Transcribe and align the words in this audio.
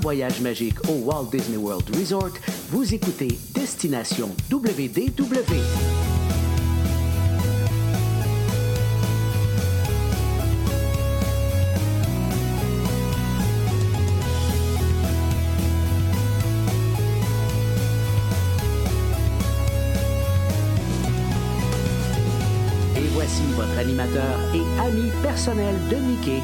voyage 0.00 0.40
magique 0.40 0.78
au 0.88 0.94
Walt 1.04 1.28
Disney 1.30 1.56
World 1.56 1.84
Resort, 1.94 2.32
vous 2.70 2.94
écoutez 2.94 3.38
Destination 3.54 4.30
WDW. 4.50 5.54
Et 22.96 23.08
voici 23.12 23.42
votre 23.54 23.78
animateur 23.78 24.38
et 24.54 24.80
ami 24.80 25.10
personnel 25.22 25.74
de 25.90 25.96
Mickey, 25.96 26.40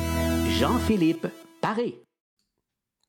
Jean-Philippe 0.59 1.27
Paré. 1.61 2.06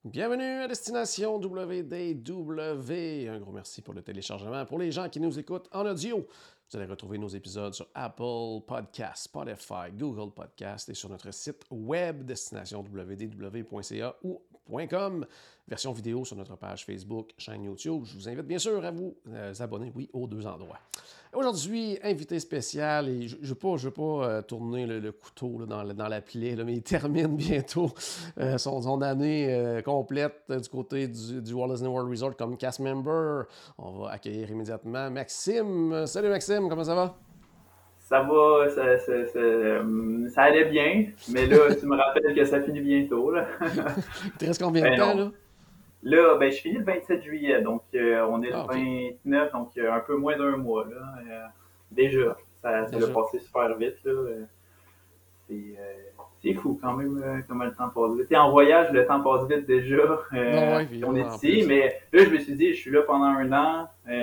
Bienvenue 0.09 0.61
à 0.61 0.69
Destination 0.69 1.37
WDW. 1.37 3.27
Un 3.29 3.39
gros 3.39 3.51
merci 3.51 3.81
pour 3.81 3.93
le 3.93 4.01
téléchargement. 4.01 4.65
Pour 4.65 4.79
les 4.79 4.89
gens 4.89 5.09
qui 5.09 5.19
nous 5.19 5.37
écoutent 5.37 5.67
en 5.73 5.85
audio, 5.85 6.25
vous 6.69 6.77
allez 6.77 6.85
retrouver 6.85 7.17
nos 7.17 7.27
épisodes 7.27 7.73
sur 7.73 7.89
Apple 7.93 8.61
Podcasts, 8.65 9.25
Spotify, 9.25 9.91
Google 9.91 10.31
Podcasts 10.33 10.87
et 10.87 10.93
sur 10.93 11.09
notre 11.09 11.33
site 11.33 11.65
web 11.69 12.23
destinationswdw.ca 12.23 14.15
ou 14.23 14.41
Version 15.67 15.91
vidéo 15.91 16.23
sur 16.23 16.37
notre 16.37 16.55
page 16.55 16.85
Facebook, 16.85 17.31
chaîne 17.37 17.63
YouTube. 17.63 18.03
Je 18.05 18.13
vous 18.15 18.29
invite 18.29 18.45
bien 18.45 18.57
sûr 18.57 18.83
à 18.85 18.91
vous 18.91 19.17
euh, 19.27 19.53
abonner, 19.59 19.91
oui, 19.93 20.09
aux 20.13 20.25
deux 20.25 20.47
endroits. 20.47 20.79
Aujourd'hui, 21.33 21.99
invité 22.03 22.39
spécial, 22.39 23.09
et 23.09 23.27
je 23.27 23.35
ne 23.35 23.45
veux 23.45 23.91
pas, 23.91 24.01
euh, 24.01 24.41
tourner 24.41 24.85
le, 24.85 25.11
couteau 25.11 25.65
dans, 25.65 25.83
la- 25.83 26.21
plaie, 26.21 26.55
mais 26.63 26.75
il 26.75 26.83
termine 26.83 27.35
bientôt 27.35 27.91
euh, 28.39 28.57
son, 28.57 29.01
année 29.01 29.53
euh, 29.53 29.81
complète 29.81 30.43
euh, 30.49 30.59
du 30.59 30.69
côté 30.69 31.09
du, 31.09 31.41
du 31.41 31.53
Walt 31.53 31.73
Disney 31.73 31.89
World 31.89 32.09
Resort 32.09 32.37
comme 32.37 32.55
cast 32.55 32.79
member. 32.79 33.43
On 33.77 33.99
va 33.99 34.11
accueillir 34.11 34.49
immédiatement 34.49 35.11
Maxime. 35.11 36.07
Salut 36.07 36.29
Maxime, 36.29 36.69
comment 36.69 36.85
ça 36.85 36.95
va? 36.95 37.26
Ça 38.09 38.21
va, 38.21 38.69
ça, 38.69 38.97
ça, 38.99 39.25
ça, 39.25 39.37
euh, 39.37 40.29
ça 40.29 40.43
allait 40.43 40.63
bien, 40.69 41.07
mais 41.29 41.45
là, 41.45 41.75
tu 41.77 41.85
me 41.85 41.97
rappelles 41.97 42.33
que 42.33 42.45
ça 42.45 42.61
finit 42.61 42.79
bientôt. 42.79 43.31
Là, 43.31 43.47
Il 44.25 44.31
te 44.31 44.45
reste 44.45 44.63
combien 44.63 44.81
de 44.81 44.87
Ben 44.91 44.97
temps 44.97 45.13
non. 45.13 45.25
là? 45.25 45.31
Là, 46.03 46.37
ben, 46.37 46.49
je 46.49 46.57
finis 46.61 46.77
le 46.77 46.85
27 46.85 47.21
juillet, 47.21 47.61
donc 47.61 47.81
euh, 47.95 48.25
on 48.29 48.41
est 48.43 48.47
le 48.47 48.55
Ah, 48.55 48.63
ok. 48.63 48.75
29, 48.75 49.51
donc 49.51 49.71
euh, 49.77 49.91
un 49.91 49.99
peu 49.99 50.15
moins 50.15 50.37
d'un 50.37 50.55
mois. 50.55 50.85
Là, 50.85 51.15
euh, 51.29 51.45
déjà, 51.91 52.37
ça, 52.61 52.87
ça 52.87 52.97
l'a 52.97 53.07
passé 53.07 53.39
super 53.39 53.75
vite. 53.75 53.97
Là, 54.05 54.13
c'est, 55.49 56.53
fou 56.53 56.79
quand 56.81 56.93
même 56.93 57.43
comment 57.49 57.65
le 57.65 57.73
temps 57.73 57.89
passe 57.89 58.15
vite. 58.17 58.29
T'es 58.29 58.37
en 58.37 58.51
voyage, 58.51 58.89
le 58.93 59.05
temps 59.05 59.21
passe 59.21 59.45
vite 59.49 59.65
déjà. 59.65 59.97
Ouais, 60.31 60.75
ouais, 60.77 60.85
puis 60.85 61.03
on 61.03 61.13
est 61.13 61.27
ici, 61.35 61.65
mais 61.67 61.99
là, 62.13 62.23
je 62.23 62.29
me 62.29 62.37
suis 62.39 62.55
dit, 62.55 62.73
je 62.73 62.79
suis 62.79 62.91
là 62.91 63.01
pendant 63.01 63.25
un 63.25 63.51
an. 63.51 63.89
Tu 64.05 64.13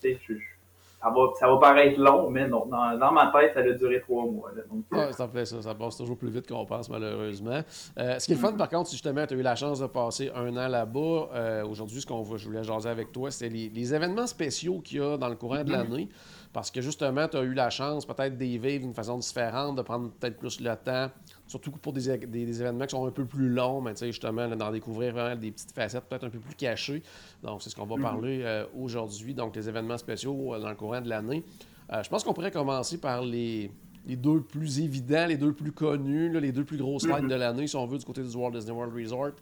sais, 0.00 0.18
je- 0.26 0.34
je- 0.34 0.55
ça, 1.00 1.10
va, 1.10 1.20
ça 1.38 1.48
va 1.48 1.56
paraître 1.58 2.00
long, 2.00 2.30
mais 2.30 2.48
non, 2.48 2.66
dans, 2.66 2.98
dans 2.98 3.12
ma 3.12 3.30
tête, 3.32 3.52
ça 3.54 3.60
a 3.60 3.70
duré 3.72 4.00
trois 4.00 4.24
mois. 4.24 4.50
Là, 4.56 4.62
donc, 4.70 4.84
euh, 4.92 4.96
Ouais, 4.96 5.12
ça 5.12 5.28
fait 5.28 5.44
ça, 5.44 5.62
ça 5.62 5.74
passe 5.74 5.96
toujours 5.96 6.16
plus 6.16 6.30
vite 6.30 6.48
qu'on 6.48 6.64
pense 6.64 6.88
malheureusement. 6.88 7.60
Euh, 7.98 8.18
ce 8.18 8.26
qui 8.26 8.32
est 8.32 8.34
le 8.34 8.40
fun 8.40 8.52
par 8.52 8.68
contre, 8.68 8.88
si 8.88 8.96
justement 8.96 9.26
tu 9.26 9.34
as 9.34 9.36
eu 9.36 9.42
la 9.42 9.54
chance 9.56 9.80
de 9.80 9.86
passer 9.86 10.30
un 10.34 10.56
an 10.56 10.68
là-bas, 10.68 11.28
euh, 11.34 11.66
aujourd'hui 11.66 12.00
ce 12.00 12.06
qu'on 12.06 12.24
je 12.36 12.46
voulais 12.46 12.64
jaser 12.64 12.88
avec 12.88 13.12
toi, 13.12 13.30
c'est 13.30 13.48
les, 13.48 13.68
les 13.68 13.94
événements 13.94 14.26
spéciaux 14.26 14.80
qu'il 14.80 14.98
y 14.98 15.00
a 15.00 15.16
dans 15.16 15.28
le 15.28 15.36
courant 15.36 15.62
de 15.62 15.70
l'année. 15.70 16.08
Parce 16.52 16.70
que 16.70 16.80
justement, 16.80 17.28
tu 17.28 17.36
as 17.36 17.42
eu 17.42 17.52
la 17.52 17.68
chance 17.68 18.06
peut-être 18.06 18.38
d'y 18.38 18.56
vivre 18.56 18.84
d'une 18.84 18.94
façon 18.94 19.18
différente, 19.18 19.76
de 19.76 19.82
prendre 19.82 20.10
peut-être 20.12 20.38
plus 20.38 20.58
le 20.60 20.74
temps, 20.76 21.10
surtout 21.46 21.70
pour 21.70 21.92
des, 21.92 22.10
é- 22.10 22.18
des- 22.18 22.44
des 22.46 22.60
événements 22.60 22.84
qui 22.86 22.90
sont 22.90 23.06
un 23.06 23.10
peu 23.10 23.24
plus 23.24 23.48
longs, 23.48 23.80
mais 23.80 23.92
tu 23.92 23.98
sais, 24.00 24.06
justement, 24.06 24.48
d'en 24.48 24.70
découvrir 24.72 25.12
vraiment 25.12 25.36
des 25.36 25.50
petites 25.52 25.72
facettes 25.72 26.04
peut-être 26.04 26.24
un 26.24 26.30
peu 26.30 26.38
plus 26.40 26.54
cachées. 26.54 27.02
Donc, 27.42 27.62
c'est 27.62 27.70
ce 27.70 27.76
qu'on 27.76 27.86
va 27.86 27.96
parler 28.02 28.40
euh, 28.42 28.64
aujourd'hui. 28.76 29.34
Donc, 29.34 29.54
les 29.56 29.68
événements 29.68 29.98
spéciaux 29.98 30.54
euh, 30.54 30.58
dans 30.60 30.68
le 30.70 30.74
courant 30.76 31.00
de 31.00 31.08
l'année. 31.08 31.44
Euh, 31.92 32.02
je 32.02 32.08
pense 32.08 32.24
qu'on 32.24 32.32
pourrait 32.34 32.50
commencer 32.50 32.98
par 32.98 33.22
les, 33.22 33.70
les 34.06 34.16
deux 34.16 34.40
plus 34.40 34.80
évidents, 34.80 35.26
les 35.26 35.36
deux 35.36 35.52
plus 35.52 35.70
connus, 35.72 36.32
là, 36.32 36.40
les 36.40 36.50
deux 36.52 36.64
plus 36.64 36.78
grosses 36.78 37.06
fêtes 37.06 37.22
Mhm. 37.22 37.28
de 37.28 37.34
l'année, 37.36 37.66
si 37.68 37.76
on 37.76 37.86
veut, 37.86 37.98
du 37.98 38.04
côté 38.04 38.22
du 38.22 38.36
Walt 38.36 38.50
Disney 38.50 38.72
World 38.72 38.92
Resort. 38.94 39.32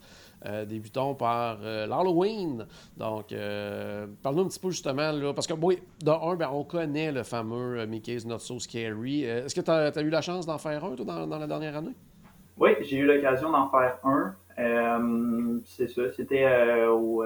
Euh, 0.47 0.67
débutons 0.67 1.15
par 1.15 1.59
euh, 1.63 1.87
l'Halloween. 1.87 2.67
Donc, 2.99 3.33
euh, 3.33 4.07
parle-nous 4.23 4.43
un 4.43 4.49
petit 4.49 4.61
peu 4.61 4.71
justement, 4.71 5.11
là, 5.11 5.33
parce 5.33 5.47
que, 5.47 5.55
oui, 5.55 5.79
de 6.03 6.11
un, 6.11 6.37
ben, 6.37 6.51
on 6.53 6.65
connaît 6.65 7.13
le 7.13 7.23
fameux 7.23 7.81
euh, 7.81 7.87
Mickey's 7.87 8.27
Not 8.27 8.41
So 8.41 8.59
Scary. 8.59 9.25
Est-ce 9.25 9.55
que 9.55 9.63
tu 9.63 9.71
as, 9.71 10.03
eu 10.03 10.11
la 10.11 10.21
chance 10.21 10.45
d'en 10.45 10.59
faire 10.59 10.85
un, 10.85 10.97
toi, 10.97 11.05
dans, 11.07 11.27
dans 11.27 11.39
la 11.39 11.47
dernière 11.47 11.77
année? 11.77 11.95
Oui, 12.59 12.73
j'ai 12.83 12.99
eu 12.99 13.07
l'occasion 13.07 13.51
d'en 13.51 13.71
faire 13.71 13.99
un. 14.05 14.35
C'est 15.65 15.89
ça, 15.89 16.03
c'était 16.15 16.47
au. 16.87 17.25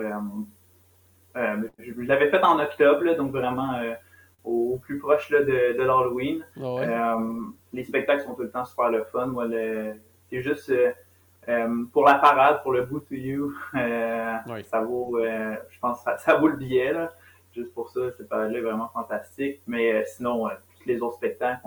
je 1.35 2.01
l'avais 2.03 2.31
fait 2.31 2.43
en 2.43 2.59
octobre, 2.61 3.03
là, 3.03 3.15
donc 3.15 3.33
vraiment 3.33 3.81
au 4.45 4.79
plus 4.81 4.99
proche 4.99 5.29
là, 5.31 5.41
de, 5.41 5.77
de 5.77 5.83
l'Halloween. 5.83 6.45
Ah 6.57 6.75
ouais? 6.75 6.89
Les 7.73 7.85
spectacles 7.85 8.23
sont 8.23 8.35
tout 8.35 8.43
le 8.43 8.51
temps 8.51 8.65
super 8.65 8.91
le 8.91 9.05
fun. 9.05 9.27
Moi, 9.27 9.47
le- 9.47 9.97
c'est 10.31 10.41
juste 10.41 10.73
euh, 11.49 11.85
pour 11.93 12.05
la 12.05 12.15
parade, 12.15 12.63
pour 12.63 12.73
le 12.73 12.85
Boo 12.85 13.01
to 13.01 13.15
You, 13.15 13.53
euh, 13.75 14.35
Oui. 14.49 14.65
ça 14.65 14.81
vaut, 14.81 15.19
euh, 15.19 15.57
je 15.71 15.79
pense, 15.79 16.03
ça, 16.03 16.17
ça 16.19 16.35
vaut 16.37 16.49
le 16.49 16.57
billet. 16.57 16.93
Là. 16.93 17.13
Juste 17.55 17.73
pour 17.75 17.89
ça, 17.91 18.01
cette 18.17 18.29
parade-là 18.29 18.59
est 18.59 18.63
vraiment 18.63 18.89
fantastique. 18.89 19.61
Mais 19.67 19.93
euh, 19.93 20.03
sinon, 20.07 20.47
euh, 20.49 20.53
tous 20.79 20.87
les 20.89 21.01
autres 21.01 21.17
spectacles, 21.17 21.67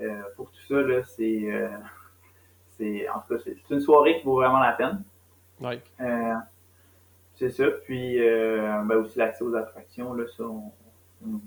euh, 0.00 0.22
pour 0.36 0.50
tout 0.50 0.60
ça, 0.68 0.80
là, 0.82 1.02
c'est, 1.04 1.42
euh, 1.50 1.68
c'est, 2.76 3.08
en 3.08 3.20
tout 3.20 3.34
cas, 3.34 3.42
c'est 3.44 3.56
une 3.74 3.80
soirée 3.80 4.18
qui 4.18 4.24
vaut 4.24 4.36
vraiment 4.36 4.58
la 4.60 4.72
peine. 4.72 5.02
Euh, 6.00 6.34
c'est 7.34 7.50
ça. 7.50 7.64
Puis 7.84 8.20
euh, 8.20 8.82
ben 8.84 8.96
aussi 8.96 9.18
l'accès 9.18 9.42
aux 9.44 9.54
attractions, 9.54 10.12
là, 10.14 10.24
ça, 10.36 10.44
on, 10.44 10.72
on- 11.24 11.40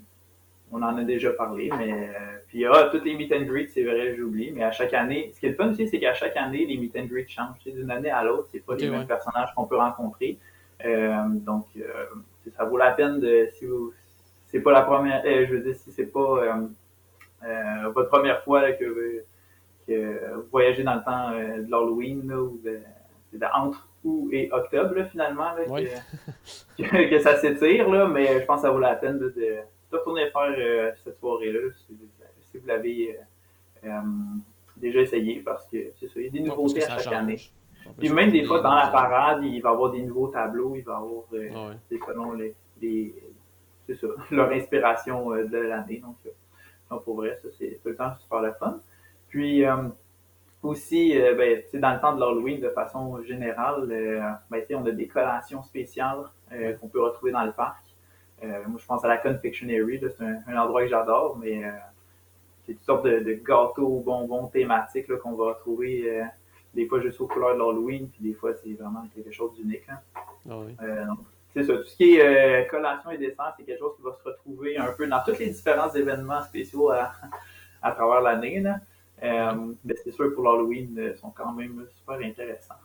on 0.71 0.81
en 0.81 0.97
a 0.97 1.03
déjà 1.03 1.31
parlé. 1.31 1.69
Mais 1.77 1.91
euh, 1.91 2.37
puis 2.47 2.65
ah, 2.65 2.89
toutes 2.91 3.05
les 3.05 3.15
meet 3.15 3.31
and 3.33 3.43
greet, 3.43 3.69
c'est 3.69 3.83
vrai, 3.83 4.15
j'oublie. 4.15 4.51
Mais 4.51 4.63
à 4.63 4.71
chaque 4.71 4.93
année, 4.93 5.31
ce 5.33 5.39
qui 5.39 5.45
est 5.45 5.49
le 5.49 5.55
fun 5.55 5.69
aussi, 5.71 5.87
c'est 5.87 5.99
qu'à 5.99 6.13
chaque 6.13 6.35
année, 6.37 6.65
les 6.65 6.77
meet 6.77 6.95
and 6.97 7.05
greet 7.05 7.29
changent. 7.29 7.63
D'une 7.65 7.89
année 7.91 8.11
à 8.11 8.23
l'autre, 8.23 8.49
c'est 8.51 8.65
pas 8.65 8.75
les 8.75 8.89
ouais. 8.89 8.97
mêmes 8.97 9.07
personnages 9.07 9.53
qu'on 9.55 9.65
peut 9.65 9.77
rencontrer. 9.77 10.37
Euh, 10.85 11.23
donc 11.29 11.65
euh, 11.77 11.87
ça 12.55 12.65
vaut 12.65 12.77
la 12.77 12.91
peine 12.91 13.19
de 13.19 13.47
si 13.57 13.65
vous 13.65 13.93
c'est 14.45 14.59
pas 14.59 14.71
la 14.71 14.83
première 14.83 15.23
euh, 15.25 15.47
je 15.49 15.55
veux 15.55 15.61
dire 15.61 15.75
si 15.75 15.91
c'est 15.91 16.05
pas 16.05 16.19
euh, 16.19 16.53
euh, 17.43 17.89
votre 17.95 18.09
première 18.09 18.43
fois 18.43 18.61
là, 18.61 18.73
que, 18.73 18.85
vous- 18.85 19.23
que 19.87 20.35
vous 20.35 20.45
voyagez 20.51 20.83
dans 20.83 20.93
le 20.93 21.03
temps 21.03 21.31
de 21.31 21.69
l'Halloween 21.71 22.27
là, 22.29 22.39
ou 22.39 22.61
de, 22.63 22.79
entre 23.55 23.89
août 24.03 24.29
et 24.31 24.49
octobre 24.51 24.93
là, 24.93 25.05
finalement 25.05 25.51
là, 25.55 25.65
que, 25.65 26.83
que, 26.83 27.09
que 27.09 27.19
ça 27.21 27.37
s'étire 27.37 27.89
là, 27.89 28.07
mais 28.07 28.39
je 28.39 28.45
pense 28.45 28.61
que 28.61 28.67
ça 28.67 28.71
vaut 28.71 28.79
la 28.79 28.95
peine 28.95 29.17
de, 29.17 29.29
de, 29.29 29.55
de 29.91 29.97
retourner 29.97 30.29
faire 30.31 30.53
euh, 30.57 30.91
cette 31.03 31.17
soirée-là 31.19 31.71
si, 31.87 31.97
si 32.41 32.57
vous 32.57 32.67
l'avez 32.67 33.17
euh, 33.83 33.87
euh, 33.89 34.01
déjà 34.75 35.01
essayé 35.01 35.39
parce 35.41 35.65
que 35.67 35.77
c'est 35.99 36.07
ça, 36.07 36.13
il 36.19 36.23
y 36.25 36.27
a 36.27 36.31
des 36.31 36.39
nouveautés 36.41 36.83
à 36.83 36.97
chaque 36.97 37.13
année. 37.13 37.39
Puis 37.97 38.09
même 38.09 38.31
des 38.31 38.43
fois, 38.43 38.59
dans 38.61 38.75
la 38.75 38.87
parade, 38.87 39.43
il 39.43 39.61
va 39.61 39.69
y 39.69 39.73
avoir 39.73 39.91
des 39.91 40.01
nouveaux 40.01 40.27
tableaux, 40.27 40.73
il 40.75 40.83
va 40.83 40.93
y 40.93 40.95
avoir, 40.95 41.23
euh, 41.33 41.49
Ah 41.55 41.69
ouais. 41.69 41.99
selon 42.05 42.33
les, 42.33 42.53
les- 42.81 43.15
c'est 43.85 43.95
ça, 43.95 44.07
leur 44.31 44.51
inspiration 44.51 45.31
euh, 45.31 45.45
de 45.45 45.57
l'année. 45.57 45.99
Donc, 45.99 46.17
euh, 46.25 46.29
donc, 46.91 47.03
pour 47.05 47.15
vrai, 47.15 47.39
ça, 47.41 47.47
c'est 47.57 47.79
tout 47.81 47.89
le 47.89 47.95
temps 47.95 48.13
super 48.19 48.41
le 48.41 48.51
fun. 48.53 48.79
Puis, 49.29 49.63
aussi, 50.63 51.13
ben, 51.37 51.61
dans 51.75 51.93
le 51.93 51.99
temps 51.99 52.15
de 52.15 52.19
l'Halloween, 52.19 52.59
de 52.61 52.69
façon 52.69 53.21
générale, 53.23 53.85
ben, 54.49 54.63
on 54.71 54.85
a 54.85 54.91
des 54.91 55.07
collations 55.07 55.63
spéciales 55.63 56.23
qu'on 56.79 56.87
peut 56.87 57.01
retrouver 57.01 57.31
dans 57.31 57.43
le 57.43 57.51
parc. 57.51 57.83
Euh, 58.43 58.63
moi, 58.67 58.79
je 58.79 58.85
pense 58.85 59.03
à 59.03 59.07
la 59.07 59.17
Confectionery, 59.17 59.99
là, 59.99 60.09
c'est 60.15 60.23
un, 60.23 60.37
un 60.47 60.57
endroit 60.61 60.81
que 60.83 60.89
j'adore, 60.89 61.37
mais 61.37 61.63
euh, 61.63 61.69
c'est 62.65 62.73
toutes 62.73 62.83
sortes 62.85 63.05
de, 63.05 63.19
de 63.19 63.33
gâteaux, 63.33 64.01
bonbons 64.05 64.47
thématiques 64.47 65.07
là, 65.07 65.17
qu'on 65.17 65.33
va 65.33 65.53
retrouver 65.53 66.19
euh, 66.19 66.23
des 66.73 66.85
fois 66.85 67.01
juste 67.01 67.19
aux 67.19 67.27
couleurs 67.27 67.53
de 67.55 67.59
l'Halloween, 67.59 68.09
puis 68.09 68.21
des 68.21 68.33
fois, 68.33 68.53
c'est 68.53 68.73
vraiment 68.73 69.05
quelque 69.15 69.31
chose 69.31 69.53
d'unique. 69.55 69.87
là. 69.87 70.01
Ah 70.49 70.59
ouais. 70.59 70.75
Euh, 70.83 71.05
c'est 71.53 71.63
ça. 71.63 71.77
Tout 71.77 71.85
ce 71.85 71.95
qui 71.95 72.17
est 72.17 72.65
euh, 72.65 72.69
collation 72.69 73.09
et 73.09 73.17
dessert, 73.17 73.53
c'est 73.57 73.63
quelque 73.63 73.79
chose 73.79 73.95
qui 73.95 74.03
va 74.03 74.11
se 74.13 74.23
retrouver 74.23 74.77
un 74.77 74.91
peu 74.91 75.07
dans 75.07 75.23
tous 75.25 75.39
les 75.39 75.49
différents 75.49 75.91
événements 75.91 76.43
spéciaux 76.43 76.91
à, 76.91 77.13
à 77.81 77.91
travers 77.93 78.21
l'année. 78.21 78.63
Euh, 79.23 79.73
mais 79.83 79.95
c'est 80.03 80.11
sûr 80.11 80.31
pour 80.35 80.43
l'Halloween, 80.43 80.95
euh, 80.99 81.15
sont 81.15 81.31
quand 81.31 81.51
même 81.53 81.87
super 81.95 82.19
intéressants. 82.23 82.75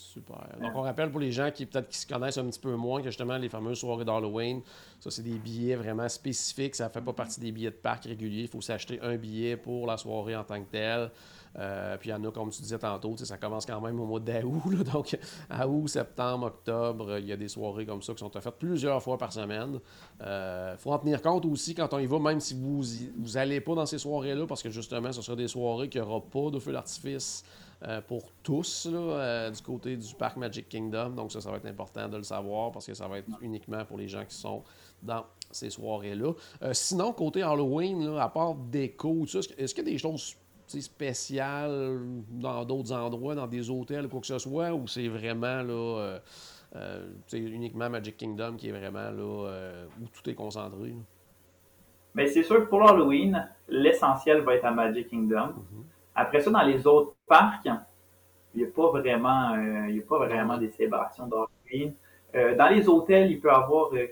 Super. 0.00 0.46
Donc, 0.60 0.72
on 0.74 0.80
rappelle 0.82 1.10
pour 1.10 1.20
les 1.20 1.30
gens 1.30 1.50
qui 1.50 1.66
peut-être 1.66 1.88
qui 1.88 1.98
se 1.98 2.06
connaissent 2.06 2.38
un 2.38 2.44
petit 2.46 2.58
peu 2.58 2.74
moins 2.74 3.00
que 3.00 3.08
justement 3.08 3.36
les 3.36 3.48
fameuses 3.48 3.78
soirées 3.78 4.04
d'Halloween, 4.04 4.62
ça, 4.98 5.10
c'est 5.10 5.22
des 5.22 5.38
billets 5.38 5.76
vraiment 5.76 6.08
spécifiques. 6.08 6.74
Ça 6.74 6.88
ne 6.88 6.92
fait 6.92 7.00
pas 7.02 7.12
partie 7.12 7.38
des 7.38 7.52
billets 7.52 7.70
de 7.70 7.76
parc 7.76 8.04
réguliers. 8.04 8.42
Il 8.42 8.48
faut 8.48 8.60
s'acheter 8.60 8.98
un 9.02 9.16
billet 9.16 9.56
pour 9.56 9.86
la 9.86 9.96
soirée 9.96 10.34
en 10.34 10.42
tant 10.42 10.60
que 10.60 10.70
telle. 10.70 11.10
Euh, 11.58 11.96
puis 11.98 12.08
il 12.08 12.12
y 12.12 12.14
en 12.14 12.24
a, 12.24 12.30
comme 12.30 12.50
tu 12.50 12.62
disais 12.62 12.78
tantôt, 12.78 13.16
ça 13.16 13.36
commence 13.36 13.66
quand 13.66 13.80
même 13.80 14.00
au 14.00 14.06
mois 14.06 14.20
d'août. 14.20 14.84
Donc, 14.92 15.16
à 15.48 15.68
août, 15.68 15.88
septembre, 15.88 16.46
octobre, 16.46 17.18
il 17.18 17.26
y 17.26 17.32
a 17.32 17.36
des 17.36 17.48
soirées 17.48 17.84
comme 17.86 18.02
ça 18.02 18.12
qui 18.12 18.20
sont 18.20 18.30
faites 18.30 18.58
plusieurs 18.58 19.02
fois 19.02 19.18
par 19.18 19.32
semaine. 19.32 19.78
Il 20.20 20.76
faut 20.78 20.92
en 20.92 20.98
tenir 20.98 21.20
compte 21.20 21.44
aussi 21.46 21.74
quand 21.74 21.92
on 21.92 21.98
y 21.98 22.06
va, 22.06 22.18
même 22.18 22.40
si 22.40 22.54
vous 22.54 23.02
y- 23.02 23.12
vous 23.16 23.36
allez 23.36 23.60
pas 23.60 23.74
dans 23.74 23.86
ces 23.86 23.98
soirées-là, 23.98 24.46
parce 24.46 24.62
que 24.62 24.70
justement, 24.70 25.12
ce 25.12 25.22
sera 25.22 25.36
des 25.36 25.48
soirées 25.48 25.88
qu'il 25.88 26.00
n'y 26.00 26.06
aura 26.06 26.20
pas 26.20 26.50
de 26.50 26.58
feu 26.58 26.72
d'artifice 26.72 27.44
pour 28.06 28.30
tous 28.42 28.86
du 28.86 29.62
côté 29.62 29.96
du 29.96 30.14
parc 30.14 30.36
Magic 30.36 30.68
Kingdom. 30.68 31.10
Donc 31.10 31.32
ça, 31.32 31.40
ça 31.40 31.50
va 31.50 31.56
être 31.56 31.66
important 31.66 32.08
de 32.08 32.16
le 32.18 32.22
savoir 32.22 32.72
parce 32.72 32.86
que 32.86 32.94
ça 32.94 33.08
va 33.08 33.18
être 33.18 33.30
uniquement 33.40 33.84
pour 33.84 33.96
les 33.96 34.08
gens 34.08 34.24
qui 34.24 34.36
sont 34.36 34.62
dans 35.02 35.24
ces 35.50 35.70
soirées-là. 35.70 36.32
sinon, 36.72 37.12
côté 37.12 37.42
Halloween, 37.42 38.16
à 38.18 38.28
part 38.28 38.54
déco, 38.54 39.24
est-ce 39.24 39.74
qu'il 39.74 39.84
y 39.84 39.88
a 39.88 39.92
des 39.92 39.98
choses 39.98 40.36
spéciales 40.66 41.98
dans 42.30 42.64
d'autres 42.64 42.92
endroits, 42.92 43.34
dans 43.34 43.46
des 43.46 43.68
hôtels, 43.70 44.08
quoi 44.08 44.20
que 44.20 44.26
ce 44.26 44.38
soit, 44.38 44.72
ou 44.72 44.86
c'est 44.86 45.08
vraiment 45.08 45.62
là, 45.62 46.20
uniquement 47.32 47.90
Magic 47.90 48.16
Kingdom 48.16 48.56
qui 48.56 48.68
est 48.68 48.72
vraiment 48.72 49.10
là 49.10 49.84
où 50.00 50.06
tout 50.12 50.28
est 50.28 50.34
concentré? 50.34 50.94
Mais 52.14 52.26
c'est 52.26 52.42
sûr 52.42 52.56
que 52.56 52.68
pour 52.68 52.80
l'Halloween, 52.80 53.48
l'essentiel 53.68 54.40
va 54.42 54.56
être 54.56 54.64
à 54.64 54.72
Magic 54.72 55.08
Kingdom. 55.08 55.46
Mhm. 55.48 55.84
Après 56.14 56.40
ça, 56.40 56.50
dans 56.50 56.62
les 56.62 56.84
autres 56.86 57.14
parcs, 57.30 57.68
il 58.54 58.62
n'y 58.62 58.68
a 58.68 58.70
pas 58.70 58.90
vraiment, 58.90 59.54
euh, 59.54 59.88
il 59.88 59.96
y 59.96 60.00
a 60.00 60.02
pas 60.02 60.18
vraiment 60.18 60.58
des 60.58 60.68
célébrations 60.70 61.26
d'Halloween. 61.28 61.94
Euh, 62.34 62.56
dans 62.56 62.68
les 62.68 62.88
hôtels, 62.88 63.30
il 63.30 63.40
peut 63.40 63.48
y 63.48 63.52
avoir 63.52 63.90
euh, 63.94 64.06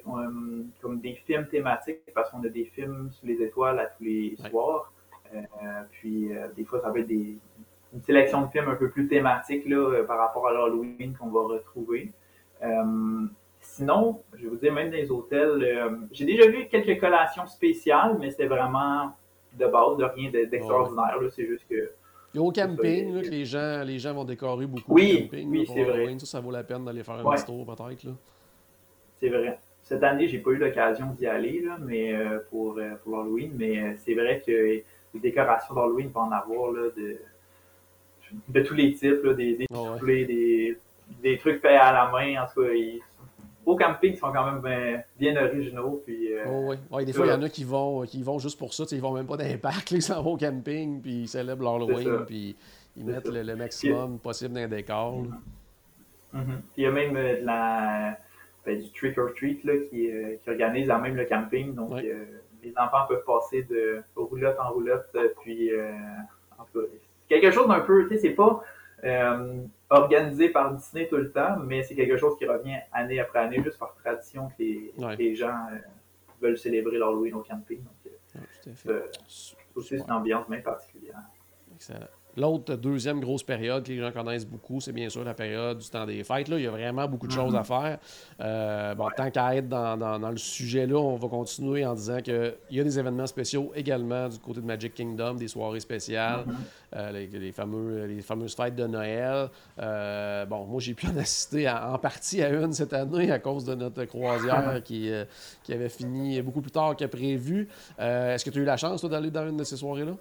comme 0.80 1.00
des 1.00 1.14
films 1.14 1.46
thématiques 1.48 2.00
parce 2.14 2.30
qu'on 2.30 2.42
a 2.44 2.48
des 2.48 2.64
films 2.64 3.10
sous 3.10 3.26
les 3.26 3.42
étoiles 3.42 3.78
à 3.80 3.86
tous 3.86 4.04
les 4.04 4.36
soirs. 4.48 4.92
puis 5.90 6.30
des 6.56 6.64
fois, 6.64 6.80
ça 6.80 6.90
va 6.90 6.98
être 7.00 7.06
des, 7.06 7.36
une 7.92 8.02
sélection 8.02 8.42
de 8.42 8.48
films 8.48 8.68
un 8.68 8.76
peu 8.76 8.90
plus 8.90 9.08
thématiques 9.08 9.66
là, 9.66 10.02
par 10.04 10.18
rapport 10.18 10.48
à 10.48 10.52
l'Halloween 10.52 11.16
qu'on 11.18 11.28
va 11.28 11.42
retrouver. 11.54 12.12
Sinon, 13.60 14.22
je 14.34 14.44
vais 14.44 14.48
vous 14.48 14.56
dire, 14.56 14.72
même 14.72 14.90
dans 14.90 14.96
les 14.96 15.10
hôtels, 15.10 16.08
j'ai 16.12 16.24
déjà 16.24 16.48
vu 16.48 16.66
quelques 16.68 17.00
collations 17.00 17.46
spéciales, 17.46 18.16
mais 18.20 18.30
c'était 18.30 18.46
vraiment 18.46 19.12
de 19.58 19.66
base, 19.66 19.96
de 19.96 20.04
rien 20.04 20.30
d'extraordinaire. 20.30 21.18
C'est 21.30 21.46
juste 21.46 21.66
que. 21.68 21.90
Il 22.34 22.36
y 22.36 22.40
a 22.40 22.42
au 22.42 22.52
camping, 22.52 23.14
là, 23.14 23.22
que 23.22 23.28
les 23.28 23.44
gens, 23.44 23.82
les 23.84 23.98
gens 23.98 24.12
vont 24.12 24.24
décorer 24.24 24.66
beaucoup. 24.66 24.92
Oui, 24.92 25.28
camping, 25.30 25.48
oui 25.48 25.66
c'est 25.66 25.84
vrai. 25.84 26.18
Ça, 26.18 26.26
ça 26.26 26.40
vaut 26.40 26.50
la 26.50 26.62
peine 26.62 26.84
d'aller 26.84 27.02
faire 27.02 27.14
un 27.14 27.34
petit 27.34 27.44
tour, 27.44 27.64
peut-être. 27.64 28.06
C'est 29.20 29.28
vrai. 29.28 29.58
Cette 29.82 30.02
année, 30.02 30.28
j'ai 30.28 30.38
pas 30.38 30.50
eu 30.50 30.56
l'occasion 30.56 31.06
d'y 31.18 31.26
aller, 31.26 31.62
là, 31.62 31.78
mais 31.80 32.14
euh, 32.14 32.40
pour, 32.50 32.76
euh, 32.78 32.94
pour 33.02 33.16
l'Halloween, 33.16 33.52
mais 33.56 33.96
c'est 33.96 34.14
vrai 34.14 34.42
que 34.46 34.52
les 34.52 34.84
décorations 35.14 35.74
d'Halloween 35.74 36.08
vont 36.08 36.20
en 36.20 36.32
avoir 36.32 36.72
là, 36.72 36.90
de, 36.94 37.16
de 38.48 38.60
tous 38.60 38.74
les 38.74 38.92
types, 38.92 39.22
là, 39.24 39.32
des, 39.32 39.56
des, 39.56 39.66
des, 40.26 40.78
des, 41.22 41.38
trucs 41.38 41.62
faits 41.62 41.80
à 41.80 41.92
la 41.92 42.10
main. 42.10 42.42
En 42.42 42.46
tout 42.46 42.62
cas, 42.62 42.68
au 43.68 43.76
camping 43.76 44.16
sont 44.16 44.32
quand 44.32 44.50
même 44.50 45.02
bien, 45.18 45.36
originaux. 45.36 46.02
Puis, 46.04 46.32
euh, 46.32 46.44
oh, 46.48 46.74
oui. 46.90 47.04
des 47.04 47.12
fois, 47.12 47.26
il 47.26 47.30
y 47.30 47.34
en 47.34 47.42
a 47.42 47.48
qui 47.50 47.64
vont, 47.64 48.02
qui 48.02 48.22
vont 48.22 48.38
juste 48.38 48.58
pour 48.58 48.72
ça. 48.72 48.84
Ils 48.90 49.00
vont 49.00 49.12
même 49.12 49.26
pas 49.26 49.36
dans 49.36 49.44
les 49.44 49.58
parcs, 49.58 49.90
ils 49.92 50.02
s'en 50.02 50.22
vont 50.22 50.32
au 50.32 50.36
camping, 50.38 51.02
puis 51.02 51.22
ils 51.22 51.28
célèbrent 51.28 51.64
l'Halloween, 51.64 52.24
puis 52.26 52.56
ils 52.96 53.04
mettent 53.04 53.28
le, 53.28 53.54
maximum 53.56 54.18
possible 54.18 54.54
dans 54.54 54.60
les 54.60 54.68
décors. 54.68 55.22
Mm-hmm. 56.34 56.60
Il 56.78 56.84
y 56.84 56.86
a 56.86 56.90
même 56.90 57.16
euh, 57.16 57.40
de 57.40 57.44
la, 57.44 58.18
ben, 58.64 58.80
du 58.80 58.90
trick 58.92 59.18
or 59.18 59.34
treat 59.36 59.62
là, 59.64 59.74
qui, 59.90 60.10
euh, 60.10 60.36
qui, 60.42 60.50
organise 60.50 60.88
même 60.88 61.16
le 61.16 61.26
camping. 61.26 61.74
Donc, 61.74 61.92
les 62.00 62.72
enfants 62.76 63.06
peuvent 63.06 63.24
passer 63.24 63.64
de 63.64 64.02
roulotte 64.16 64.56
en 64.58 64.70
roulotte. 64.70 65.14
Puis, 65.42 65.70
en 66.58 66.64
tout 66.72 66.80
cas, 66.80 66.86
quelque 67.28 67.50
chose 67.50 67.68
d'un 67.68 67.80
peu, 67.80 68.08
tu 68.08 68.14
sais, 68.14 68.20
c'est 68.22 68.34
pas 68.34 68.62
organisé 69.90 70.50
par 70.50 70.74
Disney 70.74 71.08
tout 71.08 71.16
le 71.16 71.30
temps, 71.32 71.56
mais 71.58 71.82
c'est 71.82 71.94
quelque 71.94 72.16
chose 72.16 72.36
qui 72.36 72.46
revient 72.46 72.78
année 72.92 73.20
après 73.20 73.40
année, 73.40 73.62
juste 73.62 73.78
par 73.78 73.94
tradition 73.94 74.48
que 74.50 74.62
les, 75.16 75.34
gens 75.34 75.66
euh, 75.72 75.78
veulent 76.40 76.58
célébrer 76.58 76.98
l'Halloween 76.98 77.34
au 77.34 77.42
camping. 77.42 77.82
Donc, 77.82 78.12
euh, 78.36 78.70
euh, 78.88 79.06
aussi 79.74 79.94
une 79.96 80.10
ambiance 80.12 80.48
bien 80.48 80.60
particulière. 80.60 81.22
Excellent. 81.74 82.06
L'autre 82.38 82.76
deuxième 82.76 83.18
grosse 83.20 83.42
période 83.42 83.82
que 83.82 83.90
les 83.90 83.98
gens 83.98 84.12
connaissent 84.12 84.46
beaucoup, 84.46 84.80
c'est 84.80 84.92
bien 84.92 85.08
sûr 85.08 85.24
la 85.24 85.34
période 85.34 85.78
du 85.78 85.88
temps 85.88 86.06
des 86.06 86.22
fêtes. 86.22 86.46
Là, 86.46 86.56
il 86.56 86.62
y 86.62 86.66
a 86.68 86.70
vraiment 86.70 87.08
beaucoup 87.08 87.26
de 87.26 87.32
choses 87.32 87.56
à 87.56 87.60
mhm. 87.60 87.64
faire. 87.64 87.98
Euh, 88.40 88.94
bon, 88.94 89.08
Tant 89.16 89.30
qu'à 89.30 89.56
être 89.56 89.68
dans, 89.68 90.30
le 90.30 90.36
sujet-là, 90.36 90.96
on 90.96 91.16
va 91.16 91.26
continuer 91.26 91.84
en 91.84 91.94
disant 91.94 92.20
qu'il 92.20 92.54
y 92.70 92.78
a 92.78 92.84
des 92.84 92.98
événements 92.98 93.26
spéciaux 93.26 93.72
également 93.74 94.28
du 94.28 94.38
côté 94.38 94.60
de 94.60 94.66
Magic 94.66 94.94
Kingdom, 94.94 95.34
des 95.34 95.48
soirées 95.48 95.80
spéciales, 95.80 96.44
mhm. 96.46 96.54
euh, 96.94 97.26
les, 97.26 97.50
fameux, 97.50 98.06
les 98.06 98.22
fameuses 98.22 98.54
fêtes 98.54 98.76
de 98.76 98.86
Noël. 98.86 99.48
Euh, 99.80 100.46
bon, 100.46 100.64
moi, 100.64 100.80
j'ai 100.80 100.94
pu 100.94 101.08
en 101.08 101.16
assister 101.16 101.68
en 101.68 101.98
partie 101.98 102.40
à 102.40 102.50
une 102.50 102.72
cette 102.72 102.92
année 102.92 103.32
à 103.32 103.40
cause 103.40 103.64
de 103.64 103.74
notre 103.74 104.04
croisière 104.04 104.80
qui, 104.84 105.10
qui 105.64 105.72
avait 105.72 105.88
fini 105.88 106.40
beaucoup 106.40 106.60
plus 106.60 106.70
tard 106.70 106.94
que 106.94 107.04
prévu. 107.06 107.68
Est-ce 107.98 108.44
que 108.44 108.50
tu 108.50 108.60
as 108.60 108.62
eu 108.62 108.64
la 108.64 108.76
chance 108.76 109.04
d'aller 109.04 109.32
dans 109.32 109.48
une 109.48 109.56
de 109.56 109.64
ces 109.64 109.76
soirées-là? 109.76 110.12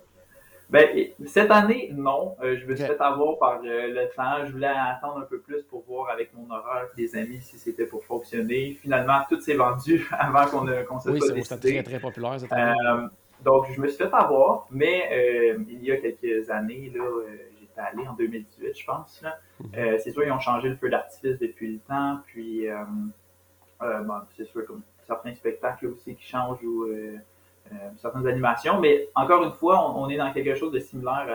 Ben, 0.69 0.89
cette 1.25 1.49
année, 1.51 1.91
non. 1.93 2.35
Euh, 2.43 2.57
je 2.59 2.65
me 2.65 2.75
suis 2.75 2.85
fait 2.85 2.99
avoir 2.99 3.37
par 3.37 3.61
euh, 3.63 3.87
le 3.87 4.09
temps. 4.15 4.45
Je 4.45 4.51
voulais 4.51 4.67
attendre 4.67 5.19
un 5.19 5.25
peu 5.25 5.39
plus 5.39 5.63
pour 5.63 5.83
voir 5.87 6.09
avec 6.09 6.33
mon 6.33 6.49
horaire 6.49 6.87
des 6.97 7.15
amis 7.15 7.41
si 7.41 7.57
c'était 7.57 7.85
pour 7.85 8.03
fonctionner. 8.03 8.77
Finalement, 8.81 9.19
tout 9.29 9.39
s'est 9.39 9.55
vendu 9.55 10.07
avant 10.11 10.45
qu'on 10.45 10.65
qu 10.65 11.03
se 11.03 11.09
oui, 11.09 11.19
soit 11.21 11.33
décidé. 11.33 11.73
très, 11.73 11.83
très 11.83 11.99
populaire 11.99 12.39
cette 12.39 12.51
année. 12.51 12.75
Euh, 12.85 13.07
donc, 13.45 13.67
je 13.71 13.79
me 13.79 13.87
suis 13.87 13.97
fait 13.97 14.13
avoir, 14.13 14.67
mais 14.71 15.55
il 15.69 15.83
y 15.83 15.91
a 15.91 15.97
quelques 15.97 16.49
années, 16.49 16.91
là, 16.93 17.03
j'étais 17.59 17.79
allé 17.79 18.07
en 18.07 18.13
2018, 18.13 18.77
je 18.77 18.85
pense. 18.85 19.23
Mhm. 19.59 19.99
c'est 19.99 20.11
sûr, 20.11 20.23
ils 20.23 20.31
ont 20.31 20.39
changé 20.39 20.69
le 20.69 20.75
feu 20.75 20.89
d'artifice 20.89 21.37
depuis 21.37 21.73
le 21.73 21.79
temps. 21.79 22.19
Puis, 22.25 22.65
bon, 23.79 24.21
c'est 24.35 24.45
sûr, 24.45 24.65
comme 24.65 24.81
certains 25.07 25.33
spectacles 25.33 25.87
aussi 25.87 26.15
qui 26.15 26.25
changent 26.25 26.63
ou 26.63 26.83
euh, 26.83 27.17
certaines 27.97 28.27
animations. 28.27 28.79
Mais 28.79 29.09
encore 29.15 29.43
une 29.43 29.51
fois, 29.51 29.97
on, 29.97 30.09
est 30.09 30.17
dans 30.17 30.31
quelque 30.31 30.55
chose 30.55 30.71
de 30.71 30.79
similaire 30.79 31.27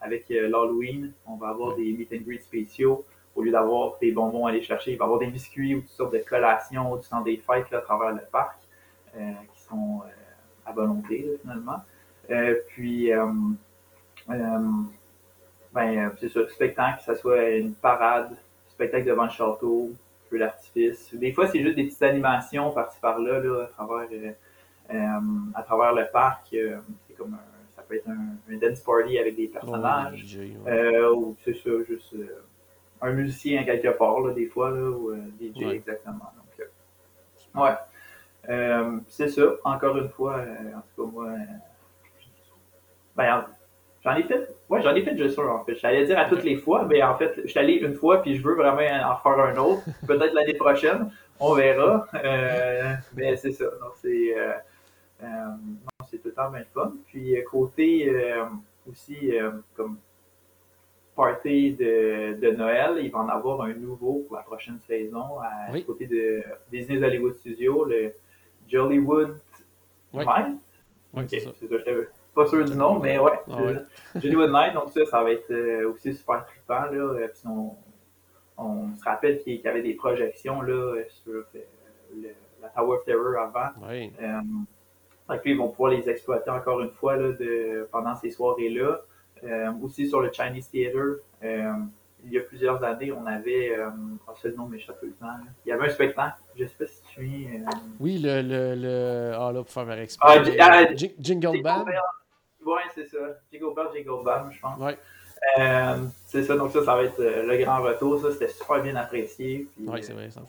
avec 0.00 0.30
euh, 0.30 0.48
l'Halloween. 0.48 1.12
On 1.26 1.36
va 1.36 1.48
avoir 1.48 1.76
des 1.76 1.92
meet 1.92 2.12
and 2.12 2.22
greet 2.26 2.42
spéciaux. 2.42 3.04
Au 3.34 3.42
lieu 3.42 3.50
d'avoir 3.50 3.98
des 4.00 4.12
bonbons 4.12 4.46
à 4.46 4.50
aller 4.50 4.62
chercher, 4.62 4.92
il 4.92 4.98
va 4.98 5.04
y 5.04 5.06
avoir 5.06 5.18
des 5.18 5.26
biscuits 5.26 5.74
ou 5.74 5.80
toutes 5.80 5.90
sortes 5.90 6.12
de 6.12 6.18
collations 6.18 6.96
du 6.96 7.08
temps 7.08 7.20
des 7.20 7.36
fêtes 7.36 7.72
à 7.72 7.80
travers 7.80 8.12
le 8.12 8.22
parc 8.30 8.60
euh, 9.16 9.32
qui 9.52 9.62
sont 9.62 10.02
à 10.64 10.72
volonté 10.72 11.38
finalement. 11.42 11.82
puis, 12.68 13.10
ben, 15.74 16.12
c'est 16.20 16.28
ça, 16.28 16.48
spectacle, 16.48 17.04
que 17.04 17.14
ce 17.14 17.20
soit 17.20 17.50
une 17.50 17.74
parade, 17.74 18.36
spectacle 18.68 19.06
devant 19.06 19.24
le 19.24 19.30
château, 19.30 19.90
feu 20.30 20.38
d'artifice. 20.38 21.14
Des 21.14 21.32
fois, 21.32 21.48
c'est 21.48 21.60
juste 21.62 21.76
des 21.76 21.84
petites 21.84 22.02
animations 22.02 22.70
par-ci 22.70 23.00
par-là 23.00 23.40
là, 23.40 23.64
à 23.64 23.66
travers 23.66 24.08
euh, 24.12 24.32
à 24.88 25.62
travers 25.62 25.94
le 25.94 26.06
parc. 26.12 26.52
Euh, 26.54 26.78
c'est 27.06 27.14
comme 27.14 27.36
ça 27.74 27.82
peut 27.82 27.96
être 27.96 28.08
un, 28.08 28.56
dance 28.56 28.80
party 28.80 29.18
avec 29.18 29.36
des 29.36 29.48
personnages. 29.48 30.38
Euh, 30.66 31.12
ou 31.12 31.36
c'est 31.44 31.54
ça, 31.54 31.70
juste 31.88 32.14
un 33.00 33.12
musicien 33.12 33.64
quelque 33.64 33.88
part, 33.88 34.20
là, 34.20 34.32
des 34.32 34.46
fois, 34.46 34.70
là, 34.70 34.90
ou 34.90 35.14
DJ 35.40 35.62
exactement. 35.72 36.32
Donc, 36.36 37.62
ouais. 37.62 39.02
c'est 39.08 39.28
ça, 39.28 39.42
encore 39.64 39.96
une 39.98 40.08
fois, 40.08 40.36
en 40.74 40.80
tout 40.80 41.04
cas, 41.04 41.12
moi, 41.12 41.30
ben, 43.16 43.44
j'en 44.02 44.16
ai 44.16 44.22
fait, 44.22 44.56
ouais, 44.68 44.82
j'en 44.82 44.94
ai 44.94 45.02
fait 45.02 45.16
juste 45.16 45.38
un, 45.38 45.48
en 45.48 45.64
fait. 45.64 45.74
J'allais 45.76 46.04
dire 46.04 46.18
à 46.18 46.24
toutes 46.24 46.44
les 46.44 46.56
fois, 46.56 46.84
mais 46.84 47.02
en 47.02 47.16
fait, 47.16 47.34
je 47.42 47.48
suis 47.48 47.58
allé 47.58 47.74
une 47.74 47.94
fois, 47.94 48.22
puis 48.22 48.36
je 48.36 48.42
veux 48.42 48.54
vraiment 48.54 48.80
en 48.80 49.16
faire 49.16 49.44
un 49.44 49.56
autre. 49.56 49.82
Peut-être 50.06 50.32
l'année 50.32 50.54
prochaine, 50.54 51.10
on 51.40 51.54
verra. 51.54 52.06
mais 53.14 53.36
c'est 53.36 53.52
ça, 53.52 53.64
donc 53.64 53.92
c'est, 53.96 54.34
euh, 55.22 55.26
c'est 56.10 56.18
tout 56.18 56.28
le 56.28 56.34
temps 56.34 56.50
bien 56.50 56.64
fun. 56.72 56.92
Puis 57.06 57.36
euh, 57.36 57.42
côté 57.50 58.08
euh, 58.08 58.44
aussi 58.88 59.32
comme 59.74 59.98
party 61.14 61.74
de, 61.74 62.38
de, 62.40 62.50
Noël, 62.50 62.98
il 63.00 63.10
va 63.10 63.20
en 63.20 63.28
avoir 63.28 63.62
un 63.62 63.74
nouveau 63.74 64.24
pour 64.26 64.36
la 64.36 64.42
prochaine 64.42 64.80
saison 64.80 65.38
à 65.40 65.80
côté 65.86 66.06
de 66.06 66.42
Disney 66.70 67.02
Hollywood 67.02 67.34
Studios, 67.34 67.84
le 67.84 68.12
Jollywood 68.68 69.38
oui. 70.12 70.24
Night. 70.24 70.58
Oui, 71.12 71.24
c'est 71.28 71.40
ça. 71.40 71.52
pas 72.34 72.46
sûr 72.46 72.64
du 72.64 72.74
nom, 72.74 72.98
mais 72.98 73.18
ouais. 73.20 73.38
Ah 73.48 73.60
Jollywood 74.16 74.50
Night, 74.50 74.74
donc 74.74 74.90
ça, 74.90 75.04
ça 75.06 75.22
va 75.22 75.30
être 75.30 75.84
aussi 75.84 76.14
super 76.14 76.44
trippant. 76.44 76.86
Là. 76.90 77.28
Puis 77.28 77.42
on, 77.46 77.76
on 78.58 78.94
se 78.96 79.04
rappelle 79.04 79.40
qu'il 79.42 79.60
y 79.60 79.68
avait 79.68 79.82
des 79.82 79.94
projections 79.94 80.62
là, 80.62 80.96
sur 81.08 81.44
le, 82.12 82.30
la 82.60 82.68
Tower 82.70 82.96
of 82.96 83.04
Terror 83.04 83.36
avant. 83.38 83.70
Donc, 85.28 85.40
ils 85.44 85.56
vont 85.56 85.68
pouvoir 85.68 85.92
les 85.92 86.08
exploiter 86.08 86.50
encore 86.50 86.80
une 86.80 86.90
fois 86.90 87.16
là, 87.16 87.32
de, 87.32 87.88
pendant 87.90 88.14
ces 88.14 88.30
soirées-là. 88.30 89.00
Euh, 89.42 89.72
aussi 89.82 90.08
sur 90.08 90.20
le 90.20 90.30
Chinese 90.32 90.70
Theater, 90.70 91.16
euh, 91.42 91.72
il 92.24 92.32
y 92.32 92.38
a 92.38 92.40
plusieurs 92.40 92.82
années, 92.82 93.12
on 93.12 93.26
avait. 93.26 93.76
Euh, 93.76 93.90
oh, 94.26 94.32
c'est 94.40 94.48
le 94.48 94.54
nom 94.54 94.66
m'échappe 94.66 94.98
tout 95.00 95.06
le 95.06 95.12
temps. 95.12 95.26
Il 95.66 95.68
y 95.68 95.72
avait 95.72 95.86
un 95.86 95.90
spectacle, 95.90 96.38
je 96.56 96.62
ne 96.62 96.68
sais 96.68 96.74
pas 96.78 96.86
si 96.86 97.02
tu 97.12 97.26
es. 97.26 97.56
Euh, 97.58 97.70
oui, 98.00 98.18
le. 98.18 98.40
le, 98.40 98.74
le... 98.74 99.32
Ah, 99.34 99.52
là, 99.52 99.62
pour 99.62 99.70
faire 99.70 99.90
expliquer. 99.98 100.58
Ah, 100.60 100.84
ah 100.88 100.94
Jingle 101.18 101.62
Bell. 101.62 101.84
Oui, 102.64 102.80
c'est 102.94 103.06
ça. 103.06 103.18
Jingle 103.52 103.74
Bell, 103.74 103.86
Jingle 103.94 104.24
Bell, 104.24 104.42
je 104.50 104.60
pense. 104.60 104.78
Oui. 104.80 104.92
Euh, 105.58 105.96
c'est 106.26 106.42
ça, 106.44 106.56
donc 106.56 106.70
ça, 106.70 106.82
ça 106.82 106.96
va 106.96 107.02
être 107.02 107.20
le 107.20 107.56
grand 107.62 107.82
retour. 107.82 108.18
Ça, 108.18 108.32
c'était 108.32 108.48
super 108.48 108.82
bien 108.82 108.96
apprécié. 108.96 109.68
Oui, 109.78 110.02
c'est 110.02 110.14
vrai, 110.14 110.28
c'est 110.30 110.40
le 110.40 110.46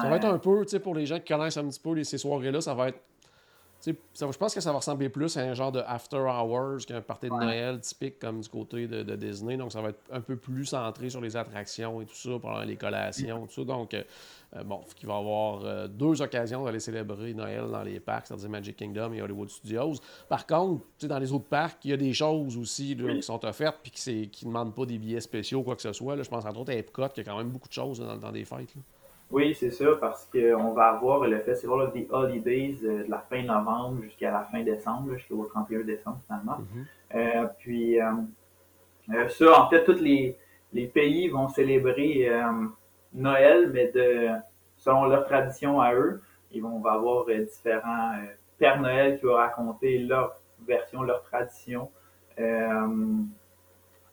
Ça 0.00 0.08
va 0.08 0.16
être 0.16 0.26
un 0.26 0.38
peu, 0.38 0.62
tu 0.64 0.70
sais, 0.70 0.80
pour 0.80 0.94
les 0.94 1.06
gens 1.06 1.18
qui 1.18 1.32
connaissent 1.32 1.56
un 1.56 1.68
petit 1.68 1.80
peu 1.80 2.02
ces 2.04 2.18
soirées-là, 2.18 2.60
ça 2.60 2.74
va 2.74 2.88
être 2.88 3.00
je 3.86 4.36
pense 4.36 4.54
que 4.54 4.60
ça 4.60 4.72
va 4.72 4.78
ressembler 4.78 5.08
plus 5.08 5.36
à 5.36 5.40
un 5.40 5.54
genre 5.54 5.72
de 5.72 5.80
after 5.86 6.18
hours 6.18 6.84
qu'un 6.86 7.00
party 7.00 7.28
de 7.28 7.34
Noël 7.34 7.80
typique 7.80 8.18
comme 8.18 8.40
du 8.40 8.48
côté 8.48 8.86
de, 8.86 9.16
Disney. 9.16 9.56
Donc, 9.56 9.72
ça 9.72 9.80
va 9.80 9.90
être 9.90 10.00
un 10.10 10.20
peu 10.20 10.36
plus 10.36 10.66
centré 10.66 11.10
sur 11.10 11.20
les 11.20 11.36
attractions 11.36 12.00
et 12.00 12.06
tout 12.06 12.14
ça, 12.14 12.38
pour 12.38 12.58
les 12.60 12.76
collations, 12.76 13.46
tout 13.46 13.54
ça. 13.54 13.64
Donc, 13.64 13.94
euh, 13.94 14.02
euh, 14.56 14.64
bon, 14.64 14.82
il 15.00 15.06
va 15.06 15.14
y 15.14 15.18
avoir 15.18 15.64
euh, 15.64 15.88
deux 15.88 16.20
occasions 16.20 16.64
d'aller 16.64 16.80
célébrer 16.80 17.32
Noël 17.32 17.68
dans 17.70 17.82
les 17.82 18.00
parcs, 18.00 18.26
c'est-à-dire 18.26 18.50
Magic 18.50 18.76
Kingdom 18.76 19.12
et 19.12 19.22
Hollywood 19.22 19.48
Studios. 19.48 19.94
Par 20.28 20.46
contre, 20.46 20.84
dans 21.02 21.18
les 21.18 21.32
autres 21.32 21.48
parcs, 21.48 21.84
il 21.84 21.90
y 21.90 21.94
a 21.94 21.96
des 21.96 22.12
choses 22.12 22.56
aussi 22.56 22.96
qui 22.96 23.22
sont 23.22 23.44
offertes 23.44 23.78
puis 23.82 23.92
qui 23.92 24.46
ne 24.46 24.50
demandent 24.50 24.74
pas 24.74 24.84
des 24.84 24.98
billets 24.98 25.20
spéciaux 25.20 25.60
ou 25.60 25.62
quoi 25.62 25.76
que 25.76 25.82
ce 25.82 25.92
soit. 25.92 26.20
je 26.22 26.28
pense 26.28 26.44
entre 26.44 26.60
autres 26.60 26.72
à 26.72 26.76
Epcot, 26.76 27.08
qui 27.08 27.20
a 27.20 27.24
quand 27.24 27.38
même 27.38 27.50
beaucoup 27.50 27.68
de 27.68 27.72
choses 27.72 28.00
dans, 28.00 28.16
dans 28.16 28.32
des 28.32 28.44
fêtes. 28.44 28.74
Oui, 29.30 29.54
c'est 29.54 29.70
ça, 29.70 29.86
parce 30.00 30.24
qu'on 30.26 30.72
va 30.72 30.88
avoir 30.88 31.26
le 31.26 31.38
festival 31.40 31.92
des 31.92 32.08
Holidays 32.10 32.76
euh, 32.82 33.04
de 33.04 33.10
la 33.10 33.18
fin 33.18 33.42
novembre 33.42 34.02
jusqu'à 34.02 34.32
la 34.32 34.42
fin 34.50 34.62
décembre, 34.62 35.14
jusqu'au 35.14 35.44
31 35.44 35.84
décembre 35.84 36.18
finalement. 36.26 36.58
Mhm. 36.58 36.86
euh, 37.14 37.46
puis 37.58 38.00
euh, 38.00 38.10
euh, 39.10 39.28
ça, 39.28 39.62
en 39.62 39.70
fait, 39.70 39.84
tous 39.84 40.00
les, 40.00 40.36
les 40.72 40.86
pays 40.86 41.28
vont 41.28 41.48
célébrer 41.48 42.30
Noël, 43.12 43.70
mais 43.72 43.88
de 43.88 44.28
selon 44.76 45.06
leur 45.06 45.24
tradition 45.26 45.80
à 45.80 45.94
eux. 45.94 46.22
Ils 46.52 46.62
vont 46.62 46.84
avoir 46.84 47.26
différents 47.26 48.14
Pères 48.58 48.80
Noël 48.80 49.18
qui 49.18 49.26
vont 49.26 49.34
raconter 49.34 49.98
leur 49.98 50.36
version, 50.66 51.02
leur 51.02 51.22
tradition 51.22 51.90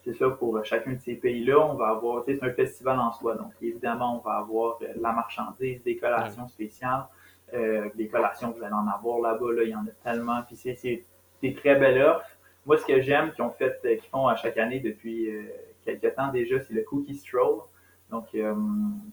c'est 0.08 0.14
ça, 0.14 0.30
pour 0.30 0.64
chacun 0.64 0.94
de 0.94 1.00
ces 1.00 1.16
pays-là, 1.16 1.60
on 1.60 1.74
va 1.74 1.90
avoir, 1.90 2.24
c'est 2.26 2.42
un 2.42 2.52
festival 2.52 2.98
en 2.98 3.12
soi. 3.12 3.36
Donc, 3.36 3.52
évidemment, 3.62 4.18
on 4.18 4.30
va 4.30 4.38
avoir 4.38 4.78
euh, 4.82 4.86
la 5.02 5.12
marchandise, 5.12 5.84
des 5.84 5.98
collations 5.98 6.48
spéciales, 6.48 7.06
euh, 7.54 7.90
des 7.96 8.08
collations, 8.08 8.54
vous 8.58 8.64
allez 8.64 8.74
en 8.74 8.88
avoir 8.88 9.20
là-bas, 9.20 9.52
là, 9.54 9.64
il 9.64 9.70
y 9.70 9.76
en 9.76 9.86
a 9.86 9.92
tellement. 10.10 10.42
Puis 10.44 10.56
c'est 10.56 11.04
des 11.42 11.54
très 11.54 11.76
belles 11.76 12.02
offres. 12.02 12.26
Moi, 12.66 12.78
ce 12.78 12.86
que 12.86 13.02
j'aime 13.02 13.34
qu'ils 13.34 13.44
ont 13.44 13.52
fait, 13.52 13.82
euh, 13.84 13.96
qu'ils 13.98 14.10
font 14.10 14.28
à 14.28 14.38
chaque 14.38 14.58
année 14.58 14.80
depuis 14.80 15.30
quelques 15.84 16.16
temps 16.16 16.32
déjà, 16.32 16.58
c'est 16.62 16.74
le 16.74 16.84
Cookie 16.84 17.16
Stroll. 17.16 17.60
Donc, 18.10 18.28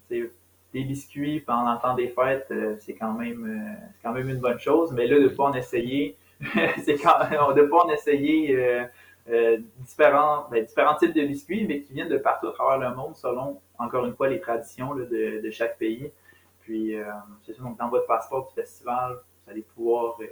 c'est 0.09 0.31
des 0.73 0.85
biscuits 0.85 1.41
pendant 1.41 1.73
le 1.73 1.81
temps 1.81 1.95
des 1.95 2.09
fêtes, 2.09 2.53
c'est 2.79 2.95
quand 2.95 3.15
même 3.15 3.77
quand 4.03 4.13
même 4.13 4.29
une 4.29 4.39
bonne 4.39 4.61
chose. 4.61 4.93
Mais 4.93 5.09
là, 5.09 5.19
de 5.19 5.29
pas 5.29 5.45
en 5.45 5.55
essayer, 5.55 6.17
c'est 6.85 6.97
quand 6.97 7.19
même, 7.29 7.41
de 7.57 7.69
en 7.73 7.91
essayer 7.91 8.87
euh, 9.31 9.57
différents, 9.78 10.47
ben, 10.50 10.62
différents 10.64 10.97
types 10.97 11.14
de 11.14 11.25
biscuits, 11.25 11.66
mais 11.66 11.81
qui 11.81 11.95
viennent 11.95 12.11
de 12.11 12.19
partout 12.19 12.49
à 12.49 12.52
travers 12.52 12.90
le 12.90 12.95
monde 12.95 13.16
selon, 13.16 13.59
encore 13.78 14.04
une 14.04 14.14
fois, 14.14 14.28
les 14.28 14.38
traditions 14.38 14.95
de, 14.95 15.40
de, 15.43 15.50
chaque 15.50 15.78
pays. 15.78 16.12
Puis, 16.61 16.95
euh, 16.95 17.04
c'est 17.43 17.54
ça, 17.54 17.62
donc 17.62 17.78
dans 17.78 17.88
votre 17.88 18.07
passeport 18.07 18.49
du 18.49 18.54
festival, 18.54 19.16
vous 19.45 19.50
allez 19.50 19.62
pouvoir 19.62 20.19
euh, 20.21 20.26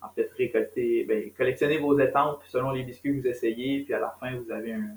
en 0.00 0.08
fait 0.08 0.30
récolter, 0.32 1.04
ben, 1.04 1.30
collectionner 1.36 1.76
vos 1.76 1.98
étampes 1.98 2.42
selon 2.46 2.70
les 2.70 2.84
biscuits 2.84 3.16
que 3.16 3.20
vous 3.20 3.26
essayez, 3.26 3.84
puis 3.84 3.92
à 3.92 3.98
la 3.98 4.16
fin, 4.18 4.34
vous 4.36 4.50
avez 4.50 4.72
un, 4.72 4.94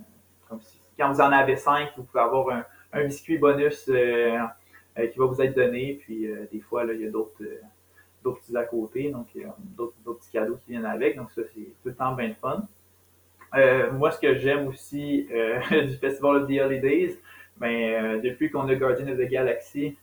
comme 0.48 0.62
si, 0.62 0.80
quand 0.98 1.12
vous 1.12 1.20
en 1.20 1.32
avez 1.32 1.58
cinq, 1.58 1.90
vous 1.98 2.04
pouvez 2.04 2.24
avoir 2.24 2.50
un, 2.56 2.66
un 2.94 3.04
biscuit 3.04 3.38
bonus 3.38 3.84
qui 3.84 3.92
va 3.92 5.26
vous 5.26 5.42
être 5.42 5.56
donné, 5.56 6.00
puis 6.02 6.30
des 6.52 6.60
fois, 6.62 6.86
là, 6.86 6.94
il 6.94 7.02
y 7.02 7.08
a 7.08 7.10
d'autres 7.10 7.44
d'autres 8.24 8.40
petits 8.42 8.56
à 8.56 8.64
côté, 8.64 9.10
donc 9.10 9.28
d'autres 9.76 9.96
petits 10.20 10.32
cadeaux 10.32 10.58
qui 10.58 10.72
viennent 10.72 10.86
avec, 10.86 11.16
donc 11.16 11.32
ça, 11.32 11.42
c'est 11.54 11.74
tout 11.82 11.90
le 11.90 11.96
temps 11.96 12.14
bien 12.14 12.34
fun. 12.36 12.68
Euh, 13.56 13.92
moi, 13.92 14.12
ce 14.12 14.20
que 14.20 14.36
j'aime 14.36 14.68
aussi 14.68 15.28
euh, 15.32 15.60
du 15.88 15.96
Festival 15.98 16.38
of 16.38 16.48
the 16.48 16.60
Holidays, 16.60 17.18
ben, 17.58 17.68
euh, 17.70 18.22
depuis 18.22 18.50
qu'on 18.50 18.68
a 18.68 18.76
Guardian 18.76 19.08
of 19.10 19.18
the 19.18 19.30
Galaxy, 19.30 19.98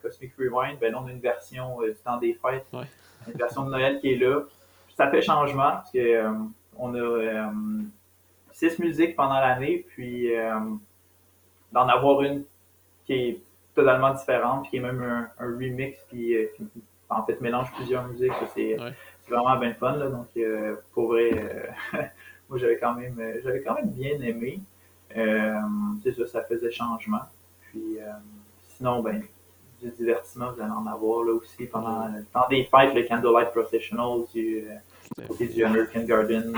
Cosmic 0.00 0.32
Rewind, 0.38 0.78
ben, 0.80 0.94
on 0.94 1.06
a 1.06 1.10
une 1.10 1.20
version 1.20 1.80
du 1.82 1.94
temps 1.96 2.16
des 2.16 2.34
fêtes, 2.34 2.66
une 2.72 3.34
version 3.34 3.64
de 3.66 3.70
Noël 3.70 4.00
qui 4.00 4.12
est 4.12 4.16
là. 4.16 4.42
Ça 4.96 5.10
fait 5.10 5.20
changement 5.20 5.72
parce 5.72 5.92
que 5.92 6.24
on 6.78 6.94
a 6.94 7.52
six 8.50 8.78
musiques 8.78 9.14
pendant 9.14 9.38
l'année, 9.40 9.84
puis 9.90 10.30
d'en 11.70 11.86
avoir 11.86 12.22
une 12.22 12.44
qui 13.04 13.12
est 13.12 13.42
totalement 13.74 14.14
différente, 14.14 14.62
puis 14.62 14.70
qui 14.70 14.76
est 14.78 14.80
même 14.80 15.02
un, 15.02 15.30
remix, 15.38 15.98
puis 16.08 16.34
qui, 16.56 16.62
en 17.10 17.22
fait 17.26 17.38
mélange 17.42 17.70
plusieurs 17.74 18.08
musiques. 18.08 18.32
C'est 18.54 18.76
vraiment 19.28 19.56
bien 19.58 19.74
fun. 19.74 19.96
Là, 19.96 20.08
donc, 20.08 20.28
pour 20.94 21.08
vrai, 21.08 21.70
moi 22.48 22.58
j'avais 22.58 22.78
quand 22.78 22.94
même 22.94 23.18
euh, 23.18 23.40
j'avais 23.42 23.62
quand 23.62 23.74
même 23.74 23.90
bien 23.90 24.20
aimé. 24.20 24.60
Euh, 25.16 25.54
c'est 26.02 26.14
ça, 26.14 26.26
ça 26.26 26.42
faisait 26.42 26.70
changement. 26.70 27.22
Puis 27.62 27.98
euh, 27.98 28.10
sinon, 28.76 29.02
ben, 29.02 29.22
du 29.82 29.90
divertissement, 29.90 30.52
vous 30.52 30.60
allez 30.60 30.72
en 30.72 30.86
avoir 30.86 31.24
là 31.24 31.32
aussi 31.32 31.66
pendant 31.66 32.08
le 32.08 32.24
temps 32.24 32.46
des 32.50 32.64
fêtes, 32.64 32.94
le 32.94 33.06
Candlelight 33.06 33.52
Processional 33.52 34.24
du, 34.34 34.64
du 35.40 35.64
American 35.64 36.02
Garden. 36.02 36.52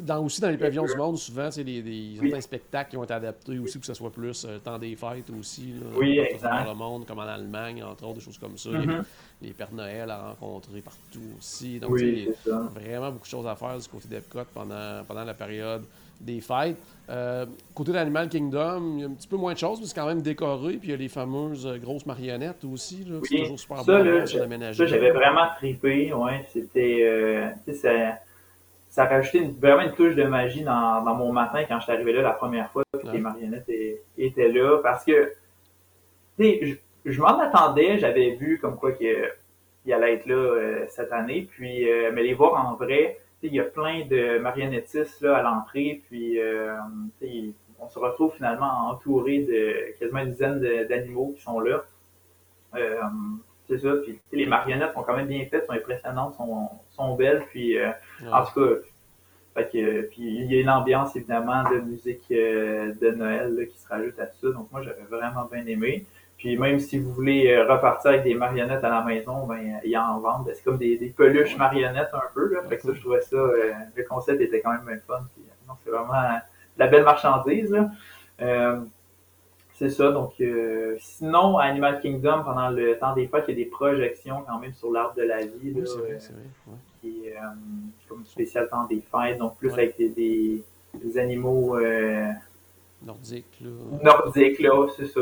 Dans 0.00 0.24
aussi 0.24 0.40
dans 0.40 0.50
les 0.50 0.56
pavillons 0.56 0.86
du 0.86 0.96
monde, 0.96 1.18
souvent, 1.18 1.50
c'est 1.50 1.64
des, 1.64 1.82
des 1.82 2.16
certains 2.20 2.40
spectacles 2.40 2.90
qui 2.90 2.96
ont 2.96 3.04
été 3.04 3.14
adaptés 3.14 3.58
aussi 3.58 3.74
pour 3.74 3.82
que 3.82 3.86
ce 3.86 3.94
soit 3.94 4.10
plus 4.10 4.46
le 4.46 4.58
temps 4.58 4.78
des 4.78 4.96
fêtes 4.96 5.30
aussi. 5.38 5.74
Là, 5.74 5.86
oui, 5.96 6.18
exact. 6.18 6.64
Dans 6.64 6.70
le 6.70 6.78
monde, 6.78 7.06
comme 7.06 7.18
en 7.18 7.22
Allemagne, 7.22 7.82
entre 7.82 8.04
autres, 8.04 8.14
des 8.18 8.24
choses 8.24 8.38
comme 8.38 8.56
ça. 8.56 8.70
Mm-hmm 8.70 9.04
les 9.40 9.52
Pères 9.52 9.72
Noël 9.72 10.10
à 10.10 10.30
rencontrer 10.30 10.80
partout 10.80 11.22
aussi. 11.38 11.78
Donc, 11.78 11.92
oui, 11.92 12.28
il 12.46 12.50
y 12.50 12.52
a 12.52 12.58
vraiment 12.58 13.12
beaucoup 13.12 13.26
de 13.26 13.30
choses 13.30 13.46
à 13.46 13.54
faire 13.54 13.78
du 13.78 13.88
côté 13.88 14.08
d'Epcot 14.08 14.40
pendant, 14.52 15.04
pendant 15.06 15.24
la 15.24 15.34
période 15.34 15.84
des 16.20 16.40
fêtes. 16.40 16.76
Euh, 17.08 17.46
côté 17.74 17.92
d'Animal 17.92 18.28
Kingdom, 18.28 18.94
il 18.96 19.00
y 19.00 19.04
a 19.04 19.06
un 19.06 19.12
petit 19.12 19.28
peu 19.28 19.36
moins 19.36 19.52
de 19.52 19.58
choses, 19.58 19.80
mais 19.80 19.86
c'est 19.86 19.94
quand 19.94 20.06
même 20.06 20.22
décoré. 20.22 20.74
Puis 20.74 20.88
il 20.88 20.90
y 20.90 20.94
a 20.94 20.96
les 20.96 21.08
fameuses 21.08 21.66
euh, 21.66 21.78
grosses 21.78 22.06
marionnettes 22.06 22.64
aussi. 22.64 23.04
Là, 23.04 23.20
c'est 23.22 23.36
toujours 23.36 23.60
super 23.60 23.84
ça, 23.84 24.02
bon 24.02 24.26
ça, 24.26 24.86
j'avais 24.86 25.10
vraiment 25.12 25.46
trippé. 25.56 26.12
Ouais, 26.12 26.44
c'était. 26.52 27.00
Euh, 27.04 27.50
ça, 28.98 29.04
rajoutait 29.06 29.50
vraiment 29.60 29.82
une 29.82 29.92
touche 29.92 30.14
de 30.16 30.24
magie 30.24 30.62
dans, 30.62 31.02
dans 31.04 31.14
mon 31.14 31.32
matin 31.32 31.64
quand 31.68 31.78
je 31.78 31.84
suis 31.84 31.92
arrivé 31.92 32.12
là 32.12 32.22
la 32.22 32.32
première 32.32 32.70
fois. 32.70 32.82
Puis 32.98 33.08
les 33.12 33.20
marionnettes 33.20 33.70
étaient 34.16 34.48
là. 34.48 34.78
Parce 34.82 35.04
que. 35.04 35.32
Je, 36.38 36.74
je 37.04 37.20
m'en 37.20 37.38
attendais, 37.38 37.98
j'avais 37.98 38.30
vu 38.30 38.58
comme 38.58 38.76
quoi 38.76 38.92
qu'il 38.92 39.92
allait 39.92 40.14
être 40.14 40.26
là 40.26 40.34
euh, 40.34 40.84
cette 40.88 41.12
année, 41.12 41.48
puis 41.50 41.90
euh, 41.90 42.10
mais 42.12 42.22
les 42.22 42.34
voir 42.34 42.54
en 42.64 42.74
vrai, 42.74 43.20
il 43.42 43.54
y 43.54 43.60
a 43.60 43.64
plein 43.64 44.04
de 44.04 44.38
marionnettistes 44.38 45.20
là 45.20 45.36
à 45.36 45.42
l'entrée, 45.42 46.02
puis 46.08 46.38
euh, 46.40 46.74
on 47.80 47.88
se 47.88 47.98
retrouve 47.98 48.34
finalement 48.34 48.90
entouré 48.90 49.38
de 49.40 49.98
quasiment 49.98 50.20
une 50.20 50.32
dizaine 50.32 50.60
d'animaux 50.88 51.32
qui 51.36 51.42
sont 51.42 51.60
là. 51.60 51.84
C'est 53.68 53.78
ça, 53.78 53.90
puis 54.02 54.18
les 54.32 54.46
marionnettes 54.46 54.92
sont 54.94 55.02
quand 55.02 55.16
même 55.16 55.26
bien 55.26 55.44
faites, 55.50 55.66
sont 55.66 55.72
impressionnantes, 55.72 56.34
sont, 56.34 56.70
sont 56.90 57.14
belles, 57.14 57.44
puis 57.50 57.76
en 58.32 58.44
tout 58.44 58.60
cas, 58.60 59.62
puis 59.64 60.08
il 60.16 60.52
y 60.52 60.56
a 60.56 60.60
une 60.60 60.70
ambiance 60.70 61.14
évidemment 61.16 61.64
de 61.70 61.80
musique 61.80 62.26
de 62.30 63.10
Noël 63.10 63.68
qui 63.70 63.78
se 63.78 63.88
rajoute 63.88 64.18
à 64.18 64.26
ça. 64.26 64.48
Donc 64.50 64.70
moi 64.72 64.82
j'avais 64.82 65.04
vraiment 65.10 65.48
bien 65.50 65.66
aimé. 65.66 66.06
Puis 66.38 66.56
même 66.56 66.78
si 66.78 67.00
vous 67.00 67.12
voulez 67.12 67.50
euh, 67.50 67.66
repartir 67.66 68.12
avec 68.12 68.22
des 68.22 68.34
marionnettes 68.34 68.84
à 68.84 68.88
la 68.88 69.02
maison, 69.02 69.44
ben 69.44 69.80
il 69.84 69.90
y 69.90 69.98
en 69.98 70.20
vend. 70.20 70.44
C'est 70.46 70.62
comme 70.62 70.78
des, 70.78 70.96
des, 70.96 71.08
peluches 71.08 71.56
marionnettes 71.56 72.10
un 72.12 72.22
peu. 72.32 72.54
Là. 72.54 72.62
Fait 72.68 72.76
que 72.76 72.82
ça, 72.82 72.94
je 72.94 73.00
trouvais 73.00 73.20
ça, 73.20 73.36
euh, 73.36 73.72
le 73.96 74.04
concept 74.04 74.40
était 74.40 74.60
quand 74.60 74.70
même 74.70 75.00
fun. 75.04 75.14
Euh, 75.16 75.72
c'est 75.84 75.90
vraiment 75.90 76.38
la 76.76 76.86
belle 76.86 77.02
marchandise. 77.02 77.76
Euh, 78.40 78.80
c'est 79.78 79.90
ça. 79.90 80.10
Donc 80.10 80.34
sinon, 80.98 81.58
à 81.58 81.64
Animal 81.64 82.00
Kingdom, 82.00 82.42
pendant 82.44 82.70
le 82.70 82.98
temps 82.98 83.14
des 83.14 83.26
fêtes, 83.28 83.44
il 83.48 83.58
y 83.58 83.62
a 83.62 83.64
des 83.64 83.70
projections 83.70 84.42
quand 84.46 84.58
même 84.58 84.74
sur 84.74 84.90
l'arbre 84.90 85.14
de 85.14 85.22
la 85.22 85.38
vie. 85.44 85.50
Oui, 85.64 85.72
vrai, 85.72 85.84
vrai. 86.02 86.18
Ouais. 86.66 86.74
Qui 87.00 87.26
est 87.26 87.36
comme 88.08 88.24
spécial 88.24 88.68
temps 88.68 88.84
des 88.84 89.00
fêtes. 89.00 89.38
Donc 89.38 89.56
plus 89.56 89.72
avec 89.72 89.96
des, 89.96 90.08
des, 90.08 90.64
des 90.94 91.18
animaux 91.18 91.78
Nordique, 93.00 93.60
là. 93.60 93.70
Nordique, 94.02 94.58
là, 94.58 94.88
c'est 94.96 95.06
ça. 95.06 95.20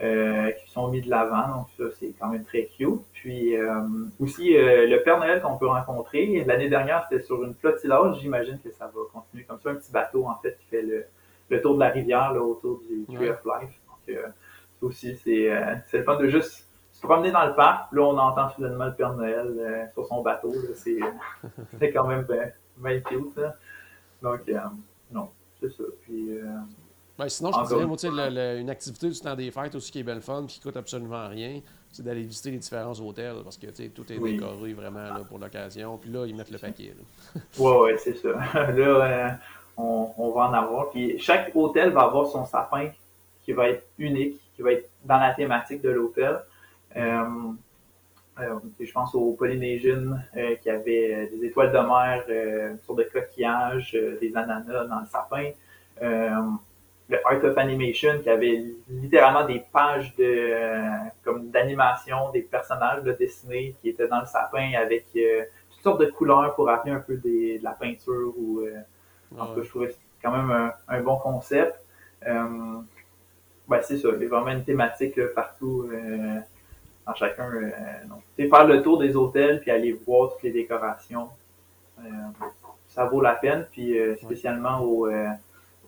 Euh, 0.00 0.50
qui 0.50 0.70
sont 0.70 0.88
mis 0.88 1.02
de 1.02 1.10
l'avant, 1.10 1.56
donc 1.56 1.66
ça, 1.76 1.84
c'est 1.98 2.14
quand 2.18 2.28
même 2.28 2.44
très 2.44 2.64
cute. 2.64 3.02
Puis 3.12 3.54
euh, 3.54 3.82
aussi, 4.18 4.56
euh, 4.56 4.86
le 4.86 5.02
Père 5.02 5.18
Noël 5.18 5.42
qu'on 5.42 5.58
peut 5.58 5.66
rencontrer, 5.66 6.42
l'année 6.46 6.70
dernière, 6.70 7.06
c'était 7.08 7.22
sur 7.22 7.44
une 7.44 7.54
flotillage, 7.54 8.18
j'imagine 8.20 8.58
que 8.64 8.70
ça 8.70 8.86
va 8.86 9.00
continuer 9.12 9.44
comme 9.44 9.60
ça, 9.60 9.70
un 9.70 9.74
petit 9.74 9.92
bateau, 9.92 10.24
en 10.24 10.36
fait, 10.36 10.56
qui 10.58 10.66
fait 10.70 10.82
le, 10.82 11.04
le 11.50 11.60
tour 11.60 11.74
de 11.74 11.80
la 11.80 11.90
rivière, 11.90 12.32
là, 12.32 12.40
autour 12.40 12.80
du 12.88 13.04
Tree 13.14 13.28
of 13.28 13.40
Life. 13.44 13.74
Ça 14.14 14.86
aussi, 14.86 15.16
c'est 15.16 15.48
le 15.92 16.04
fun 16.04 16.16
de 16.16 16.28
juste 16.28 16.68
se 16.92 17.00
promener 17.00 17.30
dans 17.30 17.46
le 17.46 17.54
parc, 17.54 17.92
là, 17.92 18.02
on 18.02 18.18
entend 18.18 18.50
soudainement 18.50 18.86
le 18.86 18.94
Père 18.94 19.14
Noël 19.14 19.90
sur 19.94 20.06
son 20.06 20.22
bateau, 20.22 20.52
c'est 20.74 21.92
quand 21.92 22.06
même 22.06 22.26
bien, 22.78 23.00
cute, 23.00 23.34
ça. 23.34 23.56
Donc, 24.22 24.40
non, 25.10 25.28
c'est 25.60 25.70
ça. 25.70 25.84
Puis, 26.02 26.38
ben, 27.18 27.28
sinon, 27.28 27.52
je 27.52 27.60
te 27.60 27.68
dirais, 27.68 27.86
moi, 27.86 28.56
une 28.56 28.70
activité 28.70 29.08
du 29.08 29.20
temps 29.20 29.34
des 29.34 29.50
fêtes 29.50 29.74
aussi 29.74 29.92
qui 29.92 30.00
est 30.00 30.02
belle 30.02 30.22
fun 30.22 30.46
qui 30.46 30.60
coûte 30.60 30.76
absolument 30.76 31.28
rien, 31.28 31.60
c'est 31.90 32.02
d'aller 32.02 32.22
visiter 32.22 32.50
les 32.50 32.58
différents 32.58 32.98
hôtels 33.00 33.36
parce 33.44 33.58
que 33.58 33.66
tout 33.88 34.10
est 34.12 34.18
décoré 34.18 34.72
vraiment 34.72 35.04
là, 35.04 35.20
pour 35.28 35.38
l'occasion. 35.38 35.98
Puis 35.98 36.10
là, 36.10 36.26
ils 36.26 36.34
mettent 36.34 36.50
le 36.50 36.58
paquet. 36.58 36.94
Oui, 37.58 37.72
oui, 37.82 37.90
c'est 37.98 38.16
ça. 38.16 38.30
là, 38.54 38.72
euh, 38.72 39.28
on, 39.76 40.10
on, 40.16 40.30
va 40.32 40.48
en 40.48 40.52
avoir. 40.54 40.90
Puis 40.90 41.18
chaque 41.18 41.52
hôtel 41.54 41.90
va 41.90 42.02
avoir 42.02 42.26
son 42.28 42.46
sapin 42.46 42.88
qui 43.44 43.52
va 43.52 43.68
être 43.68 43.86
unique, 43.98 44.40
qui 44.54 44.62
va 44.62 44.72
être 44.72 44.88
dans 45.04 45.18
la 45.18 45.34
thématique 45.34 45.82
de 45.82 45.90
l'hôtel. 45.90 46.40
Euh, 46.96 47.24
je 48.80 48.92
pense 48.92 49.14
aux 49.14 49.32
Polynesian 49.32 50.18
qui 50.62 50.70
avaient 50.70 51.28
des 51.30 51.44
étoiles 51.44 51.70
de 51.70 51.78
mer 51.78 52.78
sur 52.82 52.94
des 52.94 53.06
coquillages, 53.06 53.92
des 53.92 54.34
ananas 54.34 54.86
dans 54.86 55.00
le 55.00 55.06
sapin. 55.06 55.50
Le 56.00 57.26
Art 57.26 57.44
of 57.44 57.58
Animation 57.58 58.20
qui 58.22 58.30
avait 58.30 58.64
littéralement 58.88 59.44
des 59.44 59.62
pages 59.70 60.16
de 60.16 60.54
comme 61.22 61.50
d'animation 61.50 62.30
des 62.30 62.40
personnages 62.40 63.02
de 63.02 63.12
dessinés 63.12 63.74
qui 63.82 63.90
étaient 63.90 64.08
dans 64.08 64.20
le 64.20 64.26
sapin 64.26 64.72
avec 64.78 65.06
toutes 65.12 65.82
sortes 65.82 66.00
de 66.00 66.06
couleurs 66.06 66.54
pour 66.54 66.66
rappeler 66.66 66.92
un 66.92 67.00
peu 67.00 67.16
des, 67.16 67.58
de 67.58 67.64
la 67.64 67.72
peinture 67.72 68.32
ou 68.38 68.62
en 69.38 69.46
tout 69.46 69.56
cas 69.56 69.62
je 69.62 69.68
trouvais 69.68 69.94
quand 70.22 70.34
même 70.34 70.72
un, 70.88 71.00
bon 71.02 71.16
concept 71.16 71.78
ben, 73.68 73.80
c'est 73.82 73.98
ça, 73.98 74.08
il 74.14 74.22
y 74.22 74.26
a 74.26 74.28
vraiment 74.28 74.50
une 74.50 74.64
thématique 74.64 75.20
partout 75.34 75.88
euh, 75.92 76.40
dans 77.06 77.14
chacun. 77.14 77.50
Euh, 77.54 77.70
donc, 78.08 78.22
faire 78.36 78.66
le 78.66 78.82
tour 78.82 78.98
des 78.98 79.14
hôtels 79.16 79.60
puis 79.60 79.70
aller 79.70 79.92
voir 79.92 80.32
toutes 80.32 80.42
les 80.42 80.50
décorations, 80.50 81.28
euh, 82.00 82.08
ça 82.88 83.04
vaut 83.06 83.20
la 83.20 83.34
peine. 83.34 83.66
Puis 83.70 83.96
spécialement 84.22 84.80
au, 84.80 85.08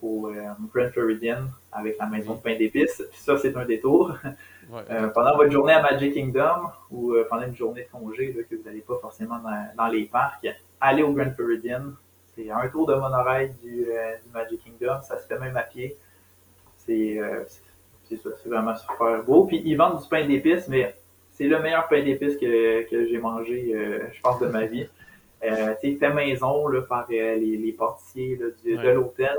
au 0.02 0.30
Grand 0.72 0.88
Floridian 0.92 1.42
avec 1.72 1.98
la 1.98 2.06
maison 2.06 2.34
de 2.34 2.40
pain 2.40 2.56
d'épices. 2.56 3.02
Puis 3.10 3.20
ça, 3.20 3.36
c'est 3.38 3.56
un 3.56 3.64
détour. 3.64 4.16
pendant 5.14 5.36
votre 5.36 5.50
journée 5.50 5.74
à 5.74 5.82
Magic 5.82 6.14
Kingdom 6.14 6.68
ou 6.90 7.14
pendant 7.28 7.46
une 7.46 7.56
journée 7.56 7.82
de 7.82 7.90
congé 7.90 8.32
que 8.48 8.54
vous 8.54 8.62
n'allez 8.64 8.80
pas 8.80 8.96
forcément 9.00 9.40
dans, 9.76 9.88
les 9.88 10.04
parcs, 10.04 10.46
allez 10.80 11.02
au 11.02 11.12
Grand 11.12 11.30
Floridian. 11.32 11.82
C'est 12.34 12.50
un 12.50 12.66
tour 12.68 12.86
de 12.86 12.94
monorail 12.94 13.52
du, 13.62 13.84
du 13.84 14.30
Magic 14.32 14.62
Kingdom. 14.64 15.02
Ça 15.02 15.18
se 15.18 15.26
fait 15.26 15.38
même 15.38 15.56
à 15.56 15.62
pied. 15.62 15.98
C'est 16.86 17.18
c'est 18.08 18.48
vraiment 18.48 18.76
super 18.76 19.22
beau. 19.24 19.44
Puis 19.44 19.62
ils 19.64 19.76
vendent 19.76 20.00
du 20.00 20.08
pain 20.08 20.26
d'épices, 20.26 20.68
mais 20.68 20.94
c'est 21.30 21.44
le 21.44 21.60
meilleur 21.60 21.88
pain 21.88 22.02
d'épices 22.02 22.36
que, 22.36 22.88
que 22.88 23.08
j'ai 23.08 23.18
mangé, 23.18 23.72
euh, 23.74 23.98
je 24.12 24.20
pense, 24.20 24.40
de 24.40 24.46
ma 24.46 24.66
vie. 24.66 24.86
Euh, 25.42 25.74
fait 25.80 26.14
maison 26.14 26.68
là, 26.68 26.82
par 26.82 27.06
euh, 27.10 27.34
les, 27.36 27.56
les 27.56 27.76
là, 27.78 28.46
du, 28.62 28.76
de 28.76 28.88
l'hôtel, 28.88 29.36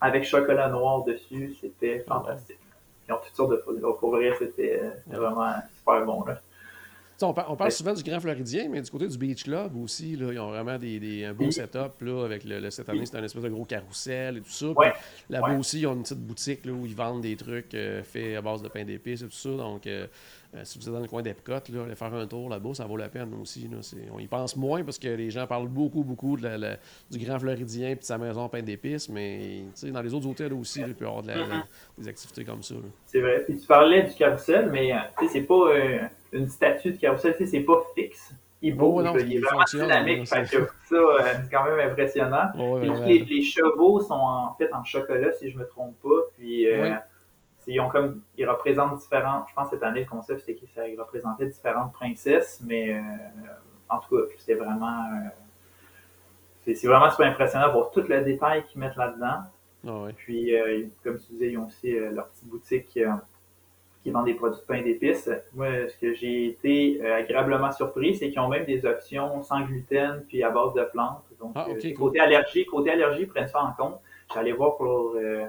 avec 0.00 0.24
chocolat 0.24 0.68
noir 0.68 1.04
dessus, 1.04 1.56
c'était 1.60 2.00
fantastique. 2.00 2.58
Ils 3.08 3.14
ont 3.14 3.18
toutes 3.24 3.34
sortes 3.34 3.50
de 3.50 3.80
Pour 3.80 4.10
vrai, 4.10 4.32
c'était 4.38 4.80
vraiment 5.06 5.54
super 5.76 6.04
bon. 6.04 6.24
Là. 6.24 6.38
On, 7.20 7.32
parle 7.32 7.72
souvent 7.72 7.94
du 7.94 8.02
Grand 8.04 8.20
Floridien, 8.20 8.68
mais 8.70 8.80
du 8.80 8.90
côté 8.90 9.08
du 9.08 9.18
Beach 9.18 9.42
Club 9.42 9.76
aussi, 9.76 10.14
là, 10.14 10.32
ils 10.32 10.38
ont 10.38 10.50
vraiment 10.50 10.78
des, 10.78 11.00
des 11.00 11.24
un 11.24 11.34
beau 11.34 11.50
setup. 11.50 12.00
Là, 12.00 12.24
avec 12.24 12.44
le, 12.44 12.70
cette 12.70 12.88
année, 12.88 13.06
c'est 13.06 13.16
un 13.16 13.24
espèce 13.24 13.42
de 13.42 13.48
gros 13.48 13.64
carrousel 13.64 14.36
et 14.36 14.40
tout 14.40 14.50
ça. 14.50 14.66
Là-bas 15.28 15.58
aussi, 15.58 15.80
ils 15.80 15.86
ont 15.88 15.94
une 15.94 16.02
petite 16.02 16.20
boutique 16.20 16.64
là, 16.64 16.72
où 16.72 16.86
ils 16.86 16.94
vendent 16.94 17.22
des 17.22 17.34
trucs 17.34 17.74
euh, 17.74 18.04
faits 18.04 18.36
à 18.36 18.40
base 18.40 18.62
de 18.62 18.68
pain 18.68 18.84
d'épices 18.84 19.22
et 19.22 19.26
tout 19.26 19.32
ça. 19.32 19.50
Donc, 19.50 19.86
euh, 19.88 20.06
euh, 20.54 20.60
si 20.64 20.78
vous 20.78 20.88
êtes 20.88 20.94
dans 20.94 21.00
le 21.00 21.08
coin 21.08 21.22
d'Epcot, 21.22 21.52
aller 21.52 21.94
faire 21.94 22.14
un 22.14 22.26
tour 22.26 22.48
là-bas, 22.48 22.74
ça 22.74 22.86
vaut 22.86 22.96
la 22.96 23.08
peine 23.08 23.34
aussi. 23.40 23.68
on 24.12 24.18
y 24.18 24.26
pense 24.26 24.56
moins 24.56 24.82
parce 24.82 24.98
que 24.98 25.08
les 25.08 25.30
gens 25.30 25.46
parlent 25.46 25.68
beaucoup, 25.68 26.02
beaucoup 26.02 26.36
de 26.36 26.48
du 27.10 27.18
Grand 27.18 27.38
Floridien 27.38 27.90
et 27.90 27.96
de 27.96 28.02
sa 28.02 28.18
maison 28.18 28.48
pain 28.48 28.62
d'épices, 28.62 29.08
mais 29.08 29.64
dans 29.82 30.02
les 30.02 30.14
autres 30.14 30.26
hôtels 30.26 30.52
aussi, 30.54 30.80
il 30.80 30.94
peut 30.94 31.04
y 31.04 31.08
avoir 31.08 31.22
des 31.22 32.08
activités 32.08 32.44
comme 32.44 32.62
ça. 32.62 32.74
C'est 33.06 33.20
vrai. 33.20 33.44
Puis 33.44 33.58
tu 33.58 33.66
parlais 33.66 34.04
du 34.04 34.14
carrousel, 34.14 34.70
mais 34.70 34.92
c'est 35.30 35.42
pas 35.42 35.74
une 36.32 36.48
statue 36.48 36.92
de 36.92 36.96
carrousel, 36.98 37.36
c'est 37.38 37.60
pas 37.60 37.82
fixe. 37.94 38.32
Il 38.60 38.76
bouge, 38.76 39.04
oh, 39.08 39.16
il 39.18 39.36
est 39.36 39.38
vraiment 39.38 39.62
dynamique. 39.70 40.26
ça, 40.26 40.36
euh, 40.40 41.18
c'est 41.44 41.50
quand 41.50 41.64
même 41.64 41.90
impressionnant. 41.90 42.50
les, 43.06 43.42
chevaux 43.42 44.00
sont 44.00 44.14
en 44.14 44.54
fait 44.54 44.72
en 44.72 44.82
chocolat, 44.82 45.32
si 45.32 45.50
je 45.50 45.56
ne 45.56 45.62
me 45.62 45.68
trompe 45.68 45.94
pas. 46.02 46.22
Puis 46.36 46.68
euh, 46.68 46.94
ils 47.72 47.80
ont 47.80 47.88
comme 47.88 48.22
ils 48.36 48.48
représentent 48.48 48.98
différentes. 48.98 49.46
Je 49.48 49.54
pense 49.54 49.70
que 49.70 49.76
cette 49.76 49.82
année, 49.82 50.00
le 50.00 50.06
concept, 50.06 50.40
c'était 50.40 50.54
qu'ils 50.54 50.98
représentaient 50.98 51.46
différentes 51.46 51.92
princesses, 51.92 52.62
mais 52.64 52.94
euh, 52.94 53.00
en 53.88 53.98
tout 53.98 54.16
cas, 54.16 54.22
c'était 54.38 54.54
vraiment. 54.54 55.04
c'est 56.64 56.86
vraiment 56.86 57.10
super 57.10 57.26
impressionnant 57.26 57.68
de 57.68 57.72
voir 57.72 57.90
tout 57.90 58.04
le 58.08 58.22
détail 58.22 58.64
qu'ils 58.64 58.80
mettent 58.80 58.96
là-dedans. 58.96 59.42
Ah 59.86 60.08
Puis, 60.16 60.52
comme 61.02 61.18
tu 61.18 61.32
disais, 61.32 61.52
ils 61.52 61.58
ont 61.58 61.66
aussi 61.66 61.92
leur 61.92 62.28
petite 62.28 62.48
boutique 62.48 62.98
qui 64.02 64.10
vendent 64.10 64.26
des 64.26 64.34
produits 64.34 64.60
de 64.60 64.66
pain 64.66 64.82
d'épices. 64.82 65.30
Moi, 65.54 65.88
ce 65.88 65.96
que 65.96 66.14
j'ai 66.14 66.46
été 66.46 67.00
euh, 67.02 67.16
agréablement 67.16 67.72
surpris, 67.72 68.14
c'est 68.14 68.30
qu'ils 68.30 68.40
ont 68.40 68.48
même 68.48 68.64
des 68.64 68.84
options 68.86 69.42
sans 69.42 69.60
gluten 69.62 70.24
puis 70.28 70.42
à 70.42 70.50
base 70.50 70.74
de 70.74 70.82
plantes. 70.84 71.22
Donc, 71.40 71.52
ah, 71.54 71.66
euh, 71.68 71.94
côté 71.94 72.20
allergie, 72.20 72.64
côté 72.64 72.90
allergie, 72.90 73.22
ils 73.22 73.28
prennent 73.28 73.48
ça 73.48 73.62
en 73.62 73.72
compte. 73.72 74.00
J'allais 74.32 74.52
voir 74.52 74.76
pour 74.76 75.14
euh, 75.16 75.46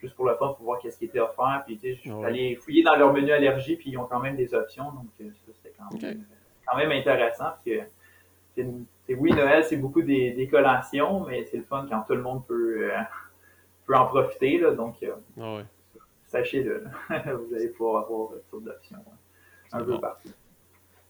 juste 0.00 0.14
pour 0.14 0.26
le 0.26 0.34
fun, 0.36 0.54
pour 0.54 0.64
voir 0.64 0.78
qu'est-ce 0.80 0.98
qui 0.98 1.06
était 1.06 1.20
offert. 1.20 1.62
Puis, 1.66 1.78
je 1.82 1.94
suis 1.94 2.10
allé 2.24 2.56
fouiller 2.56 2.82
dans 2.82 2.96
leur 2.96 3.12
menu 3.12 3.30
allergie, 3.32 3.76
puis 3.76 3.90
ils 3.90 3.98
ont 3.98 4.06
quand 4.06 4.20
même 4.20 4.36
des 4.36 4.54
options. 4.54 4.90
Donc, 4.92 5.06
ça, 5.18 5.52
c'était 5.54 5.74
quand, 5.76 6.76
même 6.76 6.92
intéressant. 6.92 7.44
Parce 7.44 7.62
que, 7.64 9.14
oui, 9.14 9.32
Noël, 9.32 9.64
c'est 9.64 9.76
beaucoup 9.76 10.02
des, 10.02 10.48
collations, 10.50 11.26
mais 11.26 11.44
c'est 11.44 11.58
le 11.58 11.64
fun 11.64 11.86
quand 11.88 12.02
tout 12.02 12.14
le 12.14 12.22
monde 12.22 12.46
peut, 12.46 12.90
peut 13.86 13.96
en 13.96 14.06
profiter. 14.06 14.58
Là, 14.58 14.72
donc, 14.72 14.96
ah 15.40 15.58
sachez-le. 16.26 16.84
vous 17.08 17.54
allez 17.54 17.68
pouvoir 17.68 18.04
avoir 18.04 18.30
toutes 18.50 18.64
d'options 18.64 18.98
hein. 18.98 19.78
un 19.78 19.84
peu 19.84 19.98
partout. 19.98 20.30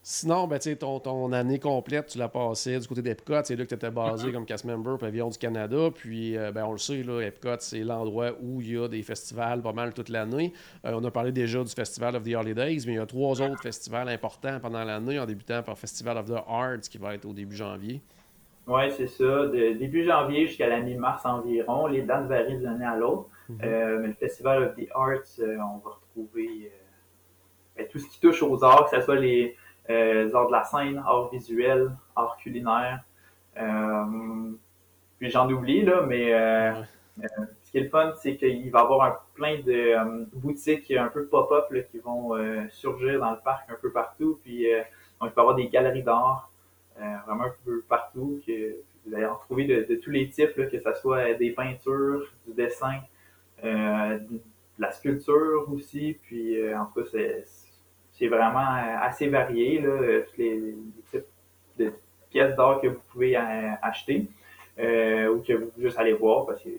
Sinon, 0.03 0.47
ben, 0.47 0.59
ton, 0.59 0.99
ton 0.99 1.31
année 1.33 1.59
complète, 1.59 2.07
tu 2.07 2.19
l'as 2.19 2.29
passée 2.29 2.79
du 2.79 2.89
côté 2.89 3.03
d'Epcot. 3.03 3.45
C'est 3.45 3.55
là 3.55 3.65
que 3.65 3.69
tu 3.69 3.75
étais 3.75 3.91
basé 3.91 4.33
comme 4.33 4.47
cast 4.47 4.65
member 4.65 4.97
pavillon 4.97 5.29
du 5.29 5.37
Canada. 5.37 5.91
Puis, 5.95 6.39
euh, 6.39 6.53
ben, 6.53 6.65
on 6.65 6.73
le 6.73 6.79
sait, 6.79 7.03
là, 7.03 7.21
Epcot, 7.21 7.57
c'est 7.59 7.81
l'endroit 7.81 8.31
où 8.41 8.63
il 8.63 8.73
y 8.73 8.79
a 8.79 8.89
des 8.89 9.03
festivals 9.03 9.61
pas 9.61 9.75
mal 9.75 9.93
toute 9.93 10.09
l'année. 10.09 10.55
Euh, 10.87 10.93
on 10.95 11.05
a 11.05 11.11
parlé 11.11 11.33
déjà 11.33 11.63
du 11.63 11.71
Festival 11.71 12.17
of 12.17 12.23
the 12.23 12.35
Holidays, 12.35 12.79
mais 12.87 12.93
il 12.93 12.95
y 12.95 12.99
a 12.99 13.05
trois 13.05 13.43
autres 13.43 13.61
festivals 13.61 14.09
importants 14.09 14.59
pendant 14.59 14.83
l'année, 14.85 15.21
en 15.21 15.27
débutant 15.27 15.63
par 15.63 15.77
Festival 15.77 16.17
of 16.17 16.27
the 16.27 16.43
Arts 16.49 16.81
qui 16.91 16.97
va 16.97 17.15
être 17.15 17.27
au 17.27 17.35
début 17.35 17.57
janvier. 17.57 18.01
Oui, 18.67 18.91
c'est 18.97 19.07
ça. 19.07 19.49
De 19.49 19.75
début 19.75 20.05
janvier 20.05 20.47
jusqu'à 20.47 20.69
la 20.69 20.81
mi-mars 20.81 21.27
environ. 21.27 21.89
Les 21.89 22.03
dates 22.03 22.27
varient 22.27 22.57
d'une 22.57 22.69
année 22.69 22.87
à 22.87 22.97
l'autre. 22.97 23.29
Mhm. 23.51 23.59
Euh, 23.65 23.99
mais 24.01 24.07
le 24.09 24.15
Festival 24.15 24.63
of 24.63 24.77
the 24.77 24.89
Arts, 24.95 25.41
on 25.41 25.79
va 25.79 25.91
retrouver 25.91 26.73
ben, 27.77 27.87
tout 27.87 27.99
ce 27.99 28.09
qui 28.09 28.19
touche 28.19 28.43
aux 28.43 28.65
arts, 28.65 28.89
que 28.89 28.97
ce 28.97 29.03
soit 29.03 29.17
les 29.17 29.57
arts 29.91 30.47
de 30.47 30.53
la 30.53 30.65
scène, 30.65 31.03
arts 31.07 31.31
visuels, 31.31 31.91
arts 32.17 32.37
culinaires. 32.37 33.05
puis 35.19 35.31
j'en 35.31 35.51
oublie, 35.51 35.83
là, 35.83 36.03
mais 36.07 36.31
ce 37.63 37.71
qui 37.71 37.79
est 37.79 37.83
le 37.83 37.89
fun, 37.89 38.13
c'est 38.17 38.37
qu'il 38.37 38.71
va 38.71 38.81
y 38.81 38.83
avoir 38.83 39.03
un, 39.03 39.19
plein 39.35 39.61
de 39.61 40.27
boutiques 40.35 40.91
un 40.93 41.09
peu 41.09 41.27
pop-up 41.27 41.67
qui 41.91 41.99
vont 41.99 42.33
surgir 42.71 43.21
dans 43.21 43.33
le 43.33 43.39
parc 43.39 43.71
un 43.71 43.77
peu 43.81 43.91
partout. 43.91 44.39
Puis 44.43 44.67
donc, 45.21 45.31
il 45.31 45.35
va 45.35 45.35
y 45.37 45.41
avoir 45.41 45.55
des 45.55 45.69
galeries 45.69 46.03
d'art 46.03 46.51
vraiment 47.27 47.45
un 47.45 47.55
peu 47.65 47.83
partout. 47.89 48.41
Que, 48.47 48.77
vous 49.07 49.15
allez 49.15 49.27
en 49.27 49.37
trouver 49.37 49.65
de, 49.65 49.95
tous 49.97 50.11
les 50.11 50.29
types, 50.29 50.55
que 50.55 50.79
ce 50.79 50.95
soit 51.01 51.35
des 51.35 51.51
peintures, 51.51 52.27
du 52.47 52.55
dessin, 52.55 53.01
euh, 53.65 54.19
de 54.19 54.41
la 54.79 54.91
sculpture 54.91 55.67
aussi. 55.73 56.19
Puis 56.23 56.61
euh, 56.61 56.79
en 56.79 56.87
tout 56.87 57.03
cas, 57.03 57.09
c'est 57.11 57.45
vraiment 58.29 58.75
assez 59.01 59.29
varié, 59.29 59.81
là, 59.81 60.21
tous 60.23 60.37
les, 60.39 60.75
types 61.11 61.25
de 61.79 61.93
pièces 62.31 62.55
d'art 62.57 62.81
que 62.81 62.89
vous 62.89 63.01
pouvez 63.13 63.37
acheter 63.37 64.29
ou 64.79 65.41
que 65.41 65.53
vous 65.53 65.67
pouvez 65.67 65.87
juste 65.87 65.99
aller 65.99 66.13
voir 66.13 66.47
parce 66.47 66.63
que 66.63 66.71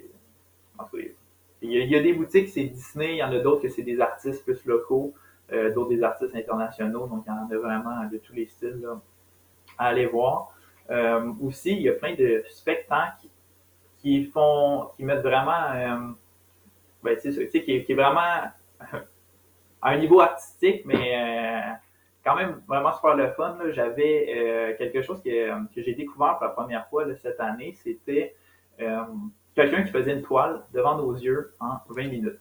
il 1.63 1.71
y, 1.71 1.95
a, 1.95 2.01
des 2.01 2.13
boutiques, 2.13 2.49
c'est 2.49 2.63
Disney, 2.63 3.11
il 3.11 3.17
y 3.17 3.23
en 3.23 3.31
a 3.31 3.37
d'autres 3.37 3.61
que 3.61 3.67
c'est 3.67 3.83
des 3.83 4.01
artistes 4.01 4.43
plus 4.43 4.65
locaux, 4.65 5.13
d'autres 5.51 5.89
des 5.89 6.01
artistes 6.01 6.33
internationaux, 6.33 7.05
donc 7.05 7.23
il 7.27 7.29
y 7.29 7.31
en 7.31 7.55
a 7.55 7.61
vraiment 7.61 8.09
de 8.11 8.17
tous 8.17 8.33
les 8.33 8.47
styles 8.47 8.83
à 9.77 9.87
aller 9.87 10.07
voir. 10.07 10.55
aussi, 11.39 11.73
il 11.73 11.81
y 11.81 11.89
a 11.89 11.93
plein 11.93 12.15
de 12.15 12.43
spectacles 12.49 13.27
qui 13.99 14.25
font, 14.25 14.89
qui 14.97 15.03
mettent 15.03 15.21
vraiment 15.21 16.15
ben, 17.03 17.17
tu 17.19 17.31
sais, 17.31 17.47
qui, 17.47 17.83
qui 17.83 17.91
est 17.91 17.95
vraiment 17.95 18.51
à 19.81 19.91
un 19.91 19.97
niveau 19.97 20.19
artistique, 20.21 20.83
mais 20.85 21.15
euh, 21.15 21.71
quand 22.23 22.35
même 22.35 22.61
vraiment 22.67 22.93
super 22.93 23.15
le 23.15 23.31
fun. 23.31 23.57
J'avais 23.71 24.33
euh, 24.35 24.77
quelque 24.77 25.01
chose 25.01 25.21
que, 25.21 25.65
que 25.73 25.81
j'ai 25.81 25.93
découvert 25.93 26.37
pour 26.37 26.47
la 26.47 26.53
première 26.53 26.87
fois 26.87 27.05
cette 27.15 27.39
année, 27.39 27.73
c'était 27.73 28.35
euh, 28.81 29.01
quelqu'un 29.55 29.83
qui 29.83 29.91
faisait 29.91 30.13
une 30.13 30.21
toile 30.21 30.61
devant 30.73 30.95
nos 30.95 31.13
yeux 31.13 31.53
en 31.59 31.77
20 31.89 32.07
minutes. 32.07 32.39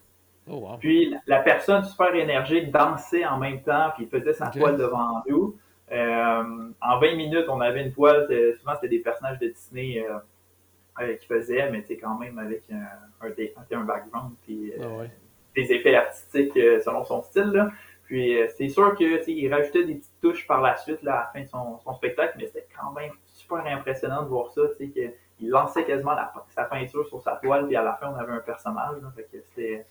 Oh, 0.51 0.67
puis 0.79 1.15
la 1.27 1.41
personne 1.41 1.85
super 1.85 2.15
énergique 2.15 2.71
dansait 2.71 3.25
en 3.25 3.39
même 3.39 3.63
temps, 3.63 3.91
puis 3.95 4.07
faisait 4.07 4.33
sa 4.33 4.49
toile 4.49 4.77
devant 4.77 5.23
nous. 5.29 5.57
en 5.91 6.99
20 6.99 7.17
minutes, 7.17 7.47
on 7.49 7.61
avait 7.61 7.85
une 7.85 7.93
toile, 7.93 8.27
souvent 8.59 8.73
c'était 8.75 8.89
des 8.89 8.99
personnages 9.01 9.39
de 9.39 9.49
Disney 9.49 10.05
euh, 11.01 11.17
qui 11.17 11.27
faisait, 11.27 11.71
mais 11.71 11.83
quand 11.97 12.19
même 12.19 12.39
avec 12.39 12.65
un, 12.71 13.27
un, 13.27 13.85
background 13.85 14.35
puis 14.43 14.73
euh, 14.73 14.83
ah 14.83 15.05
des 15.55 15.73
effets 15.73 15.95
artistiques 15.95 16.57
euh, 16.57 16.81
selon 16.81 17.05
son 17.05 17.23
style. 17.23 17.71
Puis 18.05 18.37
c'est 18.57 18.69
sûr 18.69 18.97
qu'il 18.97 19.55
rajoutait 19.55 19.85
des 19.85 19.95
petites 19.95 20.21
touches 20.21 20.47
par 20.47 20.61
la 20.61 20.77
suite 20.77 21.01
là, 21.03 21.13
à 21.13 21.21
la 21.21 21.27
fin 21.27 21.41
de 21.43 21.49
son, 21.49 21.79
son 21.79 21.95
spectacle, 21.95 22.35
mais 22.39 22.47
c'était 22.47 22.67
quand 22.77 22.91
même 22.91 23.13
super 23.25 23.65
impressionnant 23.65 24.23
de 24.25 24.29
voir 24.29 24.51
ça, 24.51 24.63
qu'il 24.79 25.15
lançait 25.49 25.85
quasiment 25.85 26.17
sa 26.49 26.65
peinture 26.65 27.07
sur 27.07 27.21
sa 27.21 27.37
toile, 27.37 27.69
puis 27.69 27.77
à 27.77 27.83
la 27.83 27.95
fin 27.95 28.13
on 28.13 28.17
avait 28.17 28.33
un 28.33 28.41
personnage. 28.41 28.97
c'était, 29.55 29.87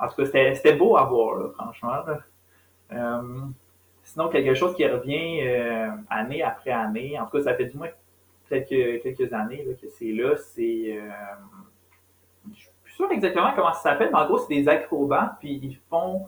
en 0.00 0.08
tout 0.08 0.16
cas, 0.16 0.54
c'était, 0.54 0.72
beau 0.72 0.96
à 0.96 1.04
voir, 1.04 1.52
franchement. 1.52 2.02
sinon, 4.02 4.28
quelque 4.28 4.54
chose 4.54 4.74
qui 4.74 4.84
revient 4.84 5.48
année 6.10 6.42
après 6.42 6.72
année, 6.72 7.16
en 7.16 7.26
tout 7.26 7.36
cas, 7.36 7.44
ça 7.44 7.54
fait 7.54 7.66
du 7.66 7.76
moins 7.76 7.90
quelques, 8.48 9.02
quelques 9.04 9.32
années 9.32 9.64
que 9.80 9.88
c'est 9.88 10.10
là, 10.10 10.36
c'est. 10.36 10.98
je 10.98 11.55
suis 12.96 13.04
plus 13.04 13.06
sûr 13.06 13.12
exactement 13.12 13.52
comment 13.54 13.72
ça 13.72 13.80
s'appelle, 13.90 14.10
mais 14.12 14.18
en 14.18 14.26
gros, 14.26 14.38
c'est 14.38 14.54
des 14.54 14.68
acrobates, 14.68 15.36
puis 15.38 15.60
ils 15.62 15.78
font. 15.88 16.26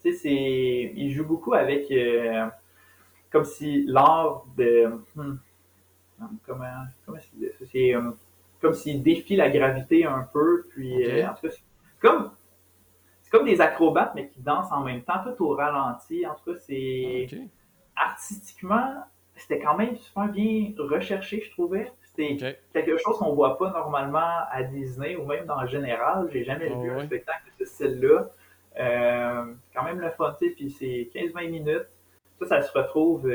tu 0.00 0.14
sais, 0.14 0.92
Ils 0.94 1.12
jouent 1.12 1.26
beaucoup 1.26 1.54
avec. 1.54 1.92
comme 3.30 3.44
si 3.44 3.84
l'art 3.86 4.44
de. 4.56 4.90
Hmm, 5.14 5.36
comment, 6.46 6.64
comment 7.06 7.18
c'est 7.70 7.94
euh, 7.94 8.10
comme 8.60 8.74
s'il 8.74 9.02
défie 9.02 9.36
la 9.36 9.50
gravité 9.50 10.04
un 10.04 10.28
peu, 10.32 10.66
puis 10.70 11.04
euh, 11.04 11.26
en 11.28 11.34
tout 11.34 11.48
cas, 11.48 11.50
c'est 11.50 11.62
comme 12.00 12.30
c'est 13.22 13.30
comme 13.30 13.46
des 13.46 13.60
acrobates 13.60 14.12
mais 14.14 14.28
qui 14.28 14.40
dansent 14.40 14.72
en 14.72 14.82
même 14.82 15.02
temps, 15.02 15.22
tout 15.24 15.44
au 15.44 15.54
ralenti. 15.54 16.26
En 16.26 16.34
tout 16.34 16.52
cas, 16.52 16.58
c'est 16.58 17.28
artistiquement, 17.96 18.94
c'était 19.34 19.60
quand 19.60 19.76
même 19.76 19.96
super 19.96 20.28
bien 20.28 20.72
recherché, 20.78 21.42
je 21.44 21.50
trouvais. 21.50 21.90
C'était 22.16 22.58
quelque 22.72 22.98
chose 22.98 23.18
qu'on 23.18 23.32
voit 23.32 23.56
pas 23.56 23.70
normalement 23.70 24.44
à 24.50 24.62
Disney 24.62 25.16
ou 25.16 25.24
même 25.24 25.46
dans 25.46 25.60
le 25.62 25.68
général. 25.68 26.28
J'ai 26.32 26.44
jamais 26.44 26.68
vu 26.68 26.90
un 26.90 27.04
spectacle 27.04 27.44
de 27.58 27.64
ce 27.64 27.70
style-là. 27.70 28.30
Euh, 28.78 29.44
quand 29.74 29.82
même 29.82 30.00
le 30.00 30.10
fun, 30.10 30.36
puis 30.38 30.70
c'est 30.70 31.10
15-20 31.14 31.50
minutes. 31.50 31.86
Ça, 32.40 32.46
ça 32.46 32.62
se 32.62 32.76
retrouve, 32.76 33.30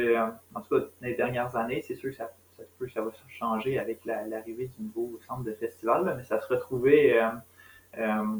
en 0.53 0.61
tout 0.61 0.79
cas, 0.79 0.85
dans 0.85 1.07
les 1.07 1.15
dernières 1.15 1.55
années. 1.55 1.81
C'est 1.81 1.95
sûr 1.95 2.11
que 2.11 2.15
ça 2.15 2.29
ça 2.57 2.63
peut 2.79 2.87
ça 2.87 3.01
va 3.01 3.11
changer 3.27 3.79
avec 3.79 4.05
l'arrivée 4.05 4.67
du 4.67 4.83
nouveau 4.83 5.19
centre 5.27 5.43
de 5.43 5.53
festival, 5.53 6.13
mais 6.17 6.23
ça 6.23 6.39
se 6.39 6.47
retrouvait 6.47 7.21
euh, 7.21 7.29
euh, 7.97 8.37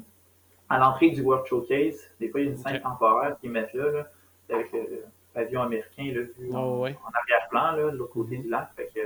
à 0.70 0.80
l'entrée 0.80 1.10
du 1.10 1.22
World 1.22 1.46
Showcase. 1.46 2.10
Des 2.20 2.30
fois, 2.30 2.40
il 2.42 2.46
y 2.46 2.48
a 2.48 2.52
une 2.52 2.58
scène 2.58 2.82
temporaire 2.82 3.38
qu'ils 3.40 3.52
mettent 3.52 3.74
là, 3.74 4.08
avec 4.50 4.72
le, 4.72 5.04
pavillon 5.34 5.64
américain 5.64 6.12
là, 6.14 6.22
vu 6.22 6.50
ah 6.54 6.60
en, 6.60 6.84
arrière-plan, 6.84 7.76
de 7.76 7.98
l'autre 7.98 8.14
côté 8.14 8.38
du 8.38 8.50
lac. 8.50 8.70
Fait 8.76 8.90
que, 8.94 9.02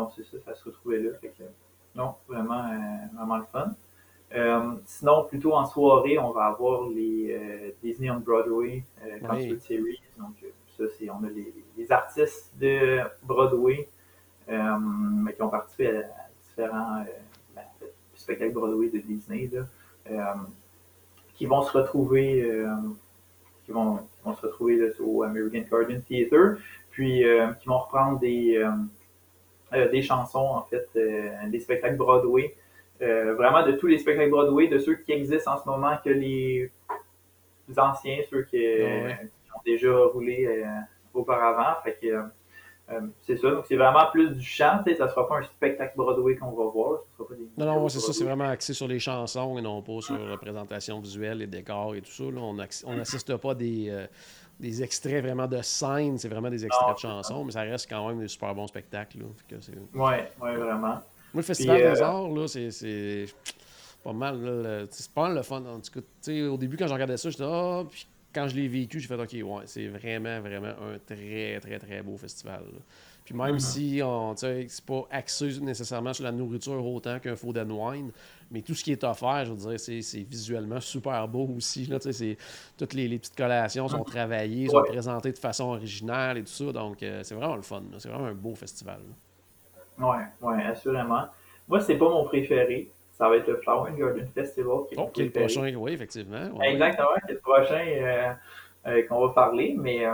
donc, 0.00 0.12
c'est 0.16 0.24
ça, 0.24 0.36
ça 0.44 0.54
se 0.54 0.64
retrouvait 0.64 0.98
là. 0.98 1.10
Fait 1.20 1.28
que, 1.28 1.44
non, 1.94 2.14
vraiment, 2.28 2.64
euh, 2.64 3.16
vraiment 3.16 3.38
le 3.38 3.44
fun. 3.44 3.74
sinon, 4.84 5.24
plutôt 5.24 5.54
en 5.54 5.66
soirée, 5.66 6.18
on 6.18 6.30
va 6.30 6.44
avoir 6.44 6.88
les 6.88 7.74
Disney 7.82 8.10
on 8.10 8.20
Broadway 8.20 8.84
Concert 9.20 9.60
Series. 9.60 10.00
Donc, 10.18 10.44
ça, 10.76 10.84
c'est, 10.98 11.10
on 11.10 11.24
a 11.24 11.28
les 11.76 11.92
artistes 11.92 12.52
de 12.58 13.00
Broadway 13.22 13.88
euh, 14.50 14.78
mais 14.80 15.32
qui 15.34 15.42
ont 15.42 15.48
participé 15.48 15.88
à, 15.88 16.02
différents 16.42 17.00
euh, 17.02 17.04
ben, 17.54 17.62
spectacles 18.14 18.52
Broadway 18.52 18.88
de 18.88 18.98
Disney, 18.98 19.48
euh, 20.10 20.22
qui 21.34 21.46
vont 21.46 21.62
se 21.62 21.76
retrouver 21.76 22.64
qui 23.64 23.72
vont, 23.72 24.00
se 24.24 24.46
retrouver 24.46 24.90
au 24.98 25.22
American 25.22 25.62
Garden 25.70 26.02
Theater, 26.02 26.56
puis 26.90 27.22
qui 27.60 27.68
vont 27.68 27.78
reprendre 27.78 28.18
des, 28.18 28.66
des 29.72 30.02
chansons, 30.02 30.38
en 30.38 30.62
fait, 30.62 30.88
des 30.94 31.60
spectacles 31.60 31.96
Broadway, 31.96 32.54
vraiment 33.00 33.64
de 33.64 33.72
tous 33.72 33.86
les 33.86 33.98
spectacles 33.98 34.30
Broadway, 34.30 34.68
de 34.68 34.78
ceux 34.78 34.96
qui 34.96 35.12
existent 35.12 35.54
en 35.54 35.58
ce 35.58 35.68
moment, 35.68 35.96
que 36.04 36.10
les, 36.10 36.70
anciens, 37.76 38.18
ceux 38.30 38.42
qui, 38.42 38.58
ont 38.58 39.62
déjà 39.64 39.96
roulé 40.12 40.64
auparavant. 41.14 41.80
Fait 41.84 41.98
que, 42.00 42.24
euh, 42.92 43.00
c'est 43.22 43.36
ça. 43.36 43.50
Donc, 43.50 43.66
c'est 43.66 43.76
vraiment 43.76 44.06
plus 44.10 44.30
du 44.30 44.42
chant. 44.42 44.82
Ça 44.84 44.90
ne 44.90 45.08
sera 45.08 45.28
pas 45.28 45.38
un 45.38 45.42
spectacle 45.44 45.92
Broadway 45.96 46.36
qu'on 46.36 46.50
va 46.50 46.64
voir. 46.70 47.00
non, 47.56 47.66
non, 47.66 47.88
c'est 47.88 48.00
ça. 48.00 48.12
C'est 48.12 48.24
vraiment 48.24 48.48
axé 48.48 48.74
sur 48.74 48.88
les 48.88 48.98
chansons 48.98 49.58
et 49.58 49.62
non 49.62 49.82
pas 49.82 50.00
sur 50.00 50.18
la 50.18 50.36
présentation 50.36 51.00
visuelle, 51.00 51.38
les 51.38 51.46
décors 51.46 51.94
et 51.94 52.00
tout 52.00 52.10
ça. 52.10 52.24
on 52.24 52.94
n'assiste 52.94 53.36
pas 53.36 53.54
des, 53.54 53.90
euh, 53.90 54.06
des 54.60 54.82
extraits 54.82 55.24
vraiment 55.24 55.46
de 55.46 55.60
scène. 55.62 56.18
C'est 56.18 56.28
vraiment 56.28 56.50
des 56.50 56.64
extraits 56.64 56.94
de 56.94 57.00
chansons, 57.00 57.44
mais 57.44 57.52
ça 57.52 57.62
reste 57.62 57.88
quand 57.88 58.06
même 58.08 58.20
des 58.20 58.28
super 58.28 58.54
bons 58.54 58.66
spectacles. 58.66 59.18
Oui, 59.50 59.60
ouais, 59.94 60.30
vraiment. 60.40 61.00
Moi, 61.32 61.36
le 61.36 61.42
Festival 61.42 61.76
des 61.76 62.00
euh, 62.00 62.04
Arts, 62.04 62.48
c'est 62.48 63.26
pas 64.02 64.12
mal. 64.12 64.88
C'est 64.90 65.12
pas 65.12 65.22
mal 65.22 65.34
le 65.34 65.42
fun. 65.42 65.62
En 65.64 65.80
tout 65.80 66.00
cas, 66.00 66.32
au 66.48 66.56
début, 66.56 66.76
quand 66.76 66.86
je 66.86 66.92
regardais 66.92 67.16
ça, 67.16 67.30
j'étais 67.30 67.44
Ah, 67.46 67.84
puis 67.88 68.06
quand 68.32 68.48
je 68.48 68.56
l'ai 68.56 68.68
vécu, 68.68 69.00
j'ai 69.00 69.08
fait 69.08 69.14
OK, 69.14 69.32
ouais, 69.32 69.62
c'est 69.66 69.88
vraiment, 69.88 70.40
vraiment 70.40 70.68
un 70.68 70.98
très, 71.04 71.58
très, 71.60 71.78
très 71.78 72.02
beau 72.02 72.16
festival. 72.16 72.64
Puis 73.30 73.38
même 73.38 73.58
mm-hmm. 73.58 73.58
si 73.60 74.00
on 74.02 74.34
c'est 74.34 74.84
pas 74.84 75.06
axé 75.08 75.60
nécessairement 75.60 76.12
sur 76.12 76.24
la 76.24 76.32
nourriture 76.32 76.84
autant 76.84 77.20
qu'un 77.20 77.36
Food 77.36 77.58
and 77.58 77.70
Wine, 77.70 78.10
mais 78.50 78.60
tout 78.60 78.74
ce 78.74 78.82
qui 78.82 78.90
est 78.90 79.04
offert, 79.04 79.44
je 79.44 79.52
veux 79.52 79.70
dire, 79.70 79.78
c'est 79.78 80.26
visuellement 80.28 80.80
super 80.80 81.28
beau 81.28 81.48
aussi. 81.56 81.86
Là, 81.86 82.00
toutes 82.00 82.92
les, 82.92 83.08
petites 83.08 83.36
collations 83.36 83.86
sont 83.86 83.98
mm-hmm. 83.98 84.10
travaillées, 84.10 84.66
sont 84.66 84.82
présentées 84.82 85.30
de 85.30 85.38
façon 85.38 85.66
originale 85.66 86.38
et 86.38 86.40
tout 86.42 86.48
ça. 86.48 86.72
Donc, 86.72 87.04
euh, 87.04 87.20
c'est 87.22 87.36
vraiment 87.36 87.54
le 87.54 87.62
fun. 87.62 87.82
C'est 87.98 88.08
vraiment 88.08 88.26
un 88.26 88.34
beau 88.34 88.56
festival. 88.56 88.98
Oui, 89.96 90.16
ouais, 90.40 90.64
assurément. 90.64 91.26
Moi, 91.68 91.78
c'est 91.82 91.98
pas 91.98 92.08
mon 92.08 92.24
préféré 92.24 92.90
ça 93.12 93.28
va 93.28 93.36
être 93.36 93.46
le 93.48 93.58
Flower 93.58 93.92
Garden 93.96 94.26
Festival. 94.34 94.78
Qui 94.88 94.94
est, 94.94 94.98
oh, 94.98 95.10
le 95.14 95.30
prochain, 95.30 95.74
oui, 95.76 95.92
effectivement. 95.92 96.60
Exactement, 96.62 97.10
qui 97.26 97.30
est 97.30 97.34
le 97.34 97.40
prochain 97.40 97.86
euh, 97.86 98.32
euh, 98.86 99.02
qu'on 99.06 99.26
va 99.26 99.34
parler, 99.34 99.76
mais 99.78 100.06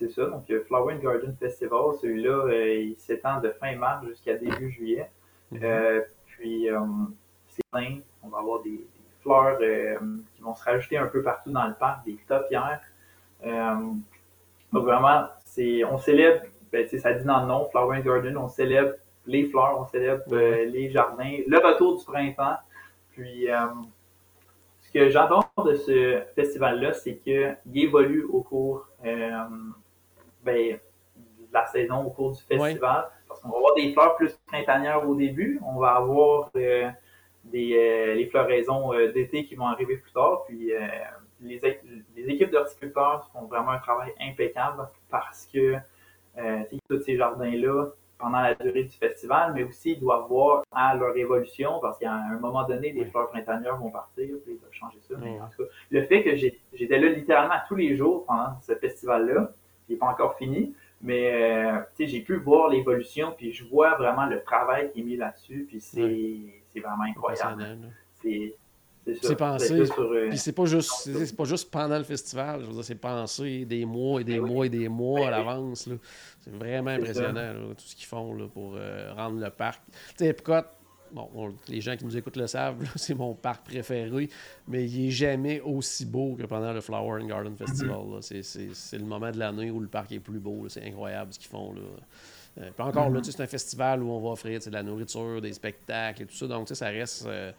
c'est 0.00 0.10
ça. 0.10 0.26
Donc, 0.26 0.48
le 0.48 0.62
Flower 0.64 0.94
and 0.94 0.98
Garden 0.98 1.36
Festival, 1.38 1.94
celui-là, 2.00 2.48
il 2.74 2.96
s'étend 2.98 3.40
de 3.40 3.50
fin 3.50 3.76
mars 3.76 4.04
jusqu'à 4.06 4.34
début 4.34 4.70
juillet. 4.70 5.08
Mm-hmm. 5.52 6.04
puis, 6.26 6.68
c'est 7.48 7.62
plein. 7.70 7.98
On 8.22 8.28
va 8.28 8.38
avoir 8.38 8.62
des, 8.62 8.84
fleurs 9.22 9.58
qui 10.34 10.42
vont 10.42 10.54
se 10.54 10.64
rajouter 10.64 10.96
un 10.96 11.06
peu 11.06 11.22
partout 11.22 11.50
dans 11.50 11.66
le 11.66 11.74
parc, 11.74 12.04
des 12.06 12.16
topières. 12.26 12.80
donc, 13.44 14.84
vraiment, 14.84 15.26
on 15.90 15.98
célèbre, 15.98 16.42
ben, 16.72 16.88
ça 16.88 17.12
dit 17.12 17.24
dans 17.24 17.42
le 17.42 17.46
nom, 17.46 17.68
Flower 17.70 17.98
and 17.98 18.00
Garden, 18.00 18.36
on 18.36 18.48
célèbre 18.48 18.94
les 19.26 19.44
fleurs, 19.48 19.78
on 19.80 19.86
célèbre 19.86 20.22
euh, 20.32 20.64
les 20.66 20.90
jardins, 20.90 21.38
le 21.46 21.58
retour 21.58 21.98
du 21.98 22.04
printemps. 22.04 22.56
Puis, 23.12 23.50
euh, 23.50 23.66
ce 24.80 24.90
que 24.92 25.08
j'adore 25.10 25.50
de 25.64 25.74
ce 25.74 26.20
festival-là, 26.34 26.92
c'est 26.92 27.16
qu'il 27.16 27.56
évolue 27.74 28.24
au 28.24 28.42
cours 28.42 28.86
euh, 29.04 29.30
ben, 30.44 30.78
la 31.52 31.66
saison, 31.66 32.04
au 32.04 32.10
cours 32.10 32.32
du 32.32 32.42
festival. 32.42 33.10
Parce 33.28 33.40
qu'on 33.40 33.50
va 33.50 33.56
avoir 33.56 33.74
des 33.74 33.92
fleurs 33.92 34.16
plus 34.16 34.32
printanières 34.46 35.08
au 35.08 35.14
début. 35.14 35.60
On 35.66 35.78
va 35.78 35.92
avoir 35.92 36.50
des, 36.52 36.92
les 37.52 38.26
floraisons 38.30 38.92
d'été 39.14 39.44
qui 39.44 39.54
vont 39.54 39.66
arriver 39.66 39.96
plus 39.96 40.12
tard. 40.12 40.44
Puis, 40.46 40.72
les, 41.40 41.60
les 42.16 42.28
équipes 42.28 42.50
d'horticulteurs 42.50 43.30
font 43.32 43.46
vraiment 43.46 43.70
un 43.70 43.78
travail 43.78 44.12
impeccable 44.20 44.88
parce 45.10 45.46
que 45.46 45.76
tous 46.88 47.00
ces 47.00 47.16
jardins-là, 47.16 47.86
pendant 48.18 48.40
la 48.40 48.54
durée 48.54 48.84
du 48.84 48.94
festival, 48.96 49.54
mais 49.54 49.64
aussi 49.64 49.92
ils 49.92 49.98
doivent 50.00 50.28
voir 50.28 50.62
à 50.72 50.94
leur 50.94 51.16
évolution, 51.16 51.78
parce 51.80 51.98
qu'à 51.98 52.12
un 52.12 52.38
moment 52.38 52.64
donné, 52.64 52.92
les 52.92 53.06
fleurs 53.06 53.30
printanières 53.30 53.78
vont 53.78 53.90
partir, 53.90 54.36
puis 54.44 54.52
ils 54.52 54.58
doivent 54.58 54.72
changer 54.72 54.98
ça. 55.00 55.14
Mais 55.18 55.40
en 55.40 55.48
tout 55.48 55.64
cas, 55.64 55.70
le 55.90 56.02
fait 56.02 56.22
que 56.22 56.36
j'étais 56.36 56.98
là 56.98 57.08
littéralement 57.08 57.54
tous 57.66 57.76
les 57.76 57.96
jours 57.96 58.26
pendant 58.26 58.60
ce 58.60 58.74
festival-là, 58.74 59.52
il 59.90 59.94
n'est 59.94 59.98
pas 59.98 60.06
encore 60.06 60.36
fini, 60.38 60.72
mais 61.02 61.32
euh, 61.32 61.80
j'ai 61.98 62.20
pu 62.20 62.36
voir 62.36 62.68
l'évolution, 62.68 63.34
puis 63.36 63.52
je 63.52 63.64
vois 63.64 63.96
vraiment 63.96 64.26
le 64.26 64.42
travail 64.42 64.90
qui 64.92 65.00
est 65.00 65.02
mis 65.02 65.16
là-dessus, 65.16 65.66
puis 65.68 65.80
c'est 65.80 66.80
vraiment 66.80 67.04
incroyable. 67.04 67.66
C'est 68.22 68.54
c'est 69.22 69.36
pensé. 69.36 69.80
Euh, 69.80 70.28
puis 70.28 70.38
c'est 70.38 70.52
pas 70.52 70.66
juste 70.66 70.92
c'est 70.92 71.36
pas 71.36 71.44
juste 71.44 71.70
pendant 71.70 71.98
le 71.98 72.04
festival. 72.04 72.60
Je 72.60 72.66
veux 72.66 72.74
dire, 72.74 72.84
c'est 72.84 72.94
pensé 72.94 73.64
des 73.64 73.84
mois 73.84 74.20
et 74.20 74.24
des 74.24 74.38
ben 74.38 74.46
mois 74.46 74.66
et 74.66 74.68
des 74.68 74.88
mois 74.88 75.26
à 75.26 75.30
l'avance. 75.30 75.88
C'est 76.40 76.52
vraiment 76.52 76.90
impressionnant 76.90 77.54
tout 77.70 77.84
ce 77.84 77.96
qu'ils 77.96 78.06
font 78.06 78.34
là, 78.34 78.46
pour 78.46 78.74
euh, 78.76 79.12
rendre 79.14 79.42
le 79.42 79.50
parc. 79.50 79.82
Tu 79.86 79.92
sais, 80.18 80.26
Epcot, 80.28 80.62
bon, 81.12 81.54
les 81.68 81.80
gens 81.80 81.96
qui 81.96 82.04
nous 82.04 82.16
écoutent 82.16 82.36
le 82.36 82.46
savent, 82.46 82.76
c'est 82.96 83.14
mon 83.14 83.34
parc 83.34 83.64
préféré, 83.64 84.28
mais 84.68 84.88
il 84.88 85.06
est 85.06 85.10
jamais 85.10 85.60
aussi 85.60 86.06
beau 86.06 86.36
que 86.36 86.44
pendant 86.44 86.72
le 86.72 86.80
Flower 86.80 87.22
and 87.22 87.26
Garden 87.26 87.56
Festival. 87.56 88.20
C'est 88.20 88.98
le 88.98 89.04
moment 89.04 89.30
de 89.30 89.38
l'année 89.38 89.70
où 89.70 89.80
le 89.80 89.88
parc 89.88 90.12
est 90.12 90.20
plus 90.20 90.38
beau. 90.38 90.68
C'est 90.68 90.84
incroyable 90.84 91.32
ce 91.32 91.38
qu'ils 91.38 91.50
font. 91.50 91.72
Là. 91.72 91.80
Euh, 92.58 92.70
puis 92.74 92.82
encore, 92.82 93.10
là, 93.10 93.20
mm-hmm. 93.20 93.30
c'est 93.30 93.42
un 93.42 93.46
festival 93.46 94.02
où 94.02 94.10
on 94.10 94.20
va 94.20 94.30
offrir 94.30 94.58
de 94.60 94.70
la 94.70 94.82
nourriture, 94.82 95.40
des 95.40 95.52
spectacles 95.52 96.22
et 96.22 96.26
tout 96.26 96.34
ça. 96.34 96.46
Donc, 96.46 96.68
ça 96.68 96.86
reste. 96.86 97.26
Euh, 97.26 97.52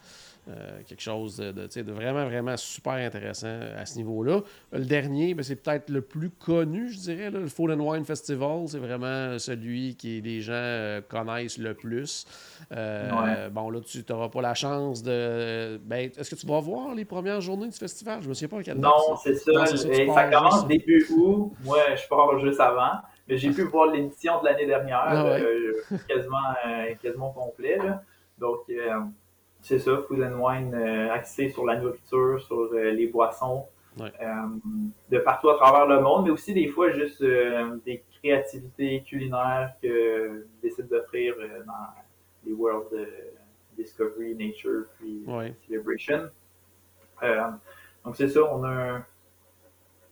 quelque 0.88 1.02
chose 1.02 1.38
de, 1.38 1.52
de, 1.52 1.92
vraiment, 1.92 2.26
vraiment 2.26 2.58
super 2.58 2.94
intéressant 2.94 3.60
à 3.78 3.86
ce 3.86 3.98
niveau-là. 3.98 4.42
Le 4.72 4.86
dernier, 4.86 5.34
ben, 5.34 5.44
c'est 5.44 5.56
peut-être 5.56 5.90
le 5.90 6.02
plus 6.02 6.30
connu, 6.30 6.90
je 6.90 7.00
dirais, 7.00 7.30
le 7.30 7.48
Fall 7.48 7.72
and 7.74 7.80
Wine 7.80 8.06
Festival. 8.06 8.68
C'est 8.68 8.80
vraiment 8.80 9.38
celui 9.40 9.96
que 9.96 10.08
les 10.08 10.42
gens 10.42 10.54
euh, 10.54 11.02
connaissent 11.02 11.58
le 11.58 11.74
plus. 11.74 12.26
Euh, 12.72 13.50
bon, 13.50 13.70
là, 13.70 13.80
tu 13.82 14.04
n'auras 14.10 14.30
pas 14.30 14.42
la 14.42 14.54
chance 14.54 15.04
de. 15.04 15.78
Ben, 15.84 16.10
Est-ce 16.18 16.30
que 16.34 16.40
tu 16.40 16.48
vas 16.48 16.60
voir 16.60 16.96
les 16.96 17.06
premières 17.06 17.42
journées 17.42 17.70
du 17.70 17.78
festival? 17.78 18.20
Je 18.20 18.26
ne 18.26 18.30
me 18.30 18.34
souviens 18.34 18.58
pas 18.58 18.64
quelle 18.64 18.78
Non, 18.78 19.16
c'est 19.24 19.36
ça. 19.36 19.66
ça, 19.66 20.30
commence 20.30 20.68
début 20.68 21.06
août. 21.12 21.54
Moi, 21.64 21.78
je 21.96 22.08
pars 22.08 22.40
juste 22.40 22.60
avant. 22.60 23.02
Mais 23.28 23.38
j'ai 23.38 23.52
pu 23.52 23.64
voir 23.64 23.92
l'édition 23.92 24.42
de 24.42 24.46
l'année 24.46 24.66
dernière, 24.66 25.04
ah 25.06 25.38
quasiment, 26.08 26.98
quasiment 27.02 27.32
complet. 27.32 27.78
Donc, 28.38 28.58
c'est 29.62 29.80
ça, 29.80 29.98
Food 30.08 30.22
and 30.22 30.40
Wine 30.40 30.74
euh, 30.74 31.12
axé 31.12 31.50
sur 31.50 31.66
la 31.66 31.80
nourriture, 31.80 32.42
sur 32.42 32.70
euh, 32.74 32.92
les 32.92 33.08
boissons. 33.08 33.66
de 33.98 35.20
partout 35.20 35.50
à 35.50 35.56
travers 35.56 35.86
le 35.86 36.02
monde, 36.02 36.26
mais 36.26 36.32
aussi 36.32 36.54
des 36.54 36.68
fois 36.68 36.92
juste 36.92 37.24
des 37.86 38.04
créativités 38.22 39.04
culinaires 39.04 39.74
que 39.82 40.46
décide 40.64 40.88
d'offrir 40.88 41.36
dans 41.66 41.90
les 42.46 42.54
World 42.54 42.88
Discovery, 43.78 44.34
Nature, 44.36 44.86
puis 44.98 45.26
Celebration. 45.68 46.30
donc 48.06 48.16
c'est 48.16 48.30
ça, 48.30 48.42
on 48.54 48.64
a 48.64 49.02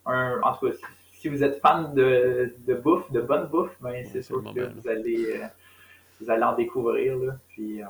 un, 0.05 0.41
en 0.41 0.53
tout 0.55 0.67
cas, 0.67 0.75
si 1.13 1.29
vous 1.29 1.41
êtes 1.41 1.59
fan 1.62 1.93
de, 1.93 2.53
de 2.67 2.73
bouffe, 2.73 3.09
de 3.12 3.21
bonne 3.21 3.47
bouffe, 3.47 3.75
ben, 3.79 4.05
c'est 4.12 4.21
sûr 4.21 4.43
que 4.43 4.73
vous 4.73 4.88
allez, 4.89 5.39
vous 6.19 6.29
allez 6.29 6.43
en 6.43 6.55
découvrir. 6.55 7.17
Là. 7.17 7.38
Puis, 7.47 7.81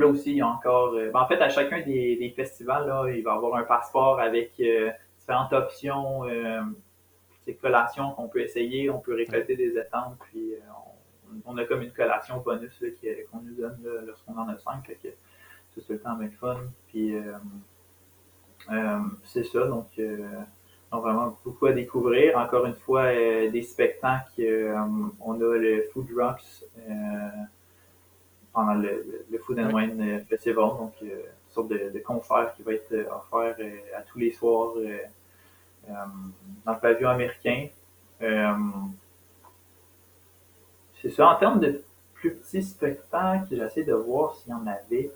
Là 0.00 0.06
aussi, 0.06 0.30
il 0.30 0.36
y 0.38 0.40
a 0.40 0.48
encore. 0.48 0.94
Euh, 0.94 1.10
ben, 1.12 1.20
en 1.20 1.26
fait, 1.26 1.42
à 1.42 1.50
chacun 1.50 1.82
des, 1.82 2.32
festivals, 2.34 2.86
là, 2.86 3.06
il 3.10 3.22
va 3.22 3.34
avoir 3.34 3.56
un 3.56 3.64
passeport 3.64 4.18
avec 4.18 4.52
euh, 4.60 4.90
différentes 5.18 5.52
options, 5.52 6.24
euh, 6.24 6.62
collations 7.60 8.12
qu'on 8.12 8.28
peut 8.28 8.40
essayer. 8.40 8.88
On 8.88 8.98
peut 8.98 9.14
récolter 9.14 9.56
des 9.56 9.76
étangs, 9.76 10.16
puis 10.20 10.54
on, 11.44 11.58
a 11.58 11.64
comme 11.64 11.82
une 11.82 11.92
collation 11.92 12.38
bonus 12.38 12.82
qu'on 13.30 13.40
nous 13.40 13.54
donne 13.54 13.78
lorsqu'on 14.06 14.38
en 14.38 14.48
a 14.48 14.56
cinq. 14.56 14.90
c'est 15.02 15.16
tout 15.74 15.92
le 15.92 15.98
temps 15.98 16.14
bien 16.14 16.30
fun. 16.30 16.56
Puis 16.86 17.14
c'est 19.24 19.42
ça, 19.42 19.66
donc, 19.66 20.00
donc, 20.92 21.02
vraiment 21.02 21.36
beaucoup 21.44 21.66
à 21.66 21.72
découvrir. 21.72 22.38
Encore 22.38 22.64
une 22.66 22.76
fois, 22.76 23.12
des 23.12 23.62
spectacles. 23.62 24.72
on 25.20 25.34
a 25.34 25.56
le 25.58 25.82
Food 25.92 26.06
Rocks 26.16 26.64
pendant 28.52 28.74
le, 28.74 29.24
le 29.30 29.38
Food 29.38 29.58
and 29.58 29.72
Wine 29.72 30.00
euh, 30.00 30.24
Festival, 30.24 30.70
donc 30.78 30.94
euh, 31.02 31.06
une 31.06 31.52
sorte 31.52 31.68
de, 31.68 31.98
concert 32.04 32.54
qui 32.56 32.62
va 32.62 32.74
être 32.74 32.92
euh, 32.92 33.04
offert 33.10 33.56
à 33.96 34.02
tous 34.02 34.18
les 34.18 34.32
soirs 34.32 34.74
dans 35.88 36.72
le 36.72 36.78
pavillon 36.78 37.08
américain. 37.08 37.68
c'est 41.00 41.10
ça, 41.10 41.28
en 41.28 41.36
termes 41.36 41.60
de 41.60 41.82
plus 42.14 42.34
petits 42.34 42.62
spectacles, 42.62 43.46
j'essaie 43.50 43.84
de 43.84 43.94
voir 43.94 44.36
s'il 44.36 44.52
y 44.52 44.54
en 44.54 44.66
avait. 44.66 45.10